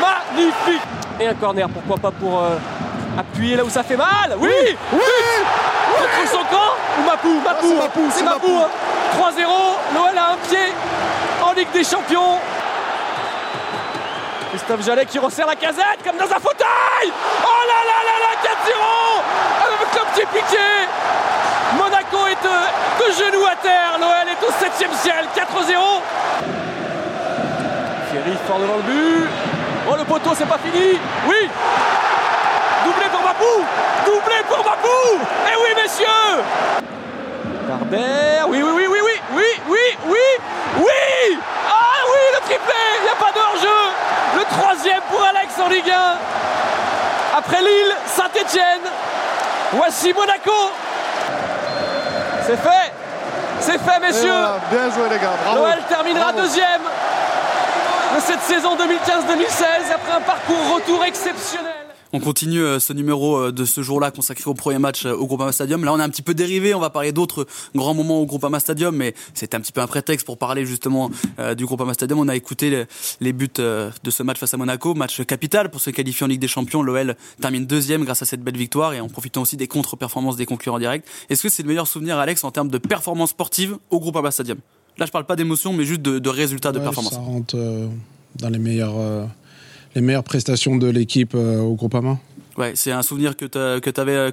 magnifique. 0.00 0.82
Et 1.20 1.26
un 1.26 1.34
corner, 1.34 1.68
pourquoi 1.68 1.96
pas 1.96 2.10
pour 2.10 2.38
euh, 2.42 2.56
appuyer 3.18 3.56
là 3.56 3.64
où 3.64 3.70
ça 3.70 3.82
fait 3.82 3.96
mal. 3.96 4.36
Oui 4.38 4.50
Oui 4.92 5.00
Contre 5.98 6.30
son 6.30 6.44
camp 6.44 6.74
ou 6.98 7.02
Mapou 7.04 7.40
Mapou, 7.44 8.10
c'est 8.12 8.22
Mapou. 8.24 8.60
hein. 8.62 8.68
3-0, 9.18 9.42
l'OL 9.94 10.18
a 10.18 10.32
un 10.32 10.36
pied 10.48 10.72
en 11.42 11.52
Ligue 11.52 11.70
des 11.72 11.84
Champions. 11.84 12.38
Christophe 14.50 14.82
Jallet 14.84 15.04
qui 15.06 15.18
resserre 15.18 15.46
la 15.46 15.56
casette 15.56 16.00
comme 16.04 16.16
dans 16.16 16.24
un 16.24 16.40
fauteuil. 16.40 17.12
Oh 17.44 17.62
là 17.68 17.80
là 17.84 17.98
là 18.08 18.16
là 18.24 18.32
4-0 18.42 18.72
Avec 19.66 19.78
le 19.94 20.00
petit 20.12 20.26
piqué. 20.26 20.68
Monaco 21.76 22.26
est 22.26 22.42
de, 22.42 22.56
de 23.04 23.12
genoux 23.12 23.44
à 23.46 23.54
terre, 23.56 23.98
l'OL 24.00 24.26
est 24.26 24.42
au 24.42 24.50
7ème 24.50 24.94
ciel, 24.96 25.26
4-0 25.36 26.00
Thierry 28.10 28.36
fort 28.46 28.58
devant 28.58 28.76
le 28.76 28.82
but. 28.82 29.28
Oh 29.90 29.94
le 29.98 30.04
poteau 30.04 30.30
c'est 30.34 30.48
pas 30.48 30.58
fini. 30.58 30.98
Oui. 31.28 31.50
Doublé 32.86 33.06
pour 33.10 33.20
Mapou 33.20 33.64
Doublé 34.06 34.36
pour 34.48 34.58
Mapou 34.58 35.18
Eh 35.46 35.56
oui 35.62 35.82
messieurs. 35.82 36.42
Barbert, 37.68 38.48
oui, 38.48 38.62
oui, 38.62 38.70
oui, 38.74 38.86
oui, 38.88 39.00
oui, 39.02 39.20
oui, 39.36 39.44
oui, 39.68 39.78
oui, 40.06 40.18
oui. 40.78 40.88
Le 41.36 41.87
triplé, 42.48 42.74
il 42.98 43.02
n'y 43.04 43.08
a 43.10 43.16
pas 43.16 43.32
de 43.32 43.38
hors-jeu. 43.38 43.80
Le 44.38 44.44
troisième 44.56 45.00
pour 45.10 45.22
Alex 45.24 45.52
en 45.58 45.68
Ligue 45.68 45.90
1 45.90 47.38
Après 47.38 47.60
Lille, 47.60 47.94
Saint-Etienne, 48.06 48.86
voici 49.72 50.12
Monaco. 50.12 50.52
C'est 52.46 52.56
fait. 52.56 52.92
C'est 53.60 53.78
fait, 53.78 54.00
messieurs. 54.00 54.28
Et 54.28 54.30
voilà, 54.30 54.58
Bien 54.70 54.90
joué 54.90 55.08
les 55.10 55.18
gars, 55.18 55.32
bravo. 55.44 55.64
L'OL 55.64 55.82
terminera 55.88 56.24
Bravo. 56.32 56.40
deuxième 56.40 56.82
de 58.14 58.20
cette 58.20 58.40
saison 58.42 58.76
2015-2016 58.76 59.92
après 59.94 60.12
un 60.16 60.20
parcours 60.20 60.74
retour 60.76 61.04
exceptionnel. 61.04 61.87
On 62.12 62.20
continue 62.20 62.62
euh, 62.62 62.80
ce 62.80 62.92
numéro 62.92 63.36
euh, 63.36 63.52
de 63.52 63.64
ce 63.64 63.82
jour-là 63.82 64.10
consacré 64.10 64.48
au 64.48 64.54
premier 64.54 64.78
match 64.78 65.04
euh, 65.04 65.12
au 65.12 65.26
Groupama 65.26 65.52
Stadium. 65.52 65.84
Là, 65.84 65.92
on 65.92 65.98
a 65.98 66.04
un 66.04 66.08
petit 66.08 66.22
peu 66.22 66.34
dérivé. 66.34 66.74
On 66.74 66.80
va 66.80 66.90
parler 66.90 67.12
d'autres 67.12 67.46
grands 67.74 67.94
moments 67.94 68.20
au 68.20 68.26
Groupama 68.26 68.60
Stadium, 68.60 68.96
mais 68.96 69.14
c'est 69.34 69.54
un 69.54 69.60
petit 69.60 69.72
peu 69.72 69.80
un 69.80 69.86
prétexte 69.86 70.24
pour 70.24 70.38
parler 70.38 70.64
justement 70.64 71.10
du 71.56 71.66
Groupama 71.66 71.94
Stadium. 71.94 72.18
On 72.18 72.28
a 72.28 72.36
écouté 72.36 72.86
les, 73.20 73.32
buts 73.32 73.48
de 73.56 74.10
ce 74.10 74.22
match 74.22 74.38
face 74.38 74.54
à 74.54 74.56
Monaco, 74.56 74.94
match 74.94 75.22
capital 75.24 75.70
pour 75.70 75.80
se 75.80 75.90
qualifier 75.90 76.24
en 76.24 76.28
Ligue 76.28 76.40
des 76.40 76.48
Champions. 76.48 76.82
L'OL 76.82 77.16
termine 77.40 77.66
deuxième 77.66 78.04
grâce 78.04 78.22
à 78.22 78.26
cette 78.26 78.42
belle 78.42 78.56
victoire 78.56 78.94
et 78.94 79.00
en 79.00 79.08
profitant 79.08 79.42
aussi 79.42 79.56
des 79.56 79.68
contre-performances 79.68 80.36
des 80.36 80.46
concurrents 80.46 80.78
directs. 80.78 81.04
Est-ce 81.28 81.42
que 81.42 81.48
c'est 81.48 81.62
le 81.62 81.68
meilleur 81.68 81.86
souvenir, 81.86 82.18
Alex, 82.18 82.44
en 82.44 82.50
termes 82.50 82.68
de 82.68 82.78
performance 82.78 83.30
sportive 83.30 83.76
au 83.90 84.00
Groupama 84.00 84.30
Stadium? 84.30 84.58
Là, 84.98 85.06
je 85.06 85.12
parle 85.12 85.26
pas 85.26 85.36
d'émotion, 85.36 85.72
mais 85.72 85.84
juste 85.84 86.02
de, 86.02 86.18
de 86.18 86.28
résultats 86.28 86.72
de 86.72 86.80
performance. 86.80 87.12
Ça 87.12 87.20
rentre 87.20 87.54
euh, 87.56 87.86
dans 88.36 88.48
les 88.48 88.58
meilleures, 88.58 88.98
euh, 88.98 89.24
les 89.98 90.06
meilleures 90.06 90.24
prestations 90.24 90.76
de 90.76 90.88
l'équipe 90.88 91.32
euh, 91.34 91.58
au 91.60 91.74
Groupama. 91.74 92.18
Ouais, 92.56 92.72
c'est 92.74 92.90
un 92.92 93.02
souvenir 93.02 93.36
que 93.36 93.44
tu 93.44 93.58
que 93.80 93.90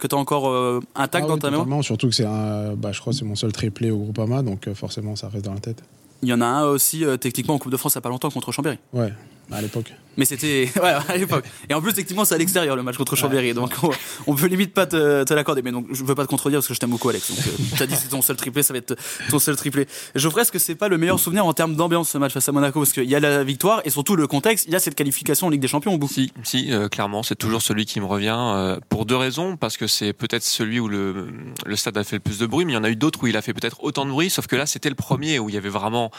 t'as 0.08 0.15
encore 0.17 0.49
euh, 0.49 0.80
intact 0.95 1.25
Ah 1.25 1.28
dans 1.28 1.34
oui, 1.36 1.39
ta 1.39 1.51
mémoire. 1.51 1.84
surtout 1.84 2.08
que 2.10 2.15
c'est 2.15 2.25
un, 2.25 2.73
bah, 2.75 2.91
je 2.91 2.99
crois 2.99 3.13
que 3.13 3.19
c'est 3.19 3.25
mon 3.25 3.36
seul 3.36 3.51
triplé 3.51 3.91
au 3.91 3.97
Groupama, 3.97 4.41
donc 4.41 4.67
euh, 4.67 4.73
forcément 4.73 5.15
ça 5.15 5.28
reste 5.30 5.45
dans 5.45 5.54
la 5.54 5.60
tête. 5.60 5.84
Il 6.23 6.30
y 6.30 6.34
en 6.34 6.41
a 6.41 6.45
un 6.45 6.63
aussi 6.65 7.04
euh, 7.06 7.17
techniquement 7.17 7.56
en 7.56 7.60
Coupe 7.60 7.71
de 7.71 7.78
France 7.78 7.93
il 7.93 7.97
y 7.97 7.99
a 7.99 8.01
pas 8.01 8.10
longtemps 8.10 8.32
contre 8.32 8.51
Chambéry. 8.51 8.78
Ouais, 8.93 9.13
à 9.51 9.62
l'époque. 9.62 9.93
Mais 10.17 10.25
c'était 10.25 10.69
ouais, 10.81 10.93
à 11.08 11.17
l'époque. 11.17 11.45
Et 11.69 11.73
en 11.73 11.81
plus 11.81 11.93
techniquement 11.93 12.25
c'est 12.25 12.36
à 12.36 12.38
l'extérieur 12.38 12.75
le 12.75 12.84
match 12.84 12.97
contre 12.97 13.15
Chambéry, 13.15 13.53
donc 13.53 13.73
on, 13.84 13.91
on 14.27 14.36
peut 14.36 14.47
limite 14.47 14.73
pas 14.73 14.86
te, 14.86 15.23
te 15.23 15.34
l'accorder. 15.34 15.62
Mais 15.62 15.71
donc 15.71 15.88
je 15.91 16.03
veux 16.03 16.15
pas 16.15 16.23
te 16.23 16.29
contredire 16.29 16.60
parce 16.60 16.67
que 16.67 16.73
je 16.73 16.79
t'aime 16.79 16.89
beaucoup 16.89 17.10
Alex. 17.10 17.29
Donc 17.29 17.39
euh, 17.39 17.63
t'as 17.77 17.86
dit 17.86 17.95
que 17.95 17.99
c'est 17.99 18.10
ton 18.10 18.21
seul 18.21 18.36
triplé, 18.36 18.63
ça 18.63 18.73
va 18.73 18.79
être 18.79 18.95
ton 19.29 19.39
seul 19.39 19.55
triplé. 19.55 19.88
Geoffrey, 20.15 20.41
est-ce 20.41 20.51
que 20.51 20.60
c'est 20.60 20.75
pas 20.75 20.88
le 20.88 20.97
meilleur 20.97 21.19
souvenir 21.19 21.45
en 21.45 21.53
termes 21.53 21.75
d'ambiance 21.75 22.10
ce 22.10 22.17
match 22.17 22.34
face 22.34 22.47
à 22.47 22.51
Monaco? 22.51 22.79
Parce 22.79 22.93
qu'il 22.93 23.10
y 23.10 23.15
a 23.15 23.19
la 23.19 23.43
victoire 23.43 23.81
et 23.86 23.89
surtout 23.89 24.15
le 24.15 24.27
contexte, 24.27 24.65
il 24.67 24.73
y 24.73 24.75
a 24.75 24.79
cette 24.79 24.95
qualification 24.95 25.47
en 25.47 25.49
Ligue 25.49 25.62
des 25.62 25.67
Champions 25.67 25.93
au 25.93 25.97
bout. 25.97 26.08
Si, 26.08 26.31
si, 26.43 26.71
euh, 26.71 26.88
clairement, 26.88 27.23
c'est 27.23 27.36
toujours 27.36 27.62
celui 27.62 27.86
qui 27.86 27.99
me 27.99 28.05
revient 28.05 28.38
euh, 28.38 28.79
pour 28.89 29.05
deux 29.05 29.17
raisons. 29.17 29.58
Parce 29.58 29.77
que 29.77 29.88
c'est 29.88 30.13
peut-être 30.13 30.43
celui 30.43 30.79
où 30.79 30.88
le, 30.88 31.27
le 31.65 31.75
stade 31.75 31.97
a 31.97 32.03
fait 32.03 32.17
le 32.17 32.21
plus 32.21 32.39
de 32.39 32.45
bruit, 32.45 32.65
mais 32.65 32.73
il 32.73 32.75
y 32.75 32.77
en 32.77 32.84
a 32.84 32.89
eu 32.89 32.95
d'autres 32.95 33.23
où 33.23 33.27
il 33.27 33.38
a 33.38 33.41
fait 33.41 33.53
peut-être 33.53 33.84
autant 33.84 34.05
de 34.05 34.12
bruit. 34.12 34.29
Sauf 34.29 34.47
que 34.47 34.55
là, 34.55 34.65
c'était 34.65 34.89
le 34.89 34.95
premier 34.95 35.39
où 35.39 35.49
il 35.49 35.55
y 35.55 35.58
avait 35.58 35.69
vraiment 35.69 36.12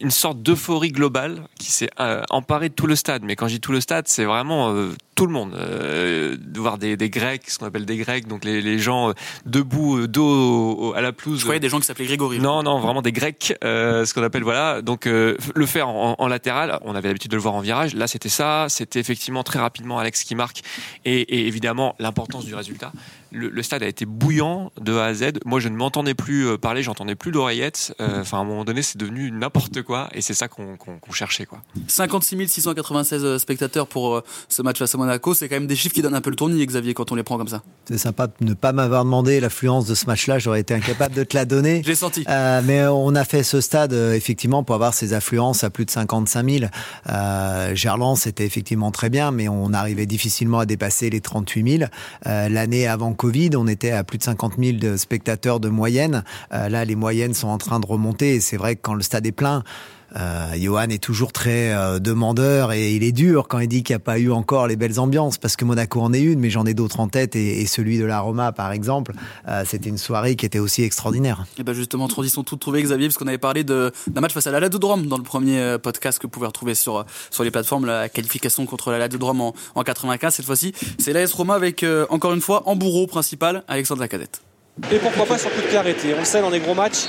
une 0.00 0.10
sorte 0.10 0.42
d'euphorie 0.42 0.92
globale 0.92 1.42
qui 1.58 1.70
s'est 1.70 1.90
euh, 2.00 2.22
emparée 2.30 2.68
de 2.68 2.74
tout 2.74 2.86
le 2.86 2.96
stade. 2.96 3.22
Mais 3.24 3.36
quand 3.36 3.48
je 3.48 3.54
dis 3.54 3.60
tout 3.60 3.72
le 3.72 3.80
stade, 3.80 4.08
c'est 4.08 4.24
vraiment 4.24 4.72
euh, 4.72 4.90
tout 5.14 5.26
le 5.26 5.32
monde. 5.32 5.54
Euh, 5.54 6.36
de 6.38 6.60
voir 6.60 6.78
des, 6.78 6.96
des 6.96 7.10
Grecs, 7.10 7.42
ce 7.48 7.58
qu'on 7.58 7.66
appelle 7.66 7.86
des 7.86 7.96
Grecs, 7.96 8.26
donc 8.26 8.44
les, 8.44 8.60
les 8.62 8.78
gens 8.78 9.10
euh, 9.10 9.12
debout, 9.46 9.98
euh, 9.98 10.08
dos 10.08 10.92
à 10.96 11.00
la 11.00 11.12
pelouse. 11.12 11.38
Je 11.38 11.44
croyais 11.44 11.60
des 11.60 11.68
gens 11.68 11.80
qui 11.80 11.86
s'appelaient 11.86 12.06
Grégory. 12.06 12.38
Non, 12.38 12.62
non, 12.62 12.78
vraiment 12.78 13.02
des 13.02 13.12
Grecs, 13.12 13.54
euh, 13.64 14.04
ce 14.04 14.14
qu'on 14.14 14.22
appelle 14.22 14.44
voilà. 14.44 14.82
Donc 14.82 15.06
euh, 15.06 15.36
le 15.54 15.66
faire 15.66 15.88
en, 15.88 16.16
en 16.18 16.28
latéral, 16.28 16.78
on 16.82 16.94
avait 16.94 17.08
l'habitude 17.08 17.30
de 17.30 17.36
le 17.36 17.42
voir 17.42 17.54
en 17.54 17.60
virage. 17.60 17.94
Là, 17.94 18.06
c'était 18.06 18.28
ça. 18.28 18.66
C'était 18.68 19.00
effectivement 19.00 19.42
très 19.42 19.58
rapidement 19.58 19.98
Alex 19.98 20.24
qui 20.24 20.34
marque 20.34 20.62
et, 21.04 21.20
et 21.20 21.46
évidemment 21.46 21.94
l'importance 21.98 22.44
du 22.44 22.54
résultat. 22.54 22.92
Le, 23.32 23.48
le 23.48 23.62
stade 23.62 23.82
a 23.82 23.86
été 23.86 24.06
bouillant 24.06 24.72
de 24.80 24.94
A 24.94 25.06
à 25.06 25.14
Z. 25.14 25.24
Moi, 25.44 25.60
je 25.60 25.68
ne 25.68 25.76
m'entendais 25.76 26.14
plus 26.14 26.46
euh, 26.46 26.56
parler, 26.58 26.82
j'entendais 26.82 27.14
plus 27.14 27.30
l'oreillette. 27.30 27.94
Euh, 28.00 28.20
Enfin, 28.20 28.38
à 28.38 28.40
un 28.40 28.44
moment 28.44 28.64
donné, 28.64 28.82
c'est 28.82 28.98
devenu 28.98 29.30
n'importe 29.30 29.82
quoi 29.82 30.08
et 30.12 30.20
c'est 30.20 30.34
ça 30.34 30.48
qu'on 30.48 30.76
cherchait 31.12 31.46
quoi. 31.46 31.60
56 31.86 32.46
696 32.48 33.38
spectateurs 33.38 33.86
pour 33.86 34.16
euh, 34.16 34.24
ce 34.48 34.62
match 34.62 34.78
face 34.78 34.94
à 34.94 34.98
Monaco, 34.98 35.34
c'est 35.34 35.48
quand 35.48 35.56
même 35.56 35.66
des 35.66 35.76
chiffres 35.76 35.94
qui 35.94 36.02
donnent 36.02 36.14
un 36.14 36.20
peu 36.20 36.30
le 36.30 36.36
tournis, 36.36 36.64
Xavier, 36.66 36.94
quand 36.94 37.12
on 37.12 37.14
les 37.14 37.22
prend 37.22 37.38
comme 37.38 37.48
ça. 37.48 37.62
C'est 37.86 37.98
sympa 37.98 38.26
de 38.26 38.32
ne 38.40 38.54
pas 38.54 38.72
m'avoir 38.72 39.04
demandé 39.04 39.40
l'affluence 39.40 39.86
de 39.86 39.94
ce 39.94 40.06
match-là, 40.06 40.38
j'aurais 40.38 40.60
été 40.60 40.74
incapable 40.74 41.14
de 41.14 41.24
te 41.24 41.36
la 41.36 41.44
donner. 41.44 41.82
J'ai 41.86 41.94
senti. 41.94 42.24
Euh, 42.28 42.60
mais 42.64 42.86
on 42.86 43.14
a 43.14 43.24
fait 43.24 43.42
ce 43.42 43.60
stade 43.60 43.92
euh, 43.92 44.14
effectivement 44.14 44.62
pour 44.62 44.74
avoir 44.74 44.94
ses 44.94 45.12
affluences 45.12 45.64
à 45.64 45.70
plus 45.70 45.84
de 45.84 45.90
55 45.90 46.50
000. 46.50 46.64
Euh, 47.08 47.74
Gerland, 47.74 48.16
c'était 48.16 48.44
effectivement 48.44 48.90
très 48.90 49.10
bien, 49.10 49.30
mais 49.30 49.48
on 49.48 49.72
arrivait 49.72 50.06
difficilement 50.06 50.58
à 50.58 50.66
dépasser 50.66 51.10
les 51.10 51.20
38 51.20 51.78
000. 51.78 51.90
Euh, 52.26 52.48
L'année 52.48 52.86
avant 52.86 53.14
Covid, 53.18 53.50
on 53.56 53.66
était 53.66 53.90
à 53.90 54.04
plus 54.04 54.16
de 54.16 54.22
50 54.22 54.54
000 54.58 54.78
de 54.78 54.96
spectateurs 54.96 55.60
de 55.60 55.68
moyenne. 55.68 56.24
Euh, 56.54 56.68
là, 56.68 56.84
les 56.84 56.94
moyennes 56.94 57.34
sont 57.34 57.48
en 57.48 57.58
train 57.58 57.80
de 57.80 57.86
remonter. 57.86 58.40
C'est 58.40 58.56
vrai 58.56 58.76
que 58.76 58.80
quand 58.80 58.94
le 58.94 59.02
stade 59.02 59.26
est 59.26 59.32
plein, 59.32 59.64
euh, 60.16 60.52
Johan 60.56 60.88
est 60.88 61.02
toujours 61.02 61.32
très 61.32 61.72
euh, 61.74 61.98
demandeur 61.98 62.72
et 62.72 62.92
il 62.94 63.02
est 63.02 63.12
dur 63.12 63.46
quand 63.48 63.58
il 63.58 63.68
dit 63.68 63.82
qu'il 63.82 63.94
n'y 63.94 63.98
a 63.98 64.04
pas 64.04 64.18
eu 64.18 64.30
encore 64.30 64.66
les 64.66 64.76
belles 64.76 64.98
ambiances 65.00 65.36
parce 65.38 65.56
que 65.56 65.64
Monaco 65.64 66.00
en 66.00 66.12
est 66.12 66.20
une, 66.20 66.38
mais 66.40 66.50
j'en 66.50 66.64
ai 66.66 66.74
d'autres 66.74 67.00
en 67.00 67.08
tête 67.08 67.36
et, 67.36 67.60
et 67.60 67.66
celui 67.66 67.98
de 67.98 68.04
la 68.04 68.20
Roma 68.20 68.52
par 68.52 68.72
exemple, 68.72 69.12
euh, 69.48 69.64
c'était 69.66 69.88
une 69.90 69.98
soirée 69.98 70.34
qui 70.36 70.46
était 70.46 70.58
aussi 70.58 70.82
extraordinaire. 70.82 71.44
Et 71.58 71.62
ben 71.62 71.72
justement, 71.74 72.08
transition 72.08 72.42
toute 72.42 72.60
trouvée, 72.60 72.82
Xavier, 72.82 73.08
parce 73.08 73.18
qu'on 73.18 73.26
avait 73.26 73.38
parlé 73.38 73.64
de- 73.64 73.92
d'un 74.06 74.20
match 74.20 74.32
face 74.32 74.46
à 74.46 74.50
la 74.50 74.60
Ladodrome 74.60 75.06
dans 75.06 75.16
le 75.18 75.22
premier 75.22 75.58
euh, 75.60 75.78
podcast 75.78 76.18
que 76.18 76.22
vous 76.26 76.30
pouvez 76.30 76.46
retrouver 76.46 76.74
sur, 76.74 77.04
sur 77.30 77.44
les 77.44 77.50
plateformes, 77.50 77.84
la 77.86 78.08
qualification 78.08 78.64
contre 78.66 78.90
la 78.90 78.98
Ladodrome 78.98 79.40
en, 79.40 79.54
en 79.74 79.82
95 79.82 80.34
cette 80.34 80.46
fois-ci. 80.46 80.72
C'est 80.98 81.12
l'AS 81.12 81.32
Roma 81.32 81.54
avec, 81.54 81.82
euh, 81.82 82.06
encore 82.10 82.32
une 82.32 82.40
fois, 82.40 82.62
en 82.66 82.76
bourreau 82.76 83.06
principal, 83.06 83.62
Alexandre 83.68 84.00
Lacazette. 84.00 84.40
Et 84.92 84.98
pourquoi 84.98 85.26
pas 85.26 85.38
sur 85.38 85.50
coup 85.52 85.60
de 85.60 85.66
clarté 85.66 86.14
On 86.14 86.20
le 86.20 86.24
sait 86.24 86.40
dans 86.40 86.50
des 86.50 86.60
gros 86.60 86.74
matchs, 86.74 87.06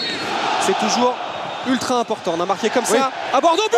c'est 0.65 0.77
toujours 0.79 1.13
ultra 1.69 1.95
important. 1.99 2.33
On 2.37 2.41
a 2.41 2.45
marqué 2.45 2.69
comme 2.69 2.85
ça 2.85 3.11
à 3.33 3.39
Bordeaux. 3.41 3.63
but 3.69 3.77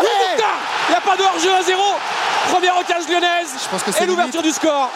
Oui, 0.00 0.06
Il 0.36 0.90
n'y 0.90 0.96
a 0.96 1.00
pas 1.00 1.16
de 1.16 1.22
hors-jeu 1.22 1.54
à 1.54 1.62
0 1.62 1.82
Première 2.52 2.76
occasion 2.78 3.08
lyonnaise 3.12 3.48
Je 3.62 3.68
pense 3.68 3.82
que 3.82 3.92
c'est 3.92 4.04
et 4.04 4.06
l'ouverture 4.06 4.42
du 4.42 4.50
score. 4.50 4.90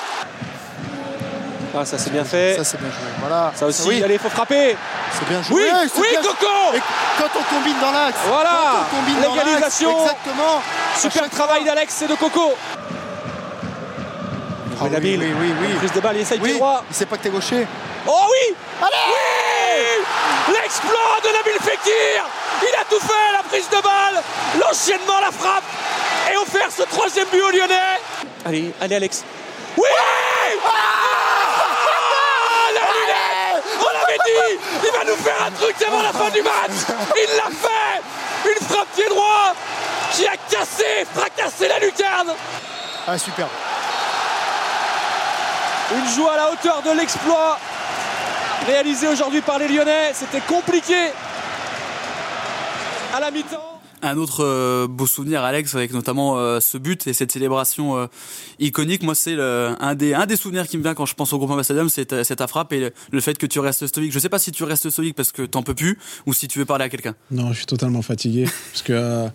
Ah, 1.77 1.85
ça 1.85 1.99
c'est 1.99 2.11
bien 2.11 2.25
fait. 2.25 2.55
Ça 2.57 2.63
c'est 2.65 2.79
bien 2.81 2.89
joué. 2.91 3.09
Voilà. 3.19 3.53
Ça 3.57 3.67
aussi, 3.67 3.89
Oui. 3.89 4.03
allez, 4.03 4.15
il 4.15 4.21
faut 4.21 4.29
frapper. 4.31 4.77
C'est 5.13 5.29
bien 5.29 5.43
joué. 5.43 5.61
Oui, 5.73 5.89
oui, 5.97 6.07
bien- 6.11 6.23
Coco 6.23 6.75
Et 6.77 6.81
quand 7.19 7.29
on 7.39 7.55
combine 7.55 7.79
dans 7.81 7.91
l'axe. 7.91 8.19
Voilà. 8.29 8.51
Quand 8.51 8.79
on 8.93 8.97
combine 9.01 9.21
dans 9.21 9.35
l'axe, 9.35 9.45
L'égalisation. 9.47 10.03
Exactement. 10.03 10.63
Super 10.97 11.31
travail 11.31 11.65
d'Alex 11.65 12.03
et 12.03 12.07
de 12.07 12.15
Coco. 12.15 12.55
Ah 14.81 14.85
oui, 14.85 14.91
Nabil. 14.91 15.21
oui, 15.21 15.33
oui, 15.41 15.55
oui. 15.61 15.75
Prise 15.79 15.93
de 15.93 16.01
balle, 16.01 16.17
il 16.17 16.23
essaye 16.23 16.39
Oui, 16.41 16.51
pied 16.51 16.59
droit. 16.59 16.85
il 16.91 16.95
sait 16.97 17.07
pas 17.07 17.17
que 17.17 17.23
t'es 17.23 17.31
gaucher. 17.31 17.67
Oh 18.07 18.13
oui 18.31 18.55
Oui 18.83 18.89
L'exploit 20.53 21.19
de 21.23 21.29
Nabil 21.29 21.59
Fekir 21.61 22.25
Il 22.63 22.75
a 22.75 22.85
tout 22.89 23.01
fait, 23.01 23.33
la 23.33 23.43
prise 23.43 23.69
de 23.69 23.77
balle, 23.83 24.23
l'enchaînement, 24.61 25.21
la 25.21 25.31
frappe 25.33 25.65
et 26.33 26.37
offert 26.37 26.69
ce 26.77 26.83
troisième 26.83 27.27
but 27.29 27.41
aux 27.43 27.51
Lyonnais. 27.51 27.99
Allez, 28.47 28.73
allez 28.81 28.97
Alex. 28.97 29.23
Oui 29.77 29.89
Ah 30.65 30.71
La 32.75 32.81
lunette 32.81 33.65
On 33.81 33.93
l'avait 33.93 34.19
dit 34.27 34.59
Il 34.85 34.91
va 34.99 35.05
nous 35.05 35.17
faire 35.23 35.43
un 35.47 35.51
truc 35.51 35.77
avant 35.87 36.03
la 36.03 36.13
fin 36.13 36.31
du 36.31 36.43
match 36.43 36.99
Il 37.17 37.37
l'a 37.37 37.51
fait 37.51 38.51
Une 38.51 38.67
frappe 38.67 38.89
pied 38.95 39.09
droit 39.09 39.55
qui 40.13 40.27
a 40.29 40.37
cassé, 40.49 41.05
fracassé 41.13 41.67
la 41.69 41.79
lucarne 41.81 42.33
Ah 43.09 43.19
super. 43.19 43.49
Une 45.93 46.15
joie 46.15 46.33
à 46.33 46.37
la 46.37 46.53
hauteur 46.53 46.83
de 46.83 46.97
l'exploit 46.99 47.59
réalisé 48.67 49.07
aujourd'hui 49.09 49.41
par 49.43 49.59
les 49.59 49.69
Lyonnais. 49.69 50.13
C'était 50.15 50.41
compliqué 50.41 50.95
à 53.15 53.21
la 53.21 53.31
mi-temps. 53.31 53.71
Un 54.07 54.19
autre 54.19 54.45
euh, 54.45 54.87
beau 54.87 55.07
souvenir, 55.07 55.43
Alex, 55.45 55.75
avec 55.75 55.93
notamment 55.95 56.37
euh, 56.37 56.61
ce 56.61 56.77
but 56.77 57.07
et 57.07 57.15
cette 57.15 57.33
célébration 57.33 57.97
euh, 57.97 58.07
iconique. 58.59 59.03
Moi, 59.03 59.15
c'est 59.15 59.35
un 59.39 59.95
des 59.95 60.13
un 60.13 60.27
des 60.27 60.37
souvenirs 60.37 60.67
qui 60.69 60.77
me 60.77 60.83
vient 60.83 60.93
quand 60.95 61.07
je 61.07 61.15
pense 61.15 61.33
au 61.33 61.39
groupe 61.39 61.63
Stadium, 61.63 61.89
c'est 61.89 62.07
ta, 62.07 62.23
ta 62.25 62.47
frappe 62.47 62.73
et 62.75 62.81
le, 62.81 62.93
le 63.13 63.21
fait 63.23 63.39
que 63.39 63.47
tu 63.47 63.61
restes 63.61 63.87
stoïque. 63.87 64.13
Je 64.13 64.19
sais 64.19 64.29
pas 64.29 64.39
si 64.39 64.53
tu 64.53 64.65
restes 64.65 64.91
stoïque 64.91 65.17
parce 65.17 65.33
que 65.33 65.43
t'en 65.43 65.63
peux 65.63 65.75
plus 65.75 65.99
ou 66.27 66.35
si 66.35 66.49
tu 66.49 66.59
veux 66.59 66.67
parler 66.67 66.85
à 66.85 66.89
quelqu'un. 66.91 67.15
Non, 67.31 67.49
je 67.53 67.59
suis 67.59 67.67
totalement 67.67 68.03
fatigué. 68.03 68.45
parce 68.73 68.83
que 68.83 68.93
euh, 68.93 69.29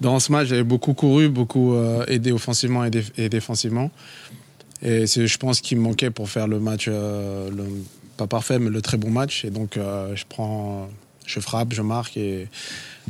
dans 0.00 0.20
ce 0.20 0.30
match, 0.30 0.46
j'avais 0.48 0.62
beaucoup 0.62 0.94
couru, 0.94 1.28
beaucoup 1.28 1.74
euh, 1.74 2.04
aidé 2.06 2.30
offensivement 2.30 2.84
et, 2.84 2.90
dé- 2.90 3.04
et 3.16 3.28
défensivement. 3.28 3.90
Et 4.82 5.06
c'est, 5.06 5.26
je 5.26 5.38
pense, 5.38 5.60
qu'il 5.60 5.78
me 5.78 5.82
manquait 5.82 6.10
pour 6.10 6.28
faire 6.28 6.48
le 6.48 6.58
match, 6.58 6.86
euh, 6.88 7.50
le- 7.50 7.84
pas 8.16 8.26
parfait, 8.26 8.58
mais 8.58 8.70
le 8.70 8.82
très 8.82 8.96
bon 8.96 9.10
match. 9.10 9.44
Et 9.44 9.50
donc, 9.50 9.76
euh, 9.76 10.14
je 10.16 10.24
prends, 10.28 10.88
je 11.24 11.38
frappe, 11.40 11.72
je 11.72 11.82
marque 11.82 12.16
et, 12.16 12.48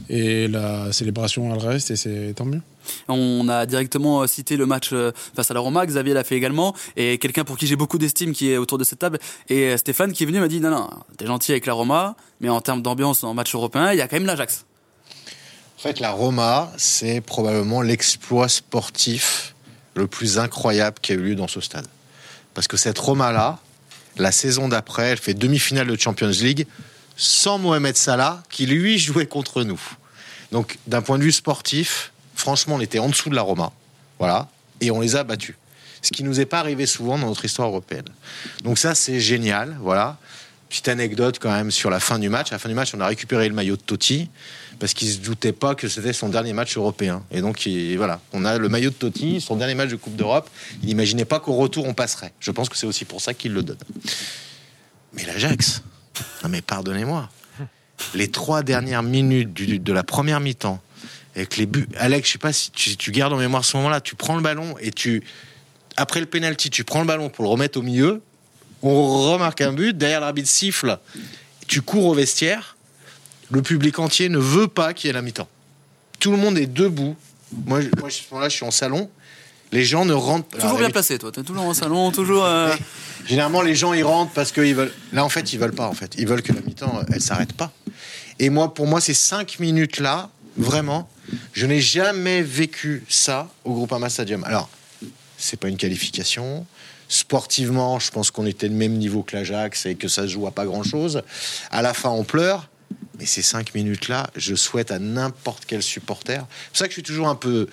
et 0.08 0.48
la 0.48 0.92
célébration, 0.92 1.52
elle 1.54 1.60
reste 1.66 1.90
et 1.90 1.96
c'est 1.96 2.34
tant 2.36 2.44
mieux. 2.44 2.60
On 3.08 3.48
a 3.48 3.64
directement 3.64 4.22
euh, 4.22 4.26
cité 4.26 4.56
le 4.56 4.66
match 4.66 4.92
face 5.34 5.50
à 5.50 5.54
la 5.54 5.60
Roma, 5.60 5.86
Xavier 5.86 6.14
l'a 6.14 6.24
fait 6.24 6.36
également, 6.36 6.74
et 6.96 7.16
quelqu'un 7.18 7.44
pour 7.44 7.56
qui 7.56 7.66
j'ai 7.66 7.76
beaucoup 7.76 7.96
d'estime 7.96 8.32
qui 8.32 8.50
est 8.50 8.56
autour 8.58 8.76
de 8.76 8.84
cette 8.84 8.98
table, 8.98 9.18
et 9.48 9.76
Stéphane 9.76 10.12
qui 10.12 10.24
est 10.24 10.26
venu 10.26 10.40
m'a 10.40 10.48
dit 10.48 10.60
non 10.60 10.70
non, 10.70 10.90
t'es 11.16 11.26
gentil 11.26 11.52
avec 11.52 11.66
la 11.66 11.74
Roma, 11.74 12.16
mais 12.40 12.48
en 12.48 12.60
termes 12.60 12.82
d'ambiance 12.82 13.22
en 13.24 13.34
match 13.34 13.54
européen, 13.54 13.92
il 13.92 13.98
y 13.98 14.00
a 14.00 14.08
quand 14.08 14.16
même 14.16 14.26
l'Ajax. 14.26 14.64
En 15.78 15.82
fait, 15.82 16.00
la 16.00 16.10
Roma, 16.10 16.72
c'est 16.76 17.20
probablement 17.20 17.82
l'exploit 17.82 18.48
sportif 18.48 19.54
le 19.94 20.06
plus 20.06 20.38
incroyable 20.38 20.96
qui 21.00 21.12
a 21.12 21.14
eu 21.14 21.22
lieu 21.22 21.34
dans 21.34 21.48
ce 21.48 21.60
stade. 21.60 21.86
Parce 22.54 22.68
que 22.68 22.76
cette 22.76 22.98
Roma-là, 22.98 23.58
la 24.16 24.32
saison 24.32 24.68
d'après, 24.68 25.10
elle 25.10 25.18
fait 25.18 25.34
demi-finale 25.34 25.86
de 25.86 25.98
Champions 25.98 26.28
League 26.28 26.66
sans 27.16 27.58
Mohamed 27.58 27.96
Salah, 27.96 28.42
qui 28.50 28.66
lui 28.66 28.98
jouait 28.98 29.26
contre 29.26 29.64
nous. 29.64 29.80
Donc, 30.50 30.78
d'un 30.86 31.02
point 31.02 31.18
de 31.18 31.22
vue 31.22 31.32
sportif, 31.32 32.12
franchement, 32.34 32.76
on 32.76 32.80
était 32.80 32.98
en 32.98 33.08
dessous 33.08 33.30
de 33.30 33.34
la 33.34 33.42
Roma. 33.42 33.72
Voilà. 34.18 34.48
Et 34.80 34.90
on 34.90 35.00
les 35.00 35.16
a 35.16 35.24
battus. 35.24 35.54
Ce 36.02 36.10
qui 36.10 36.24
nous 36.24 36.40
est 36.40 36.46
pas 36.46 36.58
arrivé 36.58 36.84
souvent 36.86 37.18
dans 37.18 37.28
notre 37.28 37.44
histoire 37.44 37.68
européenne. 37.68 38.08
Donc, 38.64 38.78
ça, 38.78 38.94
c'est 38.94 39.20
génial. 39.20 39.76
Voilà. 39.80 40.18
Petite 40.68 40.88
anecdote 40.88 41.38
quand 41.38 41.52
même 41.52 41.70
sur 41.70 41.90
la 41.90 42.00
fin 42.00 42.18
du 42.18 42.28
match. 42.28 42.50
À 42.50 42.56
la 42.56 42.58
fin 42.58 42.68
du 42.68 42.74
match, 42.74 42.92
on 42.94 43.00
a 43.00 43.06
récupéré 43.06 43.48
le 43.48 43.54
maillot 43.54 43.76
de 43.76 43.82
Totti 43.82 44.28
parce 44.78 44.94
qu'il 44.94 45.08
se 45.08 45.18
doutait 45.18 45.52
pas 45.52 45.74
que 45.74 45.88
c'était 45.88 46.12
son 46.12 46.28
dernier 46.28 46.52
match 46.52 46.76
européen. 46.76 47.22
Et 47.30 47.40
donc 47.40 47.66
il- 47.66 47.96
voilà, 47.96 48.20
on 48.32 48.44
a 48.44 48.58
le 48.58 48.68
maillot 48.68 48.90
de 48.90 48.94
Totti, 48.94 49.40
son 49.40 49.56
dernier 49.56 49.74
match 49.74 49.90
de 49.90 49.96
Coupe 49.96 50.16
d'Europe. 50.16 50.48
Il 50.82 50.88
n'imaginait 50.88 51.24
pas 51.24 51.40
qu'au 51.40 51.54
retour 51.54 51.86
on 51.86 51.94
passerait. 51.94 52.32
Je 52.40 52.50
pense 52.50 52.68
que 52.68 52.76
c'est 52.76 52.86
aussi 52.86 53.04
pour 53.04 53.20
ça 53.20 53.34
qu'il 53.34 53.52
le 53.52 53.62
donne. 53.62 53.78
Mais 55.14 55.24
l'Ajax, 55.24 55.82
non 56.42 56.48
mais 56.48 56.62
pardonnez-moi, 56.62 57.28
les 58.14 58.28
trois 58.28 58.62
dernières 58.62 59.02
minutes 59.02 59.52
de 59.52 59.92
la 59.92 60.02
première 60.02 60.40
mi-temps 60.40 60.80
avec 61.36 61.56
les 61.56 61.66
buts. 61.66 61.88
Alex, 61.96 62.26
je 62.28 62.32
sais 62.32 62.38
pas 62.38 62.52
si 62.52 62.70
tu, 62.70 62.96
tu 62.96 63.10
gardes 63.10 63.32
en 63.32 63.38
mémoire 63.38 63.64
ce 63.64 63.76
moment-là. 63.78 64.00
Tu 64.00 64.14
prends 64.16 64.36
le 64.36 64.42
ballon 64.42 64.74
et 64.80 64.90
tu 64.90 65.22
après 65.96 66.20
le 66.20 66.26
penalty, 66.26 66.70
tu 66.70 66.84
prends 66.84 67.00
le 67.00 67.06
ballon 67.06 67.28
pour 67.28 67.44
le 67.44 67.50
remettre 67.50 67.78
au 67.78 67.82
milieu. 67.82 68.22
On 68.82 69.30
remarque 69.30 69.60
un 69.60 69.72
but, 69.72 69.96
derrière 69.96 70.20
l'arbitre 70.20 70.48
siffle, 70.48 70.98
tu 71.68 71.82
cours 71.82 72.06
au 72.06 72.14
vestiaire. 72.14 72.76
Le 73.52 73.62
public 73.62 73.98
entier 73.98 74.28
ne 74.28 74.38
veut 74.38 74.68
pas 74.68 74.94
qu'il 74.94 75.08
y 75.08 75.10
ait 75.10 75.14
la 75.14 75.22
mi-temps. 75.22 75.48
Tout 76.18 76.30
le 76.30 76.36
monde 76.38 76.56
est 76.58 76.66
debout. 76.66 77.16
Moi, 77.66 77.80
je- 77.82 77.88
moi, 78.30 78.48
je 78.48 78.54
suis 78.56 78.64
en 78.64 78.70
salon. 78.70 79.10
Les 79.72 79.84
gens 79.84 80.04
ne 80.04 80.12
rentrent 80.12 80.48
Toujours 80.50 80.66
Alors, 80.70 80.78
bien 80.78 80.90
placé, 80.90 81.18
toi. 81.18 81.32
T'es 81.32 81.42
toujours 81.42 81.64
en 81.64 81.74
salon, 81.74 82.10
toujours. 82.12 82.44
euh, 82.44 82.74
Généralement, 83.26 83.62
les 83.62 83.74
gens 83.74 83.92
ils 83.92 84.02
rentrent 84.04 84.32
parce 84.32 84.52
qu'ils 84.52 84.74
veulent. 84.74 84.92
Là, 85.12 85.24
en 85.24 85.28
fait, 85.28 85.52
ils 85.52 85.58
veulent 85.58 85.74
pas. 85.74 85.86
En 85.86 85.94
fait, 85.94 86.14
ils 86.18 86.26
veulent 86.26 86.42
que 86.42 86.52
la 86.52 86.60
mi-temps 86.60 86.98
euh, 86.98 87.04
elle 87.12 87.20
s'arrête 87.20 87.52
pas. 87.54 87.72
Et 88.38 88.50
moi, 88.50 88.72
pour 88.74 88.86
moi, 88.86 89.00
ces 89.00 89.14
cinq 89.14 89.58
minutes 89.60 89.98
là, 89.98 90.28
vraiment, 90.56 91.08
je 91.52 91.66
n'ai 91.66 91.80
jamais 91.80 92.42
vécu 92.42 93.04
ça 93.08 93.48
au 93.64 93.72
Groupama 93.74 94.08
Stadium. 94.10 94.44
Alors, 94.44 94.68
c'est 95.38 95.58
pas 95.58 95.68
une 95.68 95.76
qualification. 95.76 96.66
Sportivement, 97.08 97.98
je 97.98 98.10
pense 98.10 98.30
qu'on 98.30 98.46
était 98.46 98.68
de 98.68 98.74
même 98.74 98.94
niveau 98.94 99.22
que 99.22 99.36
l'Ajax 99.36 99.86
et 99.86 99.94
que 99.94 100.08
ça 100.08 100.22
se 100.22 100.28
joue 100.28 100.46
à 100.46 100.50
pas 100.50 100.64
grand 100.64 100.82
chose. 100.82 101.22
À 101.70 101.82
la 101.82 101.94
fin, 101.94 102.08
on 102.10 102.24
pleure. 102.24 102.68
Mais 103.18 103.26
ces 103.26 103.42
cinq 103.42 103.74
minutes-là, 103.74 104.30
je 104.36 104.54
souhaite 104.54 104.90
à 104.90 104.98
n'importe 104.98 105.64
quel 105.66 105.82
supporter. 105.82 106.40
C'est 106.40 106.68
pour 106.68 106.76
ça 106.76 106.84
que 106.86 106.90
je 106.90 106.94
suis 106.94 107.02
toujours 107.02 107.28
un 107.28 107.34
peu 107.34 107.68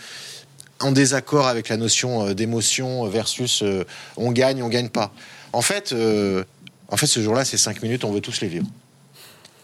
en 0.80 0.92
désaccord 0.92 1.48
avec 1.48 1.70
la 1.70 1.78
notion 1.78 2.28
euh, 2.28 2.34
d'émotion 2.34 3.08
versus 3.08 3.62
euh, 3.64 3.84
on 4.18 4.32
gagne, 4.32 4.64
on 4.64 4.70
gagne 4.70 4.90
pas. 4.90 5.14
En 5.54 5.62
fait, 5.62 5.94
euh, 5.94 6.44
en 6.90 6.98
fait, 6.98 7.08
ce 7.08 7.22
jour-là, 7.22 7.46
ces 7.46 7.58
cinq 7.58 7.82
minutes, 7.82 8.04
on 8.04 8.12
veut 8.12 8.22
tous 8.22 8.42
les 8.42 8.48
vivre. 8.48 8.68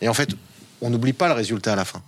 Et 0.01 0.07
en 0.07 0.13
fait, 0.13 0.29
on 0.81 0.89
n'oublie 0.89 1.13
pas 1.13 1.27
le 1.27 1.33
résultat 1.33 1.73
à 1.73 1.75
la 1.75 1.85
fin. 1.85 2.01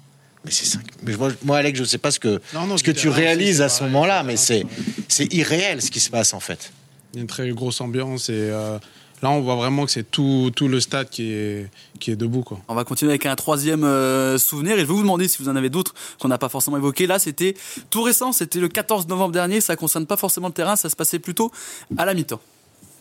Mais 0.45 0.51
c'est 0.51 0.65
cinq. 0.65 0.85
Mais 1.03 1.15
moi, 1.15 1.31
moi, 1.43 1.57
Alex, 1.57 1.79
je 1.79 1.83
sais 1.83 1.97
pas 1.97 2.11
ce 2.11 2.19
que 2.19 2.41
Non, 2.53 2.67
non, 2.67 2.77
ce 2.77 2.83
que 2.83 2.91
tu 2.91 3.09
réalises 3.09 3.61
à 3.61 3.69
ce 3.69 3.83
moment-là, 3.83 4.23
mais 4.23 4.37
c'est 4.37 4.65
c'est 5.07 5.33
irréel 5.33 5.81
ce 5.81 5.91
qui 5.91 5.99
se 5.99 6.09
passe 6.09 6.33
en 6.33 6.39
fait. 6.39 6.71
Il 7.13 7.17
y 7.17 7.19
a 7.19 7.21
une 7.21 7.27
très 7.27 7.49
grosse 7.49 7.81
ambiance 7.81 8.29
et 8.29 8.33
euh, 8.33 8.77
là, 9.21 9.31
on 9.31 9.41
voit 9.41 9.55
vraiment 9.55 9.85
que 9.85 9.91
c'est 9.91 10.09
tout, 10.09 10.51
tout 10.55 10.67
le 10.67 10.79
stade 10.79 11.09
qui 11.09 11.31
est, 11.31 11.69
qui 11.99 12.11
est 12.11 12.15
debout. 12.15 12.41
Quoi. 12.41 12.59
On 12.67 12.75
va 12.75 12.83
continuer 12.83 13.11
avec 13.11 13.25
un 13.25 13.35
troisième 13.35 13.83
euh, 13.83 14.37
souvenir 14.37 14.73
et 14.73 14.81
je 14.81 14.85
vais 14.85 14.93
vous 14.93 15.01
demander 15.01 15.27
si 15.27 15.41
vous 15.41 15.49
en 15.49 15.55
avez 15.55 15.69
d'autres 15.69 15.93
qu'on 16.19 16.27
n'a 16.27 16.37
pas 16.37 16.49
forcément 16.49 16.77
évoqués. 16.77 17.07
Là, 17.07 17.19
c'était 17.19 17.55
tout 17.89 18.01
récent, 18.01 18.31
c'était 18.31 18.59
le 18.59 18.67
14 18.67 19.07
novembre 19.07 19.31
dernier. 19.31 19.61
Ça 19.61 19.75
concerne 19.75 20.05
pas 20.05 20.17
forcément 20.17 20.47
le 20.47 20.53
terrain, 20.53 20.75
ça 20.75 20.89
se 20.89 20.95
passait 20.95 21.19
plutôt 21.19 21.51
à 21.97 22.05
la 22.05 22.13
mi-temps. 22.13 22.41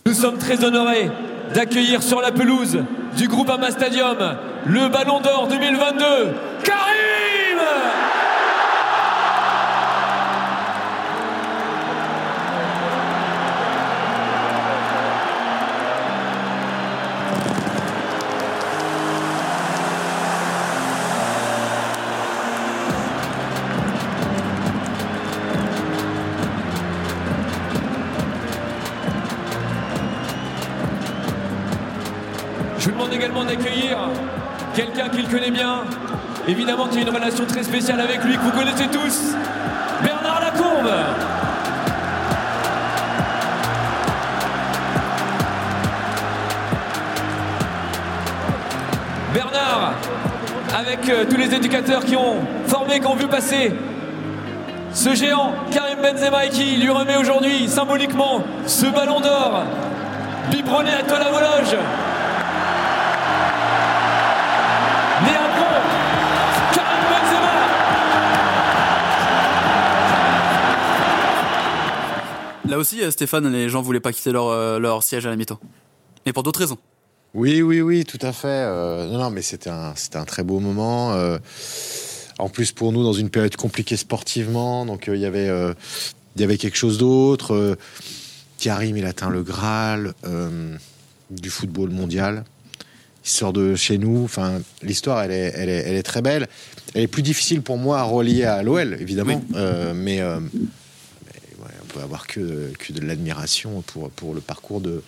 Nous 0.06 0.14
sommes 0.14 0.38
très 0.38 0.64
honorés 0.64 1.10
d'accueillir 1.52 2.02
sur 2.02 2.20
la 2.20 2.32
pelouse 2.32 2.78
du 3.16 3.28
groupe 3.28 3.50
Ama 3.50 3.70
Stadium 3.70 4.16
le 4.66 4.88
Ballon 4.88 5.20
d'Or 5.20 5.48
2022, 5.48 6.04
Karim 6.64 7.58
demande 32.96 33.12
également 33.12 33.44
d'accueillir 33.44 33.98
quelqu'un 34.74 35.10
qu'il 35.10 35.28
connaît 35.28 35.50
bien, 35.50 35.84
évidemment 36.48 36.86
qui 36.86 36.98
a 36.98 37.02
une 37.02 37.10
relation 37.10 37.44
très 37.44 37.62
spéciale 37.62 38.00
avec 38.00 38.24
lui, 38.24 38.36
que 38.36 38.40
vous 38.40 38.52
connaissez 38.52 38.86
tous, 38.88 39.34
Bernard 40.02 40.40
Lacombe. 40.40 40.90
Bernard, 49.34 49.92
avec 50.74 51.08
euh, 51.10 51.24
tous 51.28 51.36
les 51.36 51.54
éducateurs 51.54 52.02
qui 52.02 52.16
ont 52.16 52.36
formé, 52.66 53.00
qui 53.00 53.06
ont 53.06 53.16
vu 53.16 53.26
passer 53.26 53.74
ce 54.94 55.14
géant, 55.14 55.52
Karim 55.70 55.98
Benzema, 56.00 56.46
qui 56.46 56.76
lui 56.76 56.88
remet 56.88 57.18
aujourd'hui 57.18 57.68
symboliquement 57.68 58.42
ce 58.66 58.86
ballon 58.86 59.20
d'or, 59.20 59.64
biberonné 60.50 60.94
à 60.94 61.02
toi 61.02 61.18
la 61.18 61.30
Vologe. 61.30 61.76
Là 72.76 72.80
aussi, 72.80 73.00
euh, 73.00 73.10
Stéphane, 73.10 73.50
les 73.50 73.70
gens 73.70 73.80
voulaient 73.80 74.00
pas 74.00 74.12
quitter 74.12 74.32
leur, 74.32 74.48
euh, 74.48 74.78
leur 74.78 75.02
siège 75.02 75.24
à 75.24 75.30
la 75.30 75.36
mi-temps. 75.36 75.58
Mais 76.26 76.34
pour 76.34 76.42
d'autres 76.42 76.58
raisons. 76.60 76.76
Oui, 77.32 77.62
oui, 77.62 77.80
oui, 77.80 78.04
tout 78.04 78.18
à 78.20 78.34
fait. 78.34 78.48
Euh, 78.48 79.06
non, 79.06 79.16
non, 79.18 79.30
mais 79.30 79.40
c'était 79.40 79.70
un, 79.70 79.94
un 80.12 80.24
très 80.26 80.42
beau 80.42 80.60
moment. 80.60 81.14
euh, 81.14 81.38
en 82.38 82.50
plus, 82.50 82.72
pour 82.72 82.92
nous, 82.92 83.02
dans 83.02 83.14
une 83.14 83.30
période 83.30 83.56
compliquée 83.56 83.96
sportivement, 83.96 84.84
donc 84.84 85.08
euh, 85.08 85.16
il 85.16 85.22
y 85.22 85.24
avait, 85.24 85.48
il 86.34 86.40
y 86.42 86.44
avait 86.44 86.58
quelque 86.58 86.76
chose 86.76 86.98
d'autre. 86.98 87.78
Karim, 88.58 88.98
il 88.98 89.06
atteint 89.06 89.30
le 89.30 89.42
Graal 89.42 90.12
du 91.30 91.48
football 91.48 91.88
mondial. 91.88 92.44
Il 93.24 93.30
sort 93.30 93.54
de 93.54 93.74
chez 93.74 93.96
nous. 93.96 94.22
Enfin, 94.22 94.60
l'histoire, 94.82 95.22
elle 95.22 95.32
est, 95.32 95.52
elle, 95.56 95.70
est, 95.70 95.82
elle 95.86 95.96
est 95.96 96.02
très 96.02 96.20
belle. 96.20 96.46
Elle 96.94 97.04
est 97.04 97.08
plus 97.08 97.22
difficile 97.22 97.62
pour 97.62 97.78
moi 97.78 98.00
à 98.00 98.02
relier 98.02 98.44
à 98.44 98.62
l'OL, 98.62 98.98
évidemment. 99.00 99.42
Mais, 99.94 100.20
euh, 101.96 101.98
peut 101.98 102.04
avoir 102.04 102.26
que, 102.26 102.72
que 102.78 102.92
de 102.92 103.00
l'admiration 103.00 103.82
pour, 103.82 104.10
pour 104.10 104.34
le 104.34 104.40
parcours 104.40 104.80
de, 104.80 105.02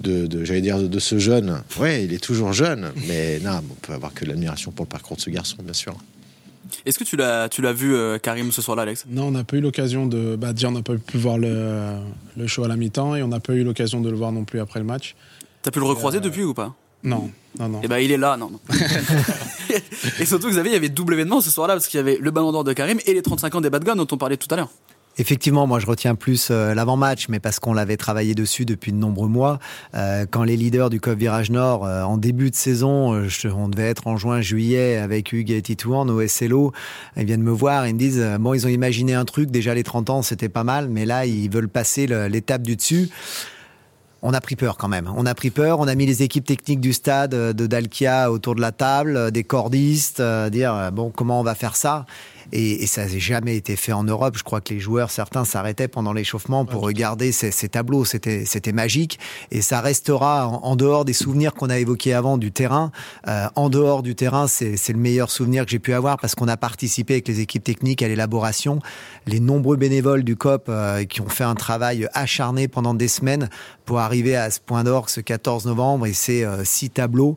de, 0.00 0.26
de- 0.26 0.44
j'allais 0.44 0.60
dire, 0.60 0.78
de, 0.78 0.86
de 0.86 0.98
ce 0.98 1.18
jeune. 1.18 1.62
Ouais, 1.78 2.04
il 2.04 2.12
est 2.12 2.22
toujours 2.22 2.52
jeune, 2.52 2.92
mais 3.08 3.38
non, 3.44 3.60
on 3.70 3.74
peut 3.86 3.92
avoir 3.92 4.12
que 4.14 4.24
de 4.24 4.30
l'admiration 4.30 4.70
pour 4.72 4.84
le 4.84 4.90
parcours 4.90 5.16
de 5.16 5.22
ce 5.22 5.30
garçon, 5.30 5.56
bien 5.62 5.72
sûr. 5.72 5.94
Est-ce 6.84 6.98
que 6.98 7.04
tu 7.04 7.16
l'as, 7.16 7.48
tu 7.48 7.62
l'as 7.62 7.72
vu, 7.72 7.94
euh, 7.94 8.18
Karim, 8.18 8.50
ce 8.50 8.60
soir-là, 8.60 8.82
Alex? 8.82 9.04
Non, 9.08 9.26
on 9.26 9.30
n'a 9.30 9.44
pas 9.44 9.56
eu 9.56 9.60
l'occasion 9.60 10.06
de. 10.06 10.34
Bah, 10.36 10.52
déjà, 10.52 10.68
on 10.68 10.72
n'a 10.72 10.82
pas 10.82 10.96
pu 10.96 11.16
voir 11.16 11.38
le, 11.38 11.98
le 12.36 12.46
show 12.48 12.64
à 12.64 12.68
la 12.68 12.76
mi-temps 12.76 13.14
et 13.14 13.22
on 13.22 13.28
n'a 13.28 13.38
pas 13.40 13.52
eu 13.54 13.62
l'occasion 13.62 14.00
de 14.00 14.10
le 14.10 14.16
voir 14.16 14.32
non 14.32 14.44
plus 14.44 14.58
après 14.60 14.80
le 14.80 14.84
match. 14.84 15.14
T'as 15.62 15.70
pu 15.70 15.78
le 15.78 15.84
recroiser 15.84 16.18
depuis 16.20 16.42
ou 16.42 16.54
pas? 16.54 16.74
Non, 17.04 17.30
non, 17.60 17.68
non. 17.68 17.80
Eh 17.84 17.88
ben, 17.88 17.98
il 17.98 18.10
est 18.10 18.16
là, 18.16 18.36
non, 18.36 18.50
non. 18.50 18.60
et 20.20 20.24
surtout, 20.26 20.48
Xavier, 20.48 20.72
il 20.72 20.74
y 20.74 20.76
avait 20.76 20.88
double 20.88 21.14
événement 21.14 21.40
ce 21.40 21.50
soir-là, 21.50 21.74
parce 21.74 21.86
qu'il 21.86 21.98
y 21.98 22.00
avait 22.00 22.18
le 22.20 22.30
ballon 22.32 22.50
d'or 22.50 22.64
de 22.64 22.72
Karim 22.72 22.98
et 23.06 23.14
les 23.14 23.22
35 23.22 23.54
ans 23.54 23.60
des 23.60 23.70
Bad 23.70 23.84
Guns 23.84 23.94
dont 23.96 24.06
on 24.10 24.16
parlait 24.18 24.36
tout 24.36 24.48
à 24.52 24.56
l'heure. 24.56 24.70
Effectivement, 25.18 25.66
moi 25.66 25.78
je 25.78 25.86
retiens 25.86 26.14
plus 26.14 26.48
euh, 26.50 26.74
l'avant-match, 26.74 27.28
mais 27.30 27.40
parce 27.40 27.58
qu'on 27.58 27.72
l'avait 27.72 27.96
travaillé 27.96 28.34
dessus 28.34 28.66
depuis 28.66 28.92
de 28.92 28.98
nombreux 28.98 29.28
mois. 29.28 29.58
Euh, 29.94 30.26
quand 30.30 30.44
les 30.44 30.58
leaders 30.58 30.90
du 30.90 31.00
COP 31.00 31.18
Virage 31.18 31.50
Nord, 31.50 31.86
euh, 31.86 32.02
en 32.02 32.18
début 32.18 32.50
de 32.50 32.54
saison, 32.54 33.26
je- 33.26 33.48
on 33.48 33.68
devait 33.70 33.88
être 33.88 34.06
en 34.08 34.18
juin-juillet 34.18 34.98
avec 34.98 35.32
Hugues 35.32 35.52
et 35.52 35.62
Titouan 35.62 36.10
au 36.10 36.20
SLO, 36.20 36.72
ils 37.16 37.24
viennent 37.24 37.42
me 37.42 37.50
voir 37.50 37.86
et 37.86 37.94
me 37.94 37.98
disent, 37.98 38.22
bon, 38.40 38.52
ils 38.52 38.66
ont 38.66 38.70
imaginé 38.70 39.14
un 39.14 39.24
truc, 39.24 39.50
déjà 39.50 39.74
les 39.74 39.84
30 39.84 40.10
ans 40.10 40.20
c'était 40.20 40.50
pas 40.50 40.64
mal, 40.64 40.90
mais 40.90 41.06
là 41.06 41.24
ils 41.24 41.48
veulent 41.50 41.68
passer 41.70 42.06
l'étape 42.28 42.60
du 42.62 42.76
dessus. 42.76 43.08
On 44.22 44.34
a 44.34 44.40
pris 44.40 44.56
peur 44.56 44.76
quand 44.76 44.88
même. 44.88 45.08
On 45.16 45.24
a 45.24 45.34
pris 45.34 45.50
peur. 45.50 45.78
On 45.78 45.86
a 45.86 45.94
mis 45.94 46.04
les 46.06 46.22
équipes 46.22 46.44
techniques 46.46 46.80
du 46.80 46.92
stade 46.92 47.30
de 47.30 47.66
Dalkia 47.66 48.32
autour 48.32 48.54
de 48.54 48.60
la 48.60 48.72
table, 48.72 49.30
des 49.30 49.44
cordistes, 49.44 50.20
euh, 50.20 50.50
dire 50.50 50.90
bon 50.92 51.10
comment 51.14 51.38
on 51.38 51.44
va 51.44 51.54
faire 51.54 51.76
ça? 51.76 52.06
Et, 52.52 52.82
et 52.82 52.86
ça 52.86 53.06
n'a 53.06 53.18
jamais 53.18 53.56
été 53.56 53.76
fait 53.76 53.92
en 53.92 54.04
Europe. 54.04 54.36
Je 54.36 54.42
crois 54.42 54.60
que 54.60 54.72
les 54.74 54.80
joueurs, 54.80 55.10
certains 55.10 55.44
s'arrêtaient 55.44 55.88
pendant 55.88 56.12
l'échauffement 56.12 56.64
pour 56.64 56.82
regarder 56.82 57.32
ces, 57.32 57.50
ces 57.50 57.68
tableaux. 57.68 58.04
C'était 58.04 58.44
c'était 58.44 58.72
magique. 58.72 59.18
Et 59.50 59.62
ça 59.62 59.80
restera 59.80 60.48
en, 60.48 60.62
en 60.62 60.76
dehors 60.76 61.04
des 61.04 61.12
souvenirs 61.12 61.54
qu'on 61.54 61.70
a 61.70 61.78
évoqués 61.78 62.14
avant 62.14 62.38
du 62.38 62.52
terrain. 62.52 62.90
Euh, 63.28 63.46
en 63.54 63.68
dehors 63.68 64.02
du 64.02 64.14
terrain, 64.14 64.46
c'est 64.46 64.76
c'est 64.76 64.92
le 64.92 64.98
meilleur 64.98 65.30
souvenir 65.30 65.64
que 65.64 65.70
j'ai 65.70 65.78
pu 65.78 65.92
avoir 65.92 66.18
parce 66.18 66.34
qu'on 66.34 66.48
a 66.48 66.56
participé 66.56 67.14
avec 67.14 67.28
les 67.28 67.40
équipes 67.40 67.64
techniques 67.64 68.02
à 68.02 68.08
l'élaboration. 68.08 68.80
Les 69.26 69.40
nombreux 69.40 69.76
bénévoles 69.76 70.24
du 70.24 70.36
COP 70.36 70.66
euh, 70.68 71.04
qui 71.04 71.20
ont 71.20 71.28
fait 71.28 71.44
un 71.44 71.54
travail 71.54 72.08
acharné 72.12 72.68
pendant 72.68 72.94
des 72.94 73.08
semaines 73.08 73.48
pour 73.84 74.00
arriver 74.00 74.36
à 74.36 74.50
ce 74.50 74.60
point 74.60 74.84
d'orgue 74.84 75.08
ce 75.08 75.20
14 75.20 75.66
novembre 75.66 76.06
et 76.06 76.12
ces 76.12 76.44
euh, 76.44 76.64
six 76.64 76.90
tableaux. 76.90 77.36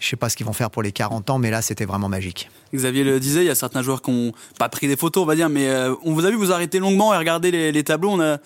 Je 0.00 0.08
sais 0.08 0.16
pas 0.16 0.28
ce 0.28 0.36
qu'ils 0.36 0.44
vont 0.46 0.52
faire 0.52 0.70
pour 0.70 0.82
les 0.82 0.92
40 0.92 1.30
ans, 1.30 1.38
mais 1.38 1.50
là, 1.50 1.62
c'était 1.62 1.86
vraiment 1.86 2.08
magique. 2.08 2.50
Xavier 2.74 3.04
le 3.04 3.18
disait, 3.20 3.42
il 3.42 3.46
y 3.46 3.50
a 3.50 3.54
certains 3.54 3.80
joueurs 3.82 4.02
qui 4.02 4.10
n'ont 4.10 4.32
pas 4.58 4.68
pris 4.68 4.86
des 4.86 4.96
photos, 4.96 5.22
on 5.22 5.26
va 5.26 5.34
dire, 5.34 5.48
mais 5.48 5.68
euh, 5.68 5.94
on 6.04 6.12
vous 6.12 6.24
a 6.26 6.30
vu 6.30 6.36
vous 6.36 6.52
arrêter 6.52 6.78
longuement 6.78 7.14
et 7.14 7.16
regarder 7.18 7.50
les, 7.50 7.72
les 7.72 7.84
tableaux. 7.84 8.10
On 8.10 8.20
a, 8.20 8.38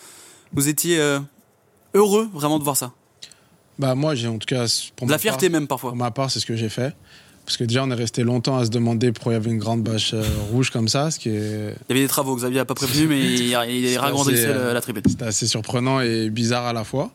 vous 0.53 0.68
étiez 0.68 1.01
euh, 1.01 1.18
heureux 1.94 2.28
vraiment 2.32 2.59
de 2.59 2.64
voir 2.64 2.76
ça. 2.76 2.92
Bah, 3.78 3.94
moi, 3.94 4.14
j'ai 4.14 4.28
en 4.28 4.38
tout 4.38 4.46
cas. 4.46 4.66
Pour 4.96 5.07
De 5.07 5.12
la 5.12 5.18
fierté 5.18 5.49
part- 5.49 5.61
même 5.61 5.68
parfois. 5.68 5.90
Pour 5.90 5.96
ma 5.96 6.11
part, 6.11 6.30
c'est 6.30 6.40
ce 6.40 6.46
que 6.46 6.57
j'ai 6.57 6.68
fait. 6.68 6.94
Parce 7.49 7.57
que 7.57 7.64
déjà, 7.64 7.82
on 7.82 7.90
est 7.90 7.94
resté 7.94 8.24
longtemps 8.24 8.59
à 8.59 8.66
se 8.66 8.70
demander 8.70 9.11
pourquoi 9.11 9.32
il 9.32 9.36
y 9.36 9.38
avait 9.38 9.51
une 9.51 9.57
grande 9.57 9.82
bâche 9.82 10.12
euh, 10.12 10.22
rouge 10.53 10.68
comme 10.68 10.86
ça, 10.86 11.11
ce 11.11 11.18
qui 11.18 11.30
est. 11.30 11.72
Il 11.88 11.88
y 11.88 11.92
avait 11.92 12.03
des 12.03 12.07
travaux, 12.07 12.36
Xavier 12.36 12.59
n'a 12.59 12.66
pas 12.66 12.74
prévenu, 12.74 13.07
mais 13.07 13.20
il, 13.22 13.57
il 13.70 13.86
le- 14.44 14.51
euh, 14.51 14.74
la 14.74 14.82
tribune. 14.82 15.03
C'était 15.09 15.24
assez 15.24 15.46
surprenant 15.46 16.03
et 16.03 16.28
bizarre 16.28 16.66
à 16.66 16.74
la 16.74 16.84
fois. 16.84 17.11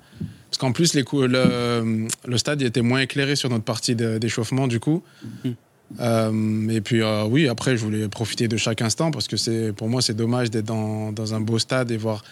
Parce 0.50 0.58
qu'en 0.58 0.72
plus, 0.72 0.96
les 0.96 1.04
le, 1.28 2.08
le 2.26 2.38
stade 2.40 2.64
était 2.64 2.82
moins 2.82 3.02
éclairé 3.02 3.36
sur 3.36 3.52
notre 3.52 3.64
partie 3.64 3.96
d'échauffement, 3.96 4.68
du 4.68 4.80
coup. 4.80 5.04
Mhm. 5.46 5.56
Euh, 6.00 6.70
et 6.70 6.82
puis, 6.82 7.04
euh, 7.04 7.26
oui, 7.26 7.48
après, 7.48 7.78
je 7.78 7.84
voulais 7.84 8.08
profiter 8.08 8.48
de 8.48 8.58
chaque 8.58 8.82
instant 8.82 9.12
parce 9.12 9.28
que 9.28 9.38
c'est 9.38 9.72
pour 9.72 9.88
moi, 9.88 10.02
c'est 10.02 10.16
dommage 10.16 10.50
d'être 10.50 10.66
dans, 10.66 11.12
dans 11.12 11.36
un 11.36 11.42
beau 11.42 11.60
stade 11.60 11.92
et 11.92 11.98
voir 11.98 12.24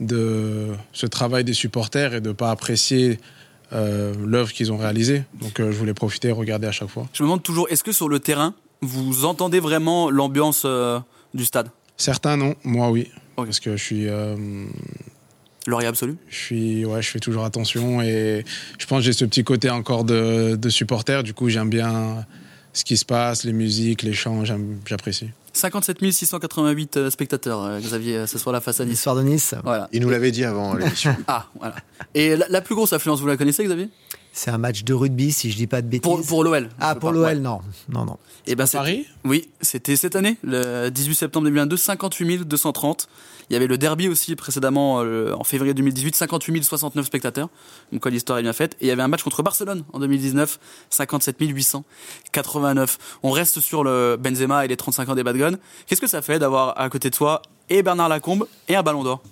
de 0.00 0.70
ce 0.92 1.06
travail 1.06 1.44
des 1.44 1.52
supporters 1.54 2.14
et 2.14 2.20
de 2.20 2.30
ne 2.30 2.32
pas 2.34 2.50
apprécier 2.50 3.20
l'œuvre 3.74 4.52
qu'ils 4.52 4.72
ont 4.72 4.76
réalisée. 4.76 5.24
Donc, 5.40 5.60
euh, 5.60 5.72
je 5.72 5.76
voulais 5.76 5.94
profiter 5.94 6.28
et 6.28 6.32
regarder 6.32 6.66
à 6.66 6.72
chaque 6.72 6.88
fois. 6.88 7.08
Je 7.12 7.22
me 7.22 7.28
demande 7.28 7.42
toujours, 7.42 7.66
est-ce 7.70 7.82
que 7.82 7.92
sur 7.92 8.08
le 8.08 8.20
terrain, 8.20 8.54
vous 8.80 9.24
entendez 9.24 9.60
vraiment 9.60 10.10
l'ambiance 10.10 10.62
euh, 10.64 11.00
du 11.32 11.44
stade? 11.44 11.68
Certains 11.96 12.36
non, 12.36 12.54
moi 12.64 12.90
oui. 12.90 13.10
Parce 13.36 13.60
que 13.60 13.76
je 13.76 13.82
suis. 13.82 14.08
Euh, 14.08 14.36
Lauréat 15.66 15.88
absolu? 15.88 16.16
Je 16.28 16.36
suis, 16.36 16.84
ouais, 16.84 17.02
je 17.02 17.10
fais 17.10 17.20
toujours 17.20 17.44
attention 17.44 18.02
et 18.02 18.44
je 18.78 18.86
pense 18.86 18.98
que 18.98 19.04
j'ai 19.04 19.12
ce 19.12 19.24
petit 19.24 19.44
côté 19.44 19.70
encore 19.70 20.04
de, 20.04 20.56
de 20.56 20.68
supporter. 20.68 21.22
Du 21.22 21.32
coup, 21.32 21.48
j'aime 21.48 21.70
bien 21.70 22.26
ce 22.74 22.84
qui 22.84 22.96
se 22.96 23.04
passe, 23.04 23.44
les 23.44 23.52
musiques, 23.52 24.02
les 24.02 24.12
chants, 24.12 24.44
j'apprécie. 24.84 25.30
57 25.52 26.10
688 26.10 26.96
euh, 26.96 27.10
spectateurs, 27.10 27.62
euh, 27.62 27.78
Xavier, 27.78 28.16
euh, 28.16 28.26
ce 28.26 28.38
soir-là 28.38 28.60
face 28.60 28.80
à 28.80 28.84
Nice. 28.84 28.94
L'histoire 28.94 29.14
de 29.14 29.22
Nice. 29.22 29.54
Voilà. 29.62 29.88
Il 29.92 30.02
nous 30.02 30.10
l'avait 30.10 30.32
dit 30.32 30.44
avant 30.44 30.74
l'émission. 30.74 31.16
Ah, 31.28 31.46
voilà. 31.58 31.76
Et 32.14 32.36
la, 32.36 32.46
la 32.48 32.60
plus 32.60 32.74
grosse 32.74 32.92
affluence, 32.92 33.20
vous 33.20 33.28
la 33.28 33.36
connaissez, 33.36 33.64
Xavier? 33.64 33.88
C'est 34.36 34.50
un 34.50 34.58
match 34.58 34.82
de 34.82 34.92
rugby, 34.92 35.30
si 35.30 35.52
je 35.52 35.56
dis 35.56 35.68
pas 35.68 35.80
de 35.80 35.86
bêtises. 35.86 36.02
Pour, 36.02 36.20
pour 36.26 36.42
l'OL. 36.42 36.68
Ah, 36.80 36.96
pour 36.96 37.12
l'OL, 37.12 37.38
non. 37.38 37.60
Non, 37.88 38.04
non. 38.04 38.18
Et 38.48 38.56
ben, 38.56 38.66
Paris? 38.66 39.06
Oui, 39.24 39.48
c'était 39.60 39.94
cette 39.94 40.16
année, 40.16 40.38
le 40.42 40.90
18 40.90 41.14
septembre 41.14 41.44
2022, 41.44 41.76
58 41.76 42.38
230. 42.42 43.08
Il 43.48 43.52
y 43.52 43.56
avait 43.56 43.68
le 43.68 43.78
derby 43.78 44.08
aussi 44.08 44.34
précédemment, 44.34 45.02
euh, 45.02 45.32
en 45.34 45.44
février 45.44 45.72
2018, 45.72 46.16
58 46.16 46.64
069 46.64 47.06
spectateurs. 47.06 47.48
Donc 47.92 48.02
quoi, 48.02 48.10
l'histoire 48.10 48.40
est 48.40 48.42
bien 48.42 48.52
faite. 48.52 48.74
Et 48.80 48.86
il 48.86 48.88
y 48.88 48.90
avait 48.90 49.02
un 49.02 49.08
match 49.08 49.22
contre 49.22 49.44
Barcelone 49.44 49.84
en 49.92 50.00
2019, 50.00 50.58
57 50.90 51.36
889. 51.38 52.98
On 53.22 53.30
reste 53.30 53.60
sur 53.60 53.84
le 53.84 54.16
Benzema 54.18 54.64
et 54.64 54.68
les 54.68 54.76
35 54.76 55.10
ans 55.10 55.14
des 55.14 55.22
Bad 55.22 55.36
Guns. 55.36 55.58
Qu'est-ce 55.86 56.00
que 56.00 56.08
ça 56.08 56.22
fait 56.22 56.40
d'avoir 56.40 56.80
à 56.80 56.88
côté 56.90 57.08
de 57.08 57.14
toi 57.14 57.40
et 57.70 57.84
Bernard 57.84 58.08
Lacombe 58.08 58.48
et 58.66 58.74
un 58.74 58.82
ballon 58.82 59.04
d'or? 59.04 59.22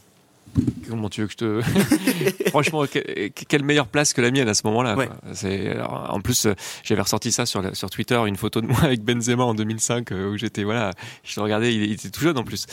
Comment 0.89 1.09
tu 1.09 1.23
veux 1.23 1.27
que 1.29 1.33
je 1.33 1.37
te. 1.39 1.61
Franchement, 2.51 2.85
que- 2.87 3.29
quelle 3.29 3.65
meilleure 3.65 3.87
place 3.89 4.13
que 4.13 4.21
la 4.21 4.31
mienne 4.31 4.49
à 4.49 4.55
ce 4.55 4.63
moment-là. 4.67 4.97
Ouais. 4.97 5.09
C'est 5.33 5.77
en 5.81 6.21
plus, 6.21 6.47
euh, 6.47 6.55
j'avais 6.85 7.01
ressorti 7.01 7.33
ça 7.33 7.47
sur 7.47 7.63
la- 7.63 7.75
sur 7.75 7.89
Twitter, 7.91 8.21
une 8.27 8.37
photo 8.37 8.61
de 8.61 8.67
moi 8.67 8.79
avec 8.83 9.03
Benzema 9.03 9.45
en 9.45 9.55
2005 9.55 10.13
euh, 10.13 10.31
où 10.31 10.37
j'étais 10.37 10.65
voilà, 10.65 10.91
je 11.25 11.39
le 11.41 11.45
regardais, 11.45 11.75
il, 11.75 11.83
il 11.85 11.93
était 11.93 12.11
tout 12.11 12.21
jeune 12.21 12.37
en 12.37 12.45
plus. 12.45 12.67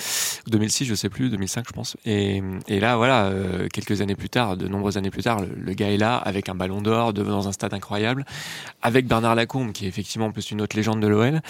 2006, 0.47 0.85
je 0.85 0.95
sais 0.95 1.09
plus, 1.09 1.29
2005 1.29 1.65
je 1.67 1.71
pense. 1.73 1.97
Et, 2.05 2.41
et 2.67 2.79
là, 2.79 2.97
voilà, 2.97 3.25
euh, 3.27 3.67
quelques 3.71 4.01
années 4.01 4.15
plus 4.15 4.29
tard, 4.29 4.57
de 4.57 4.67
nombreuses 4.67 4.97
années 4.97 5.09
plus 5.11 5.23
tard, 5.23 5.39
le, 5.41 5.49
le 5.55 5.73
gars 5.73 5.89
est 5.91 5.97
là 5.97 6.17
avec 6.17 6.49
un 6.49 6.55
Ballon 6.55 6.81
d'Or, 6.81 7.13
dans 7.13 7.47
un 7.47 7.51
stade 7.51 7.73
incroyable, 7.73 8.25
avec 8.81 9.07
Bernard 9.07 9.35
Lacombe 9.35 9.71
qui 9.71 9.85
est 9.85 9.87
effectivement 9.87 10.27
en 10.27 10.31
plus 10.31 10.51
une 10.51 10.61
autre 10.61 10.75
légende 10.75 10.99
de 11.01 11.07
l'OL 11.07 11.41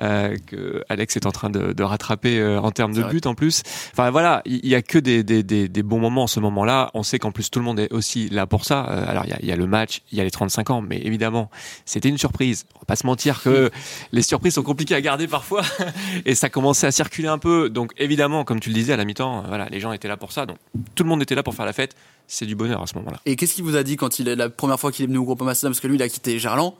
euh, 0.00 0.36
que 0.46 0.82
Alex 0.88 1.16
est 1.16 1.26
en 1.26 1.32
train 1.32 1.50
de, 1.50 1.72
de 1.72 1.82
rattraper 1.82 2.44
en 2.44 2.70
termes 2.72 2.92
de 2.92 3.02
buts 3.10 3.20
en 3.26 3.34
plus. 3.34 3.62
Enfin 3.92 4.10
voilà, 4.10 4.42
il 4.46 4.66
y, 4.66 4.74
a 4.74 4.82
que 4.82 4.98
des, 4.98 5.22
des, 5.22 5.42
des, 5.42 5.68
des 5.76 5.82
bons 5.82 6.00
moments 6.00 6.24
en 6.24 6.26
ce 6.26 6.40
moment-là. 6.40 6.90
On 6.94 7.02
sait 7.02 7.18
qu'en 7.18 7.30
plus 7.30 7.50
tout 7.50 7.58
le 7.58 7.64
monde 7.64 7.78
est 7.78 7.92
aussi 7.92 8.28
là 8.30 8.46
pour 8.46 8.64
ça. 8.64 8.88
Euh, 8.88 9.04
alors 9.06 9.24
il 9.24 9.30
y 9.30 9.34
a, 9.34 9.38
il 9.40 9.46
y 9.46 9.52
a 9.52 9.56
le 9.56 9.66
match, 9.66 10.02
il 10.10 10.18
y 10.18 10.20
a 10.20 10.24
les 10.24 10.30
35 10.30 10.70
ans, 10.70 10.80
mais 10.80 10.98
évidemment 11.04 11.50
c'était 11.84 12.08
une 12.08 12.18
surprise. 12.18 12.64
On 12.74 12.78
va 12.80 12.84
pas 12.86 12.96
se 12.96 13.06
mentir 13.06 13.42
que 13.42 13.70
les 14.12 14.22
surprises 14.22 14.54
sont 14.54 14.62
compliquées 14.62 14.94
à 14.94 15.00
garder 15.00 15.28
parfois 15.28 15.62
et 16.24 16.34
ça 16.34 16.48
commençait 16.48 16.86
à 16.86 16.90
circuler 16.90 17.28
un 17.28 17.38
peu. 17.38 17.68
Donc 17.68 17.92
évidemment, 17.98 18.44
comme 18.44 18.58
tu 18.58 18.70
le 18.70 18.74
disais 18.74 18.94
à 18.94 18.96
la 18.96 19.04
mi-temps, 19.04 19.44
euh, 19.44 19.48
voilà, 19.48 19.68
les 19.68 19.80
gens 19.80 19.92
étaient 19.92 20.08
là 20.08 20.16
pour 20.16 20.32
ça. 20.32 20.46
Donc 20.46 20.56
tout 20.94 21.04
le 21.04 21.08
monde 21.08 21.22
était 21.22 21.34
là 21.34 21.42
pour 21.42 21.54
faire 21.54 21.66
la 21.66 21.74
fête. 21.74 21.94
C'est 22.26 22.46
du 22.46 22.56
bonheur 22.56 22.82
à 22.82 22.86
ce 22.86 22.94
moment-là. 22.96 23.20
Et 23.26 23.36
qu'est-ce 23.36 23.54
qu'il 23.54 23.64
vous 23.64 23.76
a 23.76 23.82
dit 23.84 23.96
quand 23.96 24.18
il 24.18 24.28
est 24.28 24.34
la 24.34 24.48
première 24.48 24.80
fois 24.80 24.90
qu'il 24.90 25.04
est 25.04 25.06
venu 25.06 25.18
au 25.18 25.24
Groupama 25.24 25.54
Stadium? 25.54 25.72
Parce 25.72 25.80
que 25.80 25.86
lui, 25.86 25.94
il 25.94 26.02
a 26.02 26.08
quitté 26.08 26.38
Gerland. 26.40 26.74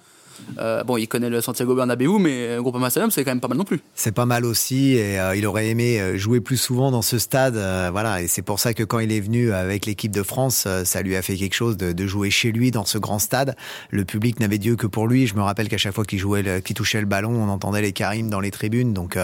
Euh, 0.58 0.84
bon, 0.84 0.96
il 0.96 1.06
connaît 1.06 1.30
le 1.30 1.40
Santiago 1.40 1.74
Bernabéu, 1.74 2.18
mais 2.18 2.48
euh, 2.48 2.62
Groupama 2.62 2.90
Stadium, 2.90 3.10
c'est 3.10 3.24
quand 3.24 3.30
même 3.30 3.40
pas 3.40 3.48
mal 3.48 3.58
non 3.58 3.64
plus. 3.64 3.80
C'est 3.94 4.12
pas 4.12 4.26
mal 4.26 4.44
aussi 4.44 4.94
et 4.94 5.18
euh, 5.18 5.36
il 5.36 5.46
aurait 5.46 5.68
aimé 5.68 6.16
jouer 6.16 6.40
plus 6.40 6.56
souvent 6.56 6.90
dans 6.90 7.02
ce 7.02 7.18
stade. 7.18 7.56
euh, 7.56 7.88
voilà, 7.92 8.22
et 8.22 8.28
c'est 8.28 8.42
pour 8.42 8.58
ça 8.60 8.74
que 8.74 8.82
quand 8.82 8.98
il 8.98 9.12
est 9.12 9.20
venu 9.20 9.52
avec 9.52 9.86
l'équipe 9.86 10.12
de 10.12 10.22
France, 10.22 10.66
ça 10.84 11.02
lui 11.02 11.16
a 11.16 11.22
fait 11.22 11.36
quelque 11.36 11.54
chose 11.54 11.76
de, 11.76 11.92
de 11.92 12.06
jouer 12.06 12.30
chez 12.30 12.52
lui 12.52 12.70
dans 12.70 12.84
ce 12.84 12.98
grand 12.98 13.18
stade. 13.18 13.56
Le 13.90 14.04
public 14.04 14.40
n'avait 14.40 14.58
Dieu 14.58 14.76
que 14.76 14.86
pour 14.86 15.06
lui. 15.06 15.26
Je 15.26 15.34
me 15.34 15.42
rappelle 15.42 15.68
qu'à 15.68 15.78
chaque 15.78 15.94
fois 15.94 16.04
qu'il 16.04 16.18
jouait, 16.18 16.62
qu'il 16.62 16.76
touchait 16.76 17.00
le 17.00 17.06
ballon, 17.06 17.30
on 17.30 17.48
entendait 17.48 17.82
les 17.82 17.92
Karim 17.92 18.30
dans 18.30 18.40
les 18.40 18.50
tribunes. 18.50 18.92
Donc 18.92 19.18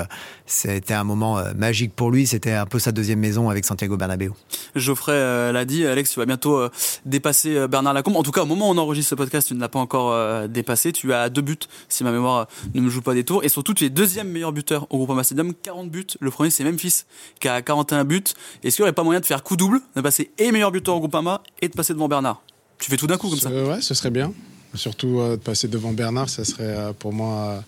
c'était 0.46 0.94
un 0.94 1.04
moment 1.04 1.42
magique 1.56 1.94
pour 1.94 2.10
lui. 2.10 2.26
C'était 2.26 2.52
un 2.52 2.66
peu 2.66 2.78
sa 2.78 2.92
deuxième 2.92 3.20
maison 3.20 3.48
avec 3.50 3.64
Santiago 3.64 3.96
Bernabéu. 3.96 4.32
Geoffrey 4.74 5.52
l'a 5.52 5.64
dit, 5.64 5.86
Alex, 5.86 6.10
tu 6.10 6.20
vas 6.20 6.26
bientôt 6.26 6.68
dépasser 7.04 7.66
Bernard 7.68 7.94
Lacombe. 7.94 8.16
En 8.16 8.22
tout 8.22 8.32
cas, 8.32 8.42
au 8.42 8.46
moment 8.46 8.68
où 8.68 8.72
on 8.72 8.78
enregistre 8.78 9.10
ce 9.10 9.14
podcast, 9.14 9.48
tu 9.48 9.54
ne 9.54 9.60
l'as 9.60 9.68
pas 9.68 9.78
encore 9.78 10.48
dépassé. 10.48 10.92
Tu 10.92 11.01
as 11.10 11.30
deux 11.30 11.40
buts, 11.40 11.58
si 11.88 12.04
ma 12.04 12.12
mémoire 12.12 12.48
ne 12.74 12.80
me 12.80 12.90
joue 12.90 13.00
pas 13.00 13.14
des 13.14 13.24
tours. 13.24 13.42
Et 13.44 13.48
surtout, 13.48 13.72
tu 13.74 13.84
es 13.84 13.90
deuxième 13.90 14.28
meilleur 14.28 14.52
buteur 14.52 14.86
au 14.90 14.98
Groupama 14.98 15.24
Stadium, 15.24 15.54
40 15.54 15.90
buts. 15.90 16.06
Le 16.20 16.30
premier, 16.30 16.50
c'est 16.50 16.64
Memphis, 16.64 17.04
qui 17.40 17.48
a 17.48 17.62
41 17.62 18.04
buts. 18.04 18.22
Est-ce 18.62 18.76
qu'il 18.76 18.82
n'y 18.82 18.86
aurait 18.86 18.92
pas 18.92 19.02
moyen 19.02 19.20
de 19.20 19.26
faire 19.26 19.42
coup 19.42 19.56
double, 19.56 19.80
de 19.96 20.00
passer 20.02 20.30
et 20.36 20.52
meilleur 20.52 20.70
buteur 20.70 20.94
au 20.96 20.98
Groupama 20.98 21.42
et 21.62 21.68
de 21.68 21.74
passer 21.74 21.94
devant 21.94 22.08
Bernard? 22.08 22.42
Tu 22.78 22.90
fais 22.90 22.96
tout 22.96 23.06
d'un 23.06 23.16
coup 23.16 23.30
comme 23.30 23.38
ça. 23.38 23.50
Ouais, 23.50 23.80
ce 23.80 23.94
serait 23.94 24.10
bien. 24.10 24.32
Surtout 24.74 25.20
euh, 25.20 25.36
de 25.36 25.42
passer 25.42 25.68
devant 25.68 25.92
Bernard, 25.92 26.28
ça 26.28 26.44
serait 26.44 26.76
euh, 26.76 26.92
pour 26.92 27.12
moi 27.12 27.64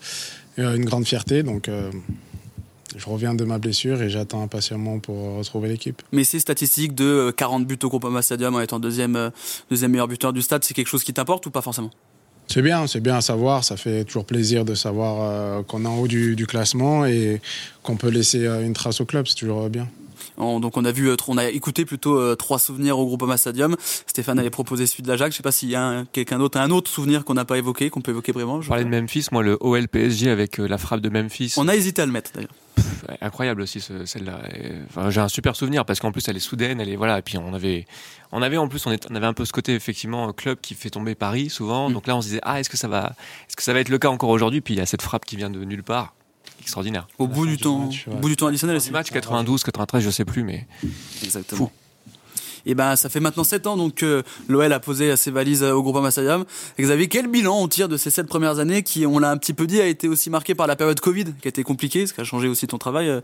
euh, 0.59 0.75
une 0.75 0.85
grande 0.85 1.05
fierté. 1.05 1.43
Donc, 1.43 1.69
je 2.95 3.09
reviens 3.09 3.33
de 3.33 3.43
ma 3.43 3.57
blessure 3.57 4.01
et 4.01 4.09
j'attends 4.09 4.41
impatiemment 4.41 4.99
pour 4.99 5.35
retrouver 5.37 5.69
l'équipe. 5.69 6.01
Mais 6.11 6.23
ces 6.23 6.39
statistiques 6.39 6.95
de 6.95 7.03
euh, 7.03 7.31
40 7.31 7.65
buts 7.65 7.79
au 7.83 7.89
Groupama 7.89 8.21
Stadium 8.21 8.55
en 8.55 8.61
étant 8.61 8.79
deuxième, 8.79 9.31
deuxième 9.69 9.91
meilleur 9.91 10.07
buteur 10.07 10.33
du 10.33 10.41
stade, 10.41 10.63
c'est 10.63 10.73
quelque 10.73 10.87
chose 10.87 11.03
qui 11.03 11.13
t'importe 11.13 11.45
ou 11.45 11.51
pas 11.51 11.61
forcément? 11.61 11.91
C'est 12.47 12.61
bien, 12.61 12.87
c'est 12.87 12.99
bien 12.99 13.17
à 13.17 13.21
savoir. 13.21 13.63
Ça 13.63 13.77
fait 13.77 14.03
toujours 14.03 14.25
plaisir 14.25 14.65
de 14.65 14.75
savoir 14.75 15.17
euh, 15.21 15.63
qu'on 15.63 15.83
est 15.83 15.87
en 15.87 15.97
haut 15.97 16.07
du, 16.07 16.35
du 16.35 16.45
classement 16.45 17.05
et 17.05 17.41
qu'on 17.83 17.97
peut 17.97 18.09
laisser 18.09 18.45
euh, 18.45 18.65
une 18.65 18.73
trace 18.73 19.01
au 19.01 19.05
club. 19.05 19.27
C'est 19.27 19.35
toujours 19.35 19.63
euh, 19.63 19.69
bien. 19.69 19.87
On- 20.37 20.59
donc 20.59 20.77
on 20.77 20.85
a 20.85 20.91
vu, 20.91 21.09
euh, 21.09 21.15
on 21.27 21.37
a 21.37 21.45
écouté 21.49 21.85
plutôt 21.85 22.17
euh, 22.19 22.35
trois 22.35 22.59
souvenirs 22.59 22.99
au 22.99 23.05
Groupama 23.05 23.37
Stadium. 23.37 23.75
Stéphane 24.07 24.39
avait 24.39 24.49
proposé 24.49 24.85
celui 24.87 25.03
de 25.03 25.07
l'Ajax. 25.07 25.31
Je 25.33 25.37
sais 25.37 25.43
pas 25.43 25.51
s'il 25.51 25.69
y 25.69 25.75
a 25.75 25.83
un- 25.83 26.05
quelqu'un 26.05 26.37
d'autre, 26.39 26.59
un 26.59 26.69
autre 26.71 26.89
souvenir 26.91 27.23
qu'on 27.25 27.33
n'a 27.35 27.45
pas 27.45 27.57
évoqué, 27.57 27.89
qu'on 27.89 28.01
peut 28.01 28.11
évoquer 28.11 28.31
vraiment. 28.31 28.61
Je 28.61 28.67
parlais 28.67 28.83
de 28.85 28.89
Memphis, 28.89 29.27
moi 29.31 29.43
le 29.43 29.57
OL 29.61 29.87
PSG 29.87 30.29
avec 30.29 30.59
euh, 30.59 30.67
la 30.67 30.77
frappe 30.77 31.01
de 31.01 31.09
Memphis. 31.09 31.53
On 31.57 31.67
a 31.67 31.75
hésité 31.75 32.01
à 32.01 32.05
le 32.05 32.11
mettre 32.11 32.31
d'ailleurs. 32.33 32.51
Incroyable 33.21 33.61
aussi 33.61 33.79
ce- 33.81 34.05
celle-là. 34.05 34.39
Enfin, 34.89 35.09
j'ai 35.09 35.21
un 35.21 35.27
super 35.27 35.55
souvenir 35.55 35.85
parce 35.85 35.99
qu'en 35.99 36.11
plus 36.11 36.27
elle 36.27 36.37
est 36.37 36.39
soudaine, 36.41 36.79
elle 36.81 36.89
est 36.89 36.95
voilà. 36.95 37.19
Et 37.19 37.21
puis 37.21 37.37
on 37.37 37.53
avait, 37.53 37.85
on 38.31 38.41
avait 38.41 38.57
en 38.57 38.67
plus 38.67 38.85
on, 38.87 38.91
est- 38.91 39.07
on 39.11 39.15
avait 39.15 39.27
un 39.27 39.33
peu 39.33 39.45
ce 39.45 39.53
côté 39.53 39.75
effectivement 39.75 40.31
club 40.33 40.57
qui 40.61 40.73
fait 40.73 40.89
tomber 40.89 41.13
Paris 41.15 41.49
souvent. 41.49 41.89
Donc 41.89 42.07
là 42.07 42.15
on 42.15 42.21
se 42.21 42.27
disait 42.27 42.39
ah 42.43 42.59
est-ce 42.59 42.69
que 42.69 42.77
ça 42.77 42.87
va, 42.87 43.13
est-ce 43.47 43.55
que 43.55 43.63
ça 43.63 43.73
va 43.73 43.79
être 43.79 43.89
le 43.89 43.97
cas 43.99 44.09
encore 44.09 44.29
aujourd'hui? 44.29 44.61
Puis 44.61 44.73
il 44.73 44.77
y 44.77 44.81
a 44.81 44.85
cette 44.85 45.01
frappe 45.03 45.25
qui 45.25 45.35
vient 45.35 45.49
de 45.49 45.63
nulle 45.63 45.83
part, 45.83 46.13
extraordinaire. 46.61 47.07
Au 47.19 47.27
bout 47.27 47.45
du 47.45 47.57
temps, 47.57 47.89
au 48.07 48.15
bout 48.15 48.29
du 48.29 48.35
temps 48.35 48.47
additionnel. 48.47 48.79
Du 48.81 48.91
match 48.91 49.11
92, 49.11 49.63
93, 49.63 50.03
je 50.03 50.09
sais 50.09 50.25
plus, 50.25 50.43
mais 50.43 50.67
Exactement. 51.23 51.71
Et 52.65 52.75
ben, 52.75 52.95
ça 52.95 53.09
fait 53.09 53.19
maintenant 53.19 53.43
7 53.43 53.67
ans 53.67 53.77
donc 53.77 53.95
que 53.95 54.23
l'OL 54.47 54.71
a 54.73 54.79
posé 54.79 55.15
ses 55.15 55.31
valises 55.31 55.63
au 55.63 55.81
Groupama 55.83 56.11
Stadium. 56.11 56.45
Xavier, 56.79 57.07
quel 57.07 57.27
bilan 57.27 57.57
on 57.59 57.67
tire 57.67 57.87
de 57.89 57.97
ces 57.97 58.09
7 58.09 58.27
premières 58.27 58.59
années 58.59 58.83
qui, 58.83 59.05
on 59.05 59.19
l'a 59.19 59.29
un 59.31 59.37
petit 59.37 59.53
peu 59.53 59.67
dit, 59.67 59.79
a 59.81 59.87
été 59.87 60.07
aussi 60.07 60.29
marqué 60.29 60.55
par 60.55 60.67
la 60.67 60.75
période 60.75 60.99
Covid, 60.99 61.25
qui 61.41 61.47
a 61.47 61.49
été 61.49 61.63
compliquée, 61.63 62.07
ce 62.07 62.13
qui 62.13 62.21
a 62.21 62.23
changé 62.23 62.47
aussi 62.47 62.67
ton 62.67 62.77
travail, 62.77 63.09
euh, 63.09 63.21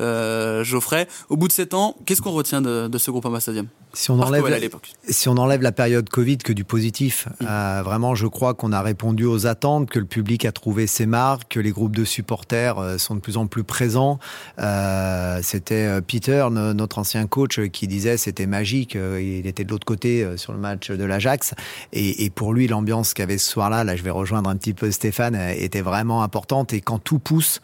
euh, 0.00 0.64
Geoffrey. 0.64 1.08
Au 1.28 1.36
bout 1.36 1.48
de 1.48 1.52
7 1.52 1.74
ans, 1.74 1.96
qu'est-ce 2.06 2.22
qu'on 2.22 2.30
retient 2.32 2.60
de, 2.62 2.88
de 2.88 2.98
ce 2.98 3.10
Groupama 3.10 3.40
Stadium 3.40 3.66
Si 3.92 4.10
on 4.10 4.20
enlève, 4.20 4.46
la, 4.48 4.56
à 4.56 4.58
l'époque. 4.58 4.92
si 5.08 5.28
on 5.28 5.36
enlève 5.36 5.62
la 5.62 5.72
période 5.72 6.08
Covid 6.08 6.38
que 6.38 6.52
du 6.52 6.64
positif, 6.64 7.26
Mm. 7.40 7.46
euh, 7.48 7.82
vraiment, 7.84 8.14
je 8.14 8.26
crois 8.26 8.54
qu'on 8.54 8.72
a 8.72 8.80
répondu 8.82 9.24
aux 9.24 9.46
attentes, 9.46 9.88
que 9.90 9.98
le 9.98 10.04
public 10.04 10.44
a 10.44 10.52
trouvé 10.52 10.86
ses 10.86 11.06
marques, 11.06 11.52
que 11.54 11.60
les 11.60 11.70
groupes 11.70 11.96
de 11.96 12.04
supporters 12.04 12.78
euh, 12.78 12.98
sont 12.98 13.14
de 13.14 13.20
plus 13.20 13.36
en 13.36 13.46
plus 13.46 13.64
présents. 13.64 14.18
Euh, 14.58 15.40
c'était 15.42 15.86
euh, 15.86 16.00
Peter, 16.00 16.46
no- 16.50 16.74
notre 16.74 16.98
ancien 16.98 17.26
coach, 17.26 17.58
euh, 17.58 17.66
qui 17.68 17.86
disait 17.86 18.16
c'était 18.16 18.46
magique. 18.46 18.83
Euh, 18.96 19.20
Il 19.20 19.46
était 19.46 19.64
de 19.64 19.70
l'autre 19.70 19.86
côté 19.86 20.22
euh, 20.22 20.36
sur 20.36 20.52
le 20.52 20.58
match 20.58 20.90
de 20.90 21.04
l'Ajax, 21.04 21.54
et, 21.92 22.24
et 22.24 22.30
pour 22.30 22.52
lui, 22.52 22.68
l'ambiance 22.68 23.14
qu'il 23.14 23.22
y 23.22 23.24
avait 23.24 23.38
ce 23.38 23.50
soir-là, 23.50 23.84
là, 23.84 23.96
je 23.96 24.02
vais 24.02 24.10
rejoindre 24.10 24.50
un 24.50 24.56
petit 24.56 24.74
peu 24.74 24.90
Stéphane, 24.90 25.34
euh, 25.34 25.54
était 25.56 25.80
vraiment 25.80 26.22
importante. 26.22 26.72
Et 26.72 26.80
quand 26.80 26.98
tout 26.98 27.18
pousse, 27.18 27.60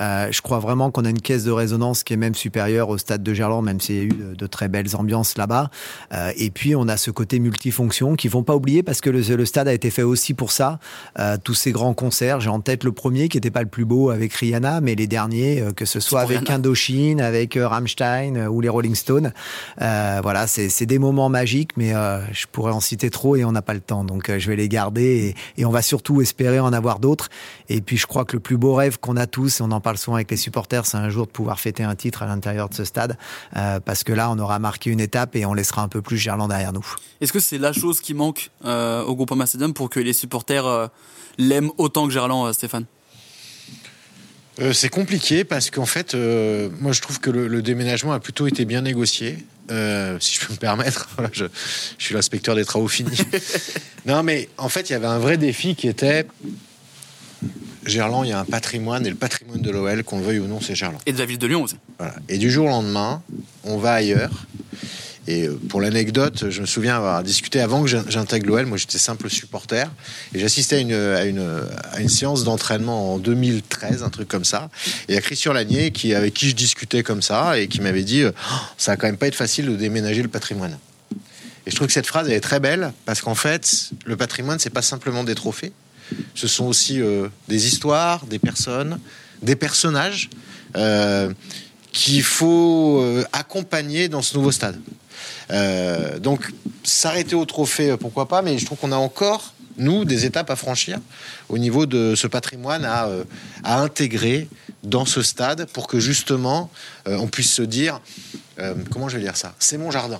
euh, 0.00 0.28
je 0.30 0.40
crois 0.42 0.58
vraiment 0.58 0.90
qu'on 0.90 1.04
a 1.04 1.10
une 1.10 1.20
caisse 1.20 1.44
de 1.44 1.50
résonance 1.50 2.02
qui 2.02 2.14
est 2.14 2.16
même 2.16 2.34
supérieure 2.34 2.88
au 2.88 2.98
stade 2.98 3.22
de 3.22 3.34
Gerland, 3.34 3.62
même 3.64 3.80
s'il 3.80 3.96
y 3.96 4.00
a 4.00 4.02
eu 4.02 4.08
de, 4.08 4.34
de 4.34 4.46
très 4.46 4.68
belles 4.68 4.96
ambiances 4.96 5.36
là-bas. 5.36 5.70
Euh, 6.12 6.32
et 6.36 6.50
puis 6.50 6.74
on 6.74 6.88
a 6.88 6.96
ce 6.96 7.10
côté 7.10 7.38
multifonction 7.38 8.16
qu'il 8.16 8.30
faut 8.30 8.42
pas 8.42 8.56
oublier 8.56 8.82
parce 8.82 9.00
que 9.00 9.10
le, 9.10 9.20
le 9.20 9.44
stade 9.44 9.68
a 9.68 9.72
été 9.72 9.90
fait 9.90 10.02
aussi 10.02 10.34
pour 10.34 10.52
ça. 10.52 10.78
Euh, 11.18 11.36
tous 11.42 11.54
ces 11.54 11.72
grands 11.72 11.94
concerts, 11.94 12.40
j'ai 12.40 12.50
en 12.50 12.60
tête 12.60 12.84
le 12.84 12.92
premier 12.92 13.28
qui 13.28 13.38
était 13.38 13.50
pas 13.50 13.62
le 13.62 13.68
plus 13.68 13.84
beau 13.84 14.10
avec 14.10 14.32
Rihanna, 14.32 14.80
mais 14.80 14.94
les 14.94 15.06
derniers, 15.06 15.60
euh, 15.60 15.72
que 15.72 15.84
ce 15.84 16.00
soit 16.00 16.20
avec 16.20 16.40
Rihanna. 16.40 16.54
Indochine, 16.56 17.20
avec 17.20 17.56
euh, 17.56 17.68
Rammstein 17.68 18.46
ou 18.46 18.60
les 18.60 18.68
Rolling 18.68 18.94
Stones. 18.94 19.32
Euh, 19.80 20.20
voilà, 20.22 20.46
c'est 20.46 20.68
c'est 20.68 20.86
des 20.86 20.98
moments 20.98 21.28
magiques, 21.28 21.76
mais 21.76 21.94
euh, 21.94 22.20
je 22.32 22.46
pourrais 22.50 22.72
en 22.72 22.80
citer 22.80 23.10
trop 23.10 23.36
et 23.36 23.44
on 23.44 23.52
n'a 23.52 23.62
pas 23.62 23.74
le 23.74 23.80
temps. 23.80 24.04
Donc 24.04 24.30
je 24.36 24.48
vais 24.48 24.56
les 24.56 24.68
garder 24.68 25.34
et, 25.56 25.60
et 25.62 25.64
on 25.64 25.70
va 25.70 25.82
surtout 25.82 26.20
espérer 26.22 26.60
en 26.60 26.72
avoir 26.72 26.98
d'autres. 26.98 27.28
Et 27.68 27.80
puis 27.80 27.96
je 27.96 28.06
crois 28.06 28.24
que 28.24 28.36
le 28.36 28.40
plus 28.40 28.56
beau 28.56 28.74
rêve 28.74 28.98
qu'on 28.98 29.16
a 29.16 29.26
tous, 29.26 29.60
et 29.60 29.62
on 29.62 29.70
en 29.70 29.80
parle 29.82 29.98
souvent 29.98 30.14
avec 30.16 30.30
les 30.30 30.36
supporters, 30.36 30.86
c'est 30.86 30.96
un 30.96 31.10
jour 31.10 31.26
de 31.26 31.30
pouvoir 31.30 31.60
fêter 31.60 31.82
un 31.82 31.94
titre 31.94 32.22
à 32.22 32.26
l'intérieur 32.26 32.68
de 32.68 32.74
ce 32.74 32.84
stade, 32.84 33.18
euh, 33.56 33.80
parce 33.80 34.04
que 34.04 34.12
là 34.12 34.30
on 34.30 34.38
aura 34.38 34.58
marqué 34.58 34.90
une 34.90 35.00
étape 35.00 35.36
et 35.36 35.44
on 35.44 35.52
laissera 35.52 35.82
un 35.82 35.88
peu 35.88 36.00
plus 36.00 36.16
Gerland 36.16 36.48
derrière 36.48 36.72
nous. 36.72 36.86
Est-ce 37.20 37.32
que 37.32 37.40
c'est 37.40 37.58
la 37.58 37.72
chose 37.72 38.00
qui 38.00 38.14
manque 38.14 38.50
euh, 38.64 39.04
au 39.04 39.14
Groupama 39.14 39.46
Stadium 39.46 39.74
pour 39.74 39.90
que 39.90 40.00
les 40.00 40.14
supporters 40.14 40.66
euh, 40.66 40.86
l'aiment 41.36 41.70
autant 41.76 42.06
que 42.06 42.12
Gerland, 42.12 42.48
euh, 42.48 42.52
Stéphane? 42.52 42.86
Euh, 44.60 44.72
c'est 44.72 44.90
compliqué 44.90 45.44
parce 45.44 45.70
qu'en 45.70 45.86
fait, 45.86 46.14
euh, 46.14 46.68
moi 46.80 46.92
je 46.92 47.00
trouve 47.00 47.20
que 47.20 47.30
le, 47.30 47.48
le 47.48 47.62
déménagement 47.62 48.12
a 48.12 48.20
plutôt 48.20 48.46
été 48.46 48.66
bien 48.66 48.82
négocié, 48.82 49.38
euh, 49.70 50.18
si 50.20 50.34
je 50.34 50.46
peux 50.46 50.52
me 50.52 50.58
permettre. 50.58 51.08
Voilà, 51.16 51.30
je, 51.32 51.46
je 51.98 52.04
suis 52.04 52.14
l'inspecteur 52.14 52.54
des 52.54 52.64
travaux 52.64 52.88
finis. 52.88 53.18
non, 54.06 54.22
mais 54.22 54.48
en 54.58 54.68
fait, 54.68 54.90
il 54.90 54.92
y 54.92 54.96
avait 54.96 55.06
un 55.06 55.18
vrai 55.18 55.38
défi 55.38 55.74
qui 55.74 55.88
était 55.88 56.26
Gerland, 57.86 58.24
il 58.24 58.30
y 58.30 58.32
a 58.32 58.38
un 58.40 58.44
patrimoine 58.44 59.06
et 59.06 59.10
le 59.10 59.16
patrimoine 59.16 59.60
de 59.60 59.70
l'OL, 59.70 60.04
qu'on 60.04 60.18
le 60.18 60.24
veuille 60.24 60.38
ou 60.38 60.46
non, 60.46 60.60
c'est 60.60 60.74
Gerland. 60.74 61.00
Et 61.06 61.12
de 61.12 61.18
la 61.18 61.26
ville 61.26 61.38
de 61.38 61.46
Lyon 61.46 61.62
aussi. 61.62 61.76
Voilà. 61.98 62.14
Et 62.28 62.38
du 62.38 62.50
jour 62.50 62.66
au 62.66 62.68
lendemain, 62.70 63.22
on 63.64 63.76
va 63.78 63.92
ailleurs. 63.94 64.30
Et 65.28 65.46
euh, 65.46 65.56
pour 65.68 65.80
l'anecdote, 65.80 66.50
je 66.50 66.60
me 66.60 66.66
souviens 66.66 66.96
avoir 66.96 67.22
discuté 67.22 67.60
avant 67.60 67.82
que 67.82 67.88
j'in- 67.88 68.04
j'intègre 68.08 68.46
l'OL. 68.48 68.66
Moi, 68.66 68.76
j'étais 68.76 68.98
simple 68.98 69.30
supporter. 69.30 69.88
Et 70.34 70.40
j'assistais 70.40 70.76
à 70.76 70.78
une, 70.80 70.92
à, 70.94 71.24
une, 71.24 71.62
à 71.92 72.00
une 72.00 72.08
séance 72.08 72.42
d'entraînement 72.42 73.14
en 73.14 73.18
2013, 73.18 74.02
un 74.02 74.10
truc 74.10 74.26
comme 74.26 74.44
ça. 74.44 74.68
Et 75.08 75.12
il 75.12 75.14
y 75.14 75.18
a 75.18 75.20
Christian 75.20 75.52
Lanier, 75.52 75.92
qui, 75.92 76.14
avec 76.14 76.34
qui 76.34 76.48
je 76.48 76.56
discutais 76.56 77.02
comme 77.04 77.22
ça, 77.22 77.58
et 77.58 77.68
qui 77.68 77.80
m'avait 77.80 78.02
dit 78.02 78.22
euh, 78.22 78.32
Oh, 78.50 78.54
Ça 78.78 78.92
va 78.92 78.96
quand 78.96 79.06
même 79.06 79.16
pas 79.16 79.28
être 79.28 79.36
facile 79.36 79.66
de 79.66 79.76
déménager 79.76 80.22
le 80.22 80.28
patrimoine. 80.28 80.76
Et 81.66 81.70
je 81.70 81.76
trouve 81.76 81.86
que 81.86 81.92
cette 81.92 82.08
phrase, 82.08 82.26
elle 82.26 82.34
est 82.34 82.40
très 82.40 82.58
belle, 82.58 82.92
parce 83.06 83.20
qu'en 83.20 83.36
fait, 83.36 83.90
le 84.04 84.16
patrimoine, 84.16 84.58
c'est 84.58 84.70
pas 84.70 84.82
simplement 84.82 85.22
des 85.22 85.36
trophées. 85.36 85.72
Ce 86.34 86.48
sont 86.48 86.66
aussi 86.66 87.00
euh, 87.00 87.28
des 87.48 87.66
histoires, 87.66 88.26
des 88.26 88.38
personnes, 88.38 88.98
des 89.42 89.56
personnages 89.56 90.30
euh, 90.76 91.32
qu'il 91.92 92.22
faut 92.22 93.00
euh, 93.00 93.24
accompagner 93.32 94.08
dans 94.08 94.22
ce 94.22 94.36
nouveau 94.36 94.52
stade. 94.52 94.78
Donc, 96.20 96.50
s'arrêter 96.82 97.34
au 97.34 97.44
trophée, 97.44 97.96
pourquoi 98.00 98.26
pas, 98.26 98.40
mais 98.40 98.56
je 98.58 98.64
trouve 98.64 98.78
qu'on 98.78 98.92
a 98.92 98.96
encore, 98.96 99.52
nous, 99.76 100.06
des 100.06 100.24
étapes 100.24 100.48
à 100.48 100.56
franchir 100.56 100.98
au 101.50 101.58
niveau 101.58 101.84
de 101.84 102.14
ce 102.16 102.26
patrimoine 102.26 102.86
à, 102.86 103.10
intégrer 103.62 104.48
dans 104.82 105.04
ce 105.04 105.20
stade 105.20 105.66
pour 105.74 105.88
que 105.88 106.00
justement 106.00 106.70
on 107.04 107.26
puisse 107.26 107.52
se 107.52 107.62
dire, 107.62 108.00
comment 108.90 109.10
je 109.10 109.18
vais 109.18 109.22
dire 109.22 109.36
ça, 109.36 109.54
c'est 109.58 109.76
mon 109.76 109.90
jardin. 109.90 110.18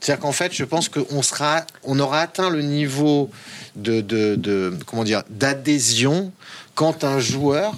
C'est-à-dire 0.00 0.20
qu'en 0.22 0.32
fait, 0.32 0.52
je 0.54 0.64
pense 0.64 0.88
qu'on 0.88 1.22
sera, 1.22 1.62
on 1.84 1.98
aura 1.98 2.20
atteint 2.20 2.48
le 2.50 2.62
niveau 2.62 3.30
de, 3.76 4.00
de, 4.00 4.36
de- 4.36 4.76
comment 4.86 5.04
dire, 5.04 5.22
d'adhésion 5.30 6.32
quand 6.74 7.04
un 7.04 7.18
joueur 7.18 7.74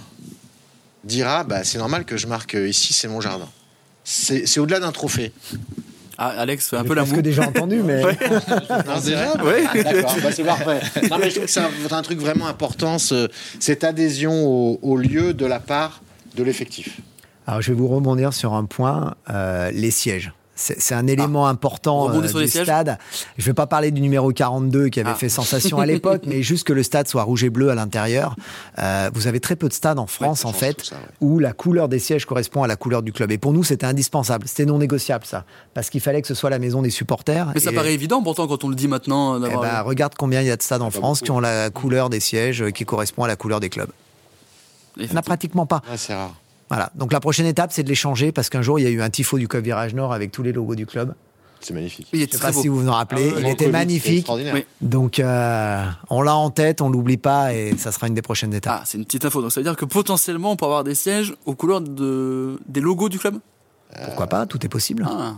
dira, 1.05 1.45
bah, 1.45 1.65
c'est 1.65 1.79
normal 1.79 2.05
que 2.05 2.17
je 2.17 2.27
marque 2.27 2.55
ici, 2.55 2.93
c'est 2.93 3.09
mon 3.09 3.21
jardin. 3.21 3.49
C'est 4.05 4.59
au-delà 4.59 4.81
d'un 4.81 4.93
trophée. 4.93 5.33
Ah, 6.19 6.29
Alex 6.39 6.73
un 6.75 6.85
peu 6.85 6.95
la 6.95 7.05
moue. 7.05 7.23
déjà 7.23 7.43
entendu, 7.49 7.83
mais 7.83 8.03
Non, 8.03 9.01
déjà 9.05 9.43
Ouais. 9.43 9.65
Ah, 9.73 9.83
D'accord, 9.83 10.17
bah, 10.23 10.29
c'est 10.33 10.45
parfait. 10.45 10.81
Non, 11.11 11.17
mais 11.19 11.31
je 11.31 11.35
trouve 11.37 11.47
que 11.47 11.51
c'est 11.51 11.61
un, 11.61 11.71
un 11.91 12.03
truc 12.03 12.19
vraiment 12.21 12.47
important, 12.47 12.99
ce- 12.99 13.29
cette 13.59 13.83
adhésion 13.83 14.45
au, 14.47 14.79
au 14.83 14.97
lieu 14.97 15.33
de 15.35 15.47
la 15.47 15.59
part 15.59 16.03
de 16.37 16.43
l'effectif. 16.43 17.01
Alors, 17.47 17.63
je 17.63 17.73
vais 17.73 17.79
vous 17.79 17.89
rebondir 17.89 18.33
sur 18.35 18.53
un 18.55 18.65
point, 18.67 19.15
euh, 19.31 19.71
les 19.73 19.91
sièges. 19.91 20.33
C'est 20.63 20.95
un 20.95 21.07
élément 21.07 21.49
important 21.49 22.03
Rebondir 22.05 22.25
euh, 22.25 22.29
sur 22.29 22.39
du 22.41 22.49
stade. 22.49 22.99
Je 23.37 23.43
ne 23.43 23.47
vais 23.47 23.55
pas 23.55 23.67
parler 23.67 23.91
du 23.91 24.01
numéro 24.01 24.31
42 24.33 24.89
qui 24.91 25.01
avait 25.01 25.11
Ah. 25.11 25.15
fait 25.17 25.29
sensation 25.29 25.79
à 25.81 25.87
l'époque, 25.87 26.23
mais 26.27 26.43
juste 26.43 26.65
que 26.67 26.73
le 26.73 26.83
stade 26.85 27.09
soit 27.09 27.25
rouge 27.25 27.43
et 27.43 27.51
bleu 27.51 27.71
à 27.71 27.75
l'intérieur. 27.75 28.37
Euh, 28.79 29.11
vous 29.13 29.27
avez 29.27 29.41
très 29.41 29.57
peu 29.57 29.69
de 29.69 29.73
stades 29.73 29.99
en 29.99 30.07
France, 30.07 30.45
en 30.45 30.53
fait, 30.53 30.93
où 31.21 31.39
la 31.41 31.53
couleur 31.53 31.89
des 31.89 31.99
sièges 31.99 32.27
correspond 32.27 32.63
à 32.63 32.67
la 32.69 32.77
couleur 32.77 33.03
du 33.03 33.13
club. 33.13 33.33
Et 33.33 33.39
pour 33.39 33.53
nous, 33.53 33.65
c'était 33.65 33.87
indispensable. 33.87 34.47
C'était 34.47 34.65
non 34.67 34.79
négociable, 34.79 35.25
ça. 35.27 35.45
Parce 35.75 35.91
qu'il 35.91 36.01
fallait 36.01 36.23
que 36.23 36.29
ce 36.29 36.35
soit 36.35 36.51
la 36.51 36.59
maison 36.61 36.83
des 36.83 36.91
supporters. 36.91 37.49
Mais 37.55 37.61
ça 37.61 37.73
Et- 37.73 37.75
paraît 37.75 37.95
évident 37.95 38.23
pourtant 38.23 38.47
quand 38.47 38.63
on 38.65 38.69
le 38.69 38.77
dit 38.77 38.89
maintenant. 38.89 39.43
eh 39.45 39.49
ben, 39.57 39.83
regarde 39.83 40.15
combien 40.17 40.41
il 40.43 40.47
y 40.47 40.51
a 40.51 40.57
de 40.57 40.63
stades 40.63 40.83
en 40.83 40.91
France 40.91 41.21
qui 41.21 41.31
ont 41.31 41.41
la 41.41 41.71
couleur 41.71 42.09
des 42.11 42.21
sièges 42.21 42.63
euh, 42.63 42.71
qui 42.71 42.85
correspond 42.85 43.25
à 43.25 43.29
la 43.29 43.37
couleur 43.37 43.59
des 43.61 43.69
clubs. 43.69 43.91
Il 44.99 45.07
n'y 45.07 45.13
en 45.13 45.17
a 45.17 45.23
pratiquement 45.23 45.67
pas. 45.67 45.83
c'est 45.97 46.15
rare. 46.15 46.35
Voilà. 46.73 46.91
Donc 46.95 47.13
la 47.13 47.21
prochaine 47.21 47.45
étape, 47.47 47.71
c'est 47.73 47.83
de 47.83 47.89
les 47.89 47.95
changer 47.95 48.33
parce 48.33 48.49
qu'un 48.49 48.63
jour, 48.63 48.79
il 48.79 48.83
y 48.85 48.87
a 48.87 48.91
eu 48.91 49.03
un 49.03 49.11
tifo 49.11 49.37
du 49.39 49.47
Club 49.47 49.63
Virage 49.65 49.95
Nord 49.95 50.13
avec 50.15 50.33
tous 50.33 50.43
les 50.43 50.53
logos 50.53 50.75
du 50.75 50.87
club. 50.87 51.15
C'est 51.61 51.75
magnifique. 51.75 52.09
Il 52.13 52.19
Je 52.19 52.25
est 52.25 52.27
ne 52.27 52.33
sais 52.33 52.39
pas 52.43 52.51
beau. 52.51 52.61
si 52.63 52.69
vous 52.69 52.81
vous 52.81 52.89
en 52.89 52.95
rappelez. 52.95 53.31
Ah 53.37 53.41
il 53.41 53.47
était 53.47 53.65
Covid, 53.67 53.71
magnifique. 53.73 54.17
extraordinaire. 54.21 54.55
Oui. 54.55 54.65
Donc 54.81 55.21
euh, 55.21 55.85
on 56.11 56.23
l'a 56.23 56.35
en 56.35 56.51
tête, 56.51 56.81
on 56.81 56.89
l'oublie 56.91 57.19
pas 57.19 57.53
et 57.55 57.77
ça 57.77 57.93
sera 57.93 58.09
une 58.09 58.15
des 58.15 58.23
prochaines 58.23 58.53
étapes. 58.55 58.79
Ah, 58.81 58.83
c'est 58.85 58.97
une 58.99 59.05
petite 59.05 59.25
info. 59.25 59.43
Donc 59.43 59.53
ça 59.53 59.61
veut 59.61 59.65
dire 59.65 59.77
que 59.77 59.85
potentiellement 59.85 60.51
on 60.53 60.57
peut 60.57 60.65
avoir 60.65 60.83
des 60.83 60.95
sièges 60.97 61.35
aux 61.47 61.55
couleurs 61.55 61.81
de... 61.83 62.59
des 62.67 62.81
logos 62.81 63.11
du 63.11 63.19
club? 63.19 63.37
Pourquoi 64.07 64.27
pas 64.27 64.47
Tout 64.47 64.65
est 64.67 64.69
possible. 64.71 65.07
Ah, 65.09 65.35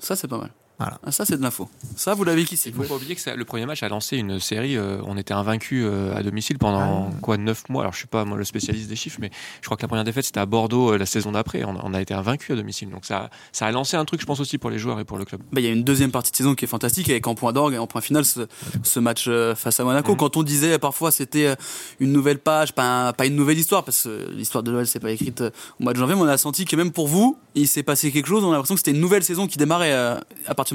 ça 0.00 0.14
c'est 0.16 0.28
pas 0.28 0.38
mal. 0.38 0.50
Voilà. 0.78 0.98
Ah, 1.06 1.10
ça, 1.12 1.24
c'est 1.24 1.36
de 1.38 1.42
l'info. 1.42 1.70
Ça, 1.96 2.12
vous 2.14 2.24
l'avez 2.24 2.44
qu'ici. 2.44 2.68
Il 2.68 2.74
faut 2.74 2.82
pas 2.82 2.94
oublier 2.96 3.14
que 3.14 3.20
ça- 3.20 3.34
le 3.34 3.44
premier 3.46 3.64
match 3.64 3.82
a 3.82 3.88
lancé 3.88 4.16
une 4.18 4.38
série. 4.40 4.76
euh, 4.76 4.98
on 5.06 5.16
était 5.16 5.32
invaincu 5.32 5.84
euh, 5.84 6.14
à 6.14 6.22
domicile 6.22 6.58
pendant 6.58 7.10
quoi 7.22 7.38
9 7.38 7.68
mois. 7.70 7.82
Alors 7.82 7.92
je 7.94 7.98
suis 7.98 8.06
pas 8.06 8.24
moi 8.26 8.36
le 8.36 8.44
spécialiste 8.44 8.88
des 8.88 8.96
chiffres, 8.96 9.18
mais 9.20 9.30
je 9.62 9.66
crois 9.66 9.76
que 9.78 9.82
la 9.82 9.88
première 9.88 10.04
défaite 10.04 10.24
c'était 10.26 10.40
à 10.40 10.44
Bordeaux 10.46 10.92
euh, 10.92 10.98
la 10.98 11.06
saison 11.06 11.32
d'après. 11.32 11.64
On, 11.64 11.76
a- 11.76 11.80
on 11.82 11.94
a 11.94 12.00
été 12.02 12.12
invaincu 12.12 12.52
à 12.52 12.56
domicile. 12.56 12.90
Donc 12.90 13.06
ça, 13.06 13.30
ça 13.52 13.66
a 13.66 13.72
lancé 13.72 13.96
un 13.96 14.04
truc, 14.04 14.20
je 14.20 14.26
pense 14.26 14.38
aussi 14.40 14.58
pour 14.58 14.68
les 14.68 14.78
joueurs 14.78 15.00
et 15.00 15.04
pour 15.04 15.16
le 15.18 15.24
club. 15.24 15.40
Bah, 15.52 15.60
il 15.60 15.64
y 15.64 15.68
a 15.68 15.72
une 15.72 15.84
deuxième 15.84 16.10
partie 16.10 16.30
de 16.30 16.36
saison 16.36 16.54
qui 16.54 16.64
est 16.66 16.68
fantastique 16.68 17.08
avec 17.08 17.26
en 17.26 17.34
point 17.34 17.52
d'orgue 17.54 17.74
et 17.74 17.78
en 17.78 17.86
point 17.86 18.00
final 18.02 18.24
ce, 18.26 18.40
ce 18.82 19.00
match 19.00 19.26
euh, 19.28 19.54
face 19.54 19.80
à 19.80 19.84
Monaco. 19.84 20.12
Mhm. 20.12 20.18
Quand 20.18 20.36
on 20.36 20.42
disait 20.42 20.78
parfois 20.78 21.10
c'était 21.10 21.54
une 22.00 22.12
nouvelle 22.12 22.38
page, 22.38 22.74
pas, 22.74 23.08
un- 23.08 23.12
pas 23.14 23.24
une 23.26 23.36
nouvelle 23.36 23.58
histoire, 23.58 23.82
parce 23.84 24.02
que 24.04 24.30
l'histoire 24.30 24.62
de 24.62 24.70
l'OL 24.70 24.86
c'est 24.86 25.00
pas 25.00 25.10
écrite 25.10 25.40
au 25.40 25.84
mois 25.84 25.92
de 25.94 25.98
janvier, 25.98 26.16
mais 26.16 26.20
on 26.22 26.26
a 26.26 26.36
senti 26.38 26.64
que 26.66 26.76
même 26.76 26.90
pour 26.92 27.08
vous, 27.08 27.38
il 27.54 27.66
s'est 27.68 27.82
passé 27.82 28.12
quelque 28.12 28.26
chose. 28.26 28.44
On 28.44 28.50
a 28.50 28.52
l'impression 28.52 28.74
que 28.74 28.80
c'était 28.80 28.90
une 28.90 29.00
nouvelle 29.00 29.22
saison 29.24 29.46
qui 29.46 29.56
démarrait 29.56 29.92
euh, 29.92 30.18
à 30.46 30.54
partir 30.54 30.65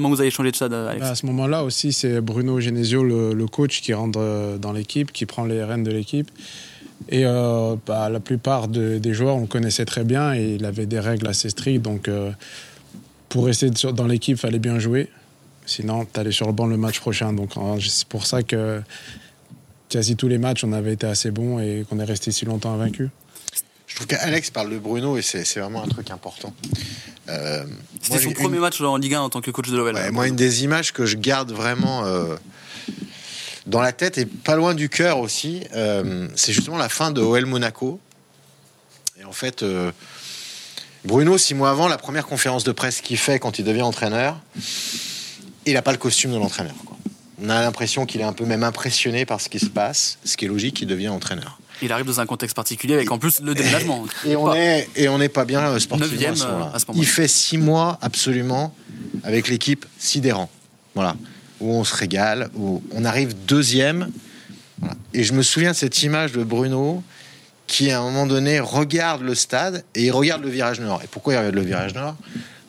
stade, 0.56 0.72
euh, 0.72 0.98
à 1.00 1.14
ce 1.14 1.26
moment-là 1.26 1.64
aussi, 1.64 1.92
c'est 1.92 2.20
Bruno 2.20 2.60
Genesio, 2.60 3.04
le, 3.04 3.46
coach, 3.46 3.80
qui 3.82 3.92
rentre 3.94 4.18
euh, 4.20 4.58
dans 4.58 4.72
l'équipe, 4.72 5.12
qui 5.12 5.26
prend 5.26 5.44
les 5.44 5.62
rênes 5.62 5.84
de 5.84 5.90
l'équipe. 5.90 6.30
Et 7.08 7.26
euh, 7.26 7.76
bah, 7.86 8.08
la 8.08 8.20
plupart 8.20 8.68
de- 8.68 8.98
des 8.98 9.12
joueurs, 9.14 9.36
on 9.36 9.46
connaissait 9.46 9.84
très 9.84 10.04
bien 10.04 10.34
et 10.34 10.54
il 10.54 10.64
avait 10.64 10.86
des 10.86 11.00
règles 11.00 11.26
assez 11.26 11.48
strictes. 11.50 11.82
Donc, 11.82 12.08
pour 13.28 13.46
rester 13.46 13.70
dans 13.92 14.06
l'équipe, 14.06 14.36
il 14.36 14.40
fallait 14.40 14.58
bien 14.58 14.78
jouer. 14.78 15.08
Sinon, 15.66 16.06
tu 16.12 16.18
allais 16.20 16.32
sur 16.32 16.46
le 16.46 16.52
banc 16.52 16.66
le 16.66 16.76
match 16.76 17.00
prochain. 17.00 17.32
Donc, 17.32 17.50
c'est 17.80 18.06
pour 18.06 18.26
ça 18.26 18.42
que 18.42 18.80
quasi 19.88 20.16
tous 20.16 20.28
les 20.28 20.38
matchs, 20.38 20.64
on 20.64 20.72
avait 20.72 20.92
été 20.94 21.06
assez 21.06 21.30
bons 21.30 21.58
et 21.58 21.84
qu'on 21.88 21.98
est 21.98 22.04
resté 22.04 22.32
si 22.32 22.44
longtemps 22.44 22.72
invaincu. 22.72 23.10
Je 23.92 23.96
trouve 23.96 24.06
qu'Alex 24.06 24.48
parle 24.50 24.70
de 24.70 24.78
Bruno 24.78 25.18
et 25.18 25.22
c'est 25.22 25.44
vraiment 25.60 25.84
un 25.84 25.86
truc 25.86 26.10
important. 26.10 26.54
Euh, 27.28 27.64
C'était 28.00 28.20
son 28.20 28.30
premier 28.32 28.54
une- 28.56 28.62
match 28.62 28.80
en 28.80 28.96
Ligue 28.96 29.14
1 29.14 29.20
en 29.20 29.28
tant 29.28 29.42
que 29.42 29.50
coach 29.50 29.68
de 29.68 29.76
l'OL. 29.76 29.94
Ouais, 29.94 30.10
moi, 30.10 30.26
une 30.28 30.34
des 30.34 30.64
images 30.64 30.92
que 30.94 31.04
je 31.04 31.16
garde 31.18 31.52
vraiment 31.52 32.06
euh, 32.06 32.36
dans 33.66 33.82
la 33.82 33.92
tête 33.92 34.16
et 34.16 34.24
pas 34.24 34.56
loin 34.56 34.72
du 34.74 34.88
cœur 34.88 35.18
aussi, 35.18 35.60
euh, 35.74 36.26
c'est 36.36 36.54
justement 36.54 36.78
la 36.78 36.88
fin 36.88 37.10
de 37.10 37.20
OL 37.20 37.44
Monaco. 37.44 38.00
Et 39.20 39.24
en 39.24 39.32
fait, 39.32 39.62
Bruno, 41.04 41.36
six 41.36 41.52
mois 41.54 41.70
avant, 41.70 41.86
la 41.86 41.98
première 41.98 42.26
conférence 42.26 42.64
de 42.64 42.72
presse 42.72 43.02
qu'il 43.02 43.18
fait 43.18 43.38
quand 43.38 43.58
il 43.58 43.64
devient 43.66 43.82
entraîneur, 43.82 44.40
il 45.66 45.74
n'a 45.74 45.82
pas 45.82 45.92
le 45.92 45.98
costume 45.98 46.32
de 46.32 46.38
l'entraîneur. 46.38 46.74
On 47.44 47.50
a 47.50 47.60
l'impression 47.60 48.06
qu'il 48.06 48.22
est 48.22 48.24
un 48.24 48.32
peu 48.32 48.46
même 48.46 48.64
impressionné 48.64 49.26
par 49.26 49.40
ce 49.42 49.50
qui 49.50 49.58
se 49.60 49.66
passe, 49.66 50.16
ce 50.24 50.36
qui 50.38 50.46
est 50.46 50.48
logique, 50.48 50.80
il 50.80 50.86
devient 50.86 51.08
entraîneur. 51.10 51.58
Il 51.82 51.92
arrive 51.92 52.06
dans 52.06 52.20
un 52.20 52.26
contexte 52.26 52.56
particulier 52.56 52.94
avec 52.94 53.10
en 53.10 53.18
plus 53.18 53.40
le 53.40 53.54
déménagement. 53.54 54.04
Et 54.24 54.36
on 54.36 54.54
est 54.54 54.88
et 54.96 55.08
on 55.08 55.18
n'est 55.18 55.28
pas 55.28 55.44
bien 55.44 55.62
euh, 55.62 55.78
sportivement 55.78 56.30
à 56.30 56.36
ce 56.36 56.44
euh, 56.44 56.52
moment-là. 56.52 56.72
Il 56.94 57.06
fait 57.06 57.28
six 57.28 57.58
mois 57.58 57.98
absolument 58.00 58.74
avec 59.24 59.48
l'équipe 59.48 59.84
sidérant. 59.98 60.48
Voilà, 60.94 61.16
où 61.60 61.72
on 61.72 61.84
se 61.84 61.94
régale, 61.94 62.50
où 62.54 62.82
on 62.92 63.04
arrive 63.04 63.34
deuxième. 63.46 64.10
Voilà. 64.78 64.94
Et 65.14 65.24
je 65.24 65.32
me 65.32 65.42
souviens 65.42 65.72
de 65.72 65.76
cette 65.76 66.02
image 66.02 66.32
de 66.32 66.44
Bruno 66.44 67.02
qui 67.66 67.90
à 67.90 68.00
un 68.00 68.02
moment 68.02 68.26
donné 68.26 68.60
regarde 68.60 69.22
le 69.22 69.34
stade 69.34 69.84
et 69.94 70.04
il 70.04 70.10
regarde 70.10 70.42
le 70.42 70.50
virage 70.50 70.80
nord. 70.80 71.00
Et 71.02 71.06
pourquoi 71.06 71.34
il 71.34 71.36
regarde 71.38 71.54
le 71.54 71.62
virage 71.62 71.94
nord? 71.94 72.16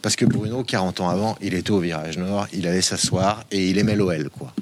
Parce 0.01 0.16
que 0.16 0.26
Bruno, 0.26 0.64
40 0.64 1.01
ans 1.01 1.09
avant, 1.09 1.38
il 1.41 1.53
était 1.53 1.72
au 1.72 1.80
virage 1.80 2.18
nord, 2.18 2.47
il 2.53 2.68
allait 2.68 2.82
s'asseoir 2.82 3.43
et 3.51 3.70
il 3.70 3.78
aimait 3.78 3.95
l'OL, 3.95 4.30
quoi. 4.30 4.53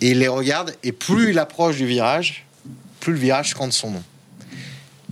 Et 0.00 0.10
il 0.10 0.18
les 0.18 0.28
regarde 0.28 0.74
et 0.82 0.92
plus 0.92 1.30
il 1.30 1.38
approche 1.38 1.76
du 1.76 1.86
virage, 1.86 2.44
plus 3.04 3.12
le 3.12 3.18
virage 3.18 3.50
scande 3.50 3.72
son 3.72 3.90
nom. 3.90 4.02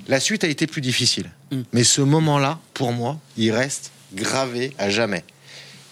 La 0.09 0.19
suite 0.19 0.43
a 0.45 0.49
été 0.49 0.67
plus 0.67 0.81
difficile. 0.81 1.31
Mais 1.75 1.85
ce 1.85 2.01
moment-là, 2.01 2.59
pour 2.73 2.93
moi, 2.93 3.19
il 3.37 3.53
reste 3.53 3.93
gravé 4.15 4.73
à 4.79 4.89
jamais. 4.89 5.23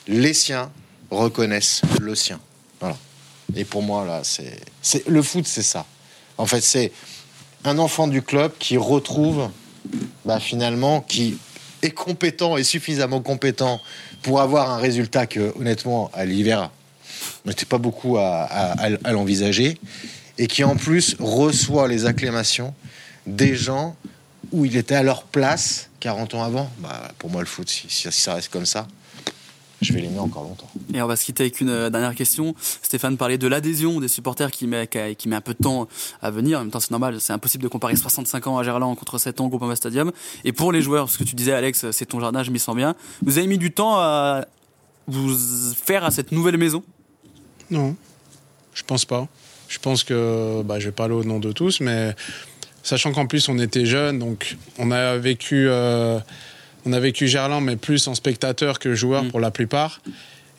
Les 0.09 0.33
siens 0.33 0.71
reconnaissent 1.11 1.83
le 2.01 2.15
sien. 2.15 2.41
Voilà. 2.81 2.97
Et 3.55 3.65
pour 3.67 3.83
moi, 3.83 4.07
là, 4.07 4.23
c'est. 4.25 4.59
c'est- 4.81 5.07
Le 5.07 5.23
foot, 5.23 5.47
c'est 5.47 5.63
ça. 5.63 5.85
En 6.39 6.47
fait, 6.47 6.63
c'est 6.63 6.91
un 7.65 7.79
enfant 7.79 8.09
du 8.09 8.23
club 8.23 8.53
qui 8.59 8.79
retrouve, 8.79 9.51
bah, 10.25 10.41
finalement, 10.41 11.03
qui 11.03 11.37
est 11.83 11.91
compétent 11.91 12.57
et 12.57 12.65
suffisamment 12.65 13.21
compétent 13.21 13.79
pour 14.23 14.41
avoir 14.41 14.71
un 14.71 14.79
résultat 14.79 15.27
que, 15.27 15.53
honnêtement, 15.59 16.11
à 16.15 16.25
l'hiver, 16.25 16.71
on 17.45 17.51
n'était 17.51 17.67
pas 17.67 17.79
beaucoup 17.79 18.17
à, 18.17 18.45
à- 18.45 18.87
à- 18.87 18.99
à 19.05 19.13
l'envisager. 19.13 19.79
Et 20.43 20.47
qui, 20.47 20.64
en 20.64 20.74
plus, 20.76 21.16
reçoit 21.20 21.86
les 21.86 22.07
acclamations 22.07 22.74
des 23.26 23.55
gens 23.55 23.95
où 24.53 24.64
il 24.64 24.76
était 24.76 24.95
à 24.95 25.03
leur 25.03 25.24
place 25.24 25.91
40 26.01 26.34
ans 26.34 26.43
avant. 26.43 26.70
Bah, 26.78 27.12
pour 27.18 27.28
moi, 27.28 27.43
le 27.43 27.47
foot, 27.47 27.68
si, 27.68 27.86
si- 27.91 28.11
si 28.11 28.20
ça 28.22 28.34
reste 28.34 28.49
comme 28.49 28.64
ça, 28.64 28.88
je 29.82 29.93
vais 29.93 30.01
l'aimer 30.01 30.18
encore 30.18 30.43
longtemps. 30.45 30.70
Et 30.95 31.01
on 31.03 31.07
va 31.07 31.16
se 31.16 31.24
quitter 31.26 31.43
avec 31.43 31.61
une 31.61 31.68
euh, 31.68 31.91
dernière 31.91 32.14
question. 32.14 32.55
Stéphane 32.82 33.16
parlait 33.18 33.36
de 33.38 33.47
l'adhésion 33.47 34.01
des 34.01 34.09
supporters 34.09 34.51
qui 34.51 34.66
met, 34.66 34.88
qui 35.16 35.28
met 35.28 35.36
un 35.36 35.41
peu 35.43 35.53
de 35.53 35.62
temps 35.62 35.88
à 36.22 36.30
venir. 36.30 36.59
En 36.59 36.62
même 36.62 36.70
temps, 36.70 36.80
c'est 36.80 36.91
normal. 36.91 37.20
C'est 37.20 37.32
impossible 37.34 37.62
de 37.64 37.68
comparer 37.68 37.97
65 37.97 38.47
ans 38.47 38.57
à 38.59 38.62
Gerland 38.62 38.95
contre 38.97 39.18
7 39.18 39.41
ans 39.43 39.45
au 39.45 39.49
Groupama 39.51 39.76
Stadium. 39.76 40.11
Et 40.45 40.53
pour 40.53 40.72
les 40.72 40.80
joueurs, 40.82 41.11
ce 41.11 41.18
que 41.18 41.24
tu 41.24 41.34
disais, 41.34 41.53
Alex, 41.53 41.91
c'est 41.93 42.07
ton 42.07 42.18
jardin, 42.20 42.43
je 42.43 42.51
m'y 42.51 42.59
sens 42.59 42.74
bien. 42.76 42.95
Vous 43.22 43.36
avez 43.36 43.47
mis 43.47 43.59
du 43.59 43.72
temps 43.72 43.97
à 43.99 44.47
vous 45.07 45.34
faire 45.74 46.05
à 46.05 46.11
cette 46.11 46.32
nouvelle 46.32 46.57
maison? 46.57 46.82
Non, 47.70 47.95
je 48.74 48.82
pense 48.82 49.05
pas. 49.05 49.28
Je 49.71 49.79
pense 49.79 50.05
que 50.05 50.62
bah, 50.62 50.81
je 50.81 50.87
vais 50.87 50.93
parler 50.93 51.14
au 51.14 51.25
nom 51.25 51.39
de 51.39 51.53
tous, 51.53 51.81
mais 51.81 52.14
sachant 52.83 53.12
qu'en 53.12 53.27
plus 53.27 53.49
on 53.49 53.59
était 53.59 53.87
jeunes, 53.87 54.18
donc 54.18 54.57
on 54.79 54.91
a 54.91 55.16
vécu, 55.16 55.68
euh, 55.68 56.18
on 56.85 56.93
a 56.93 56.99
vécu 56.99 57.29
Gerland, 57.29 57.64
mais 57.64 57.77
plus 57.77 58.09
en 58.09 58.14
spectateur 58.14 58.81
que 58.81 58.95
joueur 58.95 59.25
pour 59.29 59.39
la 59.39 59.53
plupart. 59.53 60.03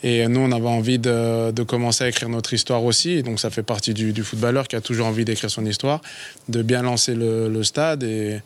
Et 0.03 0.27
nous, 0.27 0.39
on 0.39 0.51
avait 0.51 0.67
envie 0.67 0.97
de, 0.97 1.51
de 1.51 1.63
commencer 1.63 2.05
à 2.05 2.07
écrire 2.07 2.29
notre 2.29 2.53
histoire 2.53 2.83
aussi. 2.83 3.11
Et 3.11 3.21
donc, 3.21 3.39
ça 3.39 3.51
fait 3.51 3.61
partie 3.61 3.93
du, 3.93 4.13
du 4.13 4.23
footballeur 4.23 4.67
qui 4.67 4.75
a 4.75 4.81
toujours 4.81 5.05
envie 5.05 5.25
d'écrire 5.25 5.51
son 5.51 5.63
histoire, 5.63 6.01
de 6.49 6.63
bien 6.63 6.81
lancer 6.81 7.13
le, 7.13 7.49
le 7.49 7.63
stade. 7.63 8.01
Et 8.01 8.39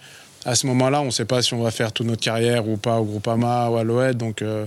à 0.43 0.55
ce 0.55 0.67
moment-là, 0.67 0.99
on 1.01 1.05
ne 1.05 1.11
sait 1.11 1.23
pas 1.23 1.41
si 1.41 1.53
on 1.53 1.61
va 1.63 1.71
faire 1.71 1.93
toute 1.93 2.07
notre 2.07 2.21
carrière 2.21 2.67
ou 2.67 2.75
pas 2.75 2.99
au 2.99 3.05
Groupama 3.05 3.69
ou 3.69 3.77
à 3.77 3.85
l'OL. 3.85 4.15
Donc, 4.15 4.41
euh, 4.41 4.65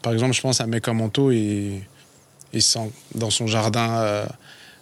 par 0.00 0.14
exemple, 0.14 0.32
je 0.32 0.40
pense 0.40 0.62
à 0.62 0.66
Mekamanto, 0.66 1.30
il, 1.30 1.82
il 2.54 2.62
se 2.62 2.72
sent 2.72 2.90
dans 3.14 3.30
son 3.30 3.46
jardin 3.46 3.98
euh, 3.98 4.24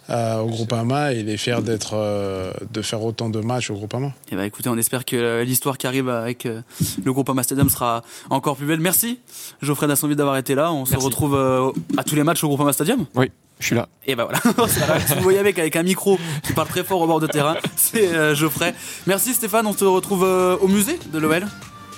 euh, 0.09 0.39
au 0.39 0.47
Groupama 0.47 1.13
et 1.13 1.19
il 1.19 1.29
est 1.29 1.37
fier 1.37 1.61
d'être, 1.61 1.91
euh, 1.93 2.51
de 2.71 2.81
faire 2.81 3.03
autant 3.03 3.29
de 3.29 3.39
matchs 3.41 3.69
au 3.69 3.75
Groupama. 3.75 4.11
Et 4.31 4.35
bah 4.35 4.45
écoutez, 4.45 4.69
on 4.69 4.77
espère 4.77 5.05
que 5.05 5.15
euh, 5.15 5.43
l'histoire 5.43 5.77
qui 5.77 5.87
arrive 5.87 6.09
avec 6.09 6.45
euh, 6.45 6.61
le 7.03 7.13
groupe 7.13 7.29
Ama 7.29 7.43
Stadium 7.43 7.69
sera 7.69 8.03
encore 8.29 8.55
plus 8.55 8.65
belle. 8.65 8.79
Merci 8.79 9.19
Geoffrey 9.61 9.87
Dassonville 9.87 10.15
d'avoir 10.17 10.37
été 10.37 10.55
là. 10.55 10.71
On 10.71 10.85
se 10.85 10.95
retrouve 10.97 11.35
euh, 11.35 11.71
à 11.97 12.03
tous 12.03 12.15
les 12.15 12.23
matchs 12.23 12.43
au 12.43 12.47
groupe 12.47 12.61
Ama 12.61 12.73
Stadium. 12.73 13.05
Oui, 13.15 13.29
je 13.59 13.65
suis 13.67 13.75
là. 13.75 13.87
Et 14.07 14.15
bah 14.15 14.25
voilà, 14.25 14.39
vous 15.17 15.21
voyez 15.23 15.39
avec, 15.39 15.59
avec 15.59 15.75
un 15.75 15.83
micro 15.83 16.17
qui 16.43 16.53
parle 16.53 16.67
très 16.67 16.83
fort 16.83 17.01
au 17.01 17.07
bord 17.07 17.19
de 17.19 17.27
terrain, 17.27 17.55
c'est 17.75 18.07
euh, 18.15 18.33
Geoffrey. 18.35 18.73
Merci 19.05 19.33
Stéphane, 19.33 19.67
on 19.67 19.73
se 19.73 19.85
retrouve 19.85 20.23
euh, 20.23 20.57
au 20.61 20.67
musée 20.67 20.97
de 21.13 21.19
l'OL. 21.19 21.45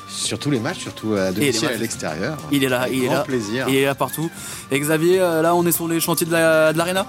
Sur 0.09 0.37
tous 0.39 0.51
les 0.51 0.59
matchs, 0.59 0.79
surtout 0.79 1.13
à 1.13 1.29
les 1.31 1.35
domicile 1.35 1.69
l'extérieur. 1.79 2.37
Il 2.51 2.65
est 2.65 2.69
là, 2.69 2.81
Avec 2.81 2.97
il 2.97 3.05
est 3.05 3.07
là. 3.09 3.21
plaisir. 3.21 3.65
Il 3.69 3.75
est 3.75 3.85
là 3.85 3.95
partout. 3.95 4.29
Et 4.69 4.77
Xavier, 4.77 5.21
euh, 5.21 5.41
là 5.41 5.55
on 5.55 5.65
est 5.65 5.71
sur 5.71 5.87
les 5.87 6.01
chantiers 6.01 6.27
de 6.27 6.33
la- 6.33 6.73
de 6.73 6.77
l'Arena 6.77 7.07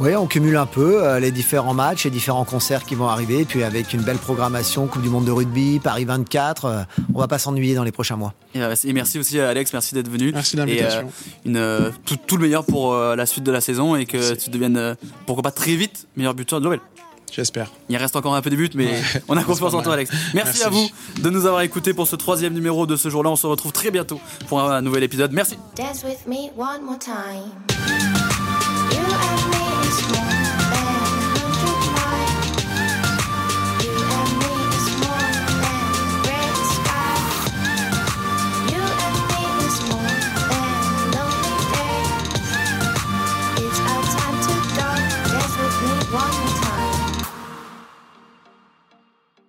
Oui, 0.00 0.16
on 0.16 0.26
cumule 0.26 0.56
un 0.56 0.64
peu 0.64 1.04
euh, 1.04 1.20
les 1.20 1.30
différents 1.30 1.74
matchs, 1.74 2.04
les 2.04 2.10
différents 2.10 2.46
concerts 2.46 2.84
qui 2.84 2.94
vont 2.94 3.08
arriver, 3.08 3.44
puis 3.44 3.62
avec 3.62 3.92
une 3.92 4.00
belle 4.00 4.16
programmation, 4.16 4.86
Coupe 4.86 5.02
du 5.02 5.10
Monde 5.10 5.26
de 5.26 5.30
rugby, 5.30 5.78
Paris 5.78 6.06
24, 6.06 6.64
euh, 6.64 6.82
on 7.14 7.18
va 7.18 7.28
pas 7.28 7.38
s'ennuyer 7.38 7.74
dans 7.74 7.84
les 7.84 7.92
prochains 7.92 8.16
mois. 8.16 8.32
Et, 8.54 8.62
euh, 8.62 8.74
et 8.84 8.92
merci 8.94 9.18
aussi 9.18 9.38
à 9.38 9.50
Alex, 9.50 9.74
merci 9.74 9.94
d'être 9.94 10.08
venu. 10.08 10.32
Merci 10.32 10.54
Et, 10.54 10.58
d'invitation. 10.58 11.10
euh, 11.48 11.50
euh, 11.56 11.90
tout, 12.06 12.16
tout 12.26 12.36
le 12.38 12.42
meilleur 12.44 12.64
pour 12.64 12.94
euh, 12.94 13.14
la 13.14 13.26
suite 13.26 13.44
de 13.44 13.52
la 13.52 13.60
saison 13.60 13.94
et 13.94 14.06
que 14.06 14.34
tu 14.36 14.48
deviennes, 14.48 14.78
euh, 14.78 14.94
pourquoi 15.26 15.42
pas 15.42 15.50
très 15.50 15.74
vite, 15.76 16.06
meilleur 16.16 16.32
buteur 16.32 16.60
de 16.60 16.64
l'OL. 16.64 16.80
J'espère. 17.30 17.70
Il 17.90 17.96
reste 17.98 18.16
encore 18.16 18.34
un 18.34 18.40
peu 18.40 18.48
des 18.48 18.56
buts, 18.56 18.70
mais 18.74 18.86
Ouais. 18.86 19.02
on 19.28 19.36
a 19.36 19.44
confiance 19.44 19.74
en 19.74 19.82
toi. 19.82 19.92
Alex. 19.94 20.10
Merci, 20.32 20.60
Merci. 20.60 20.62
à 20.64 20.70
vous 20.70 20.88
de 21.22 21.28
nous 21.30 21.44
avoir 21.44 21.60
écoutés 21.60 21.92
pour 21.92 22.08
ce 22.08 22.16
troisième 22.16 22.54
numéro 22.54 22.86
de 22.86 22.96
ce 22.96 23.10
jour-là. 23.10 23.28
On 23.30 23.36
se 23.36 23.46
retrouve 23.46 23.72
très 23.72 23.90
bientôt 23.90 24.18
pour 24.48 24.62
un 24.62 24.80
nouvel 24.80 25.02
épisode. 25.02 25.30
Merci. 25.32 25.58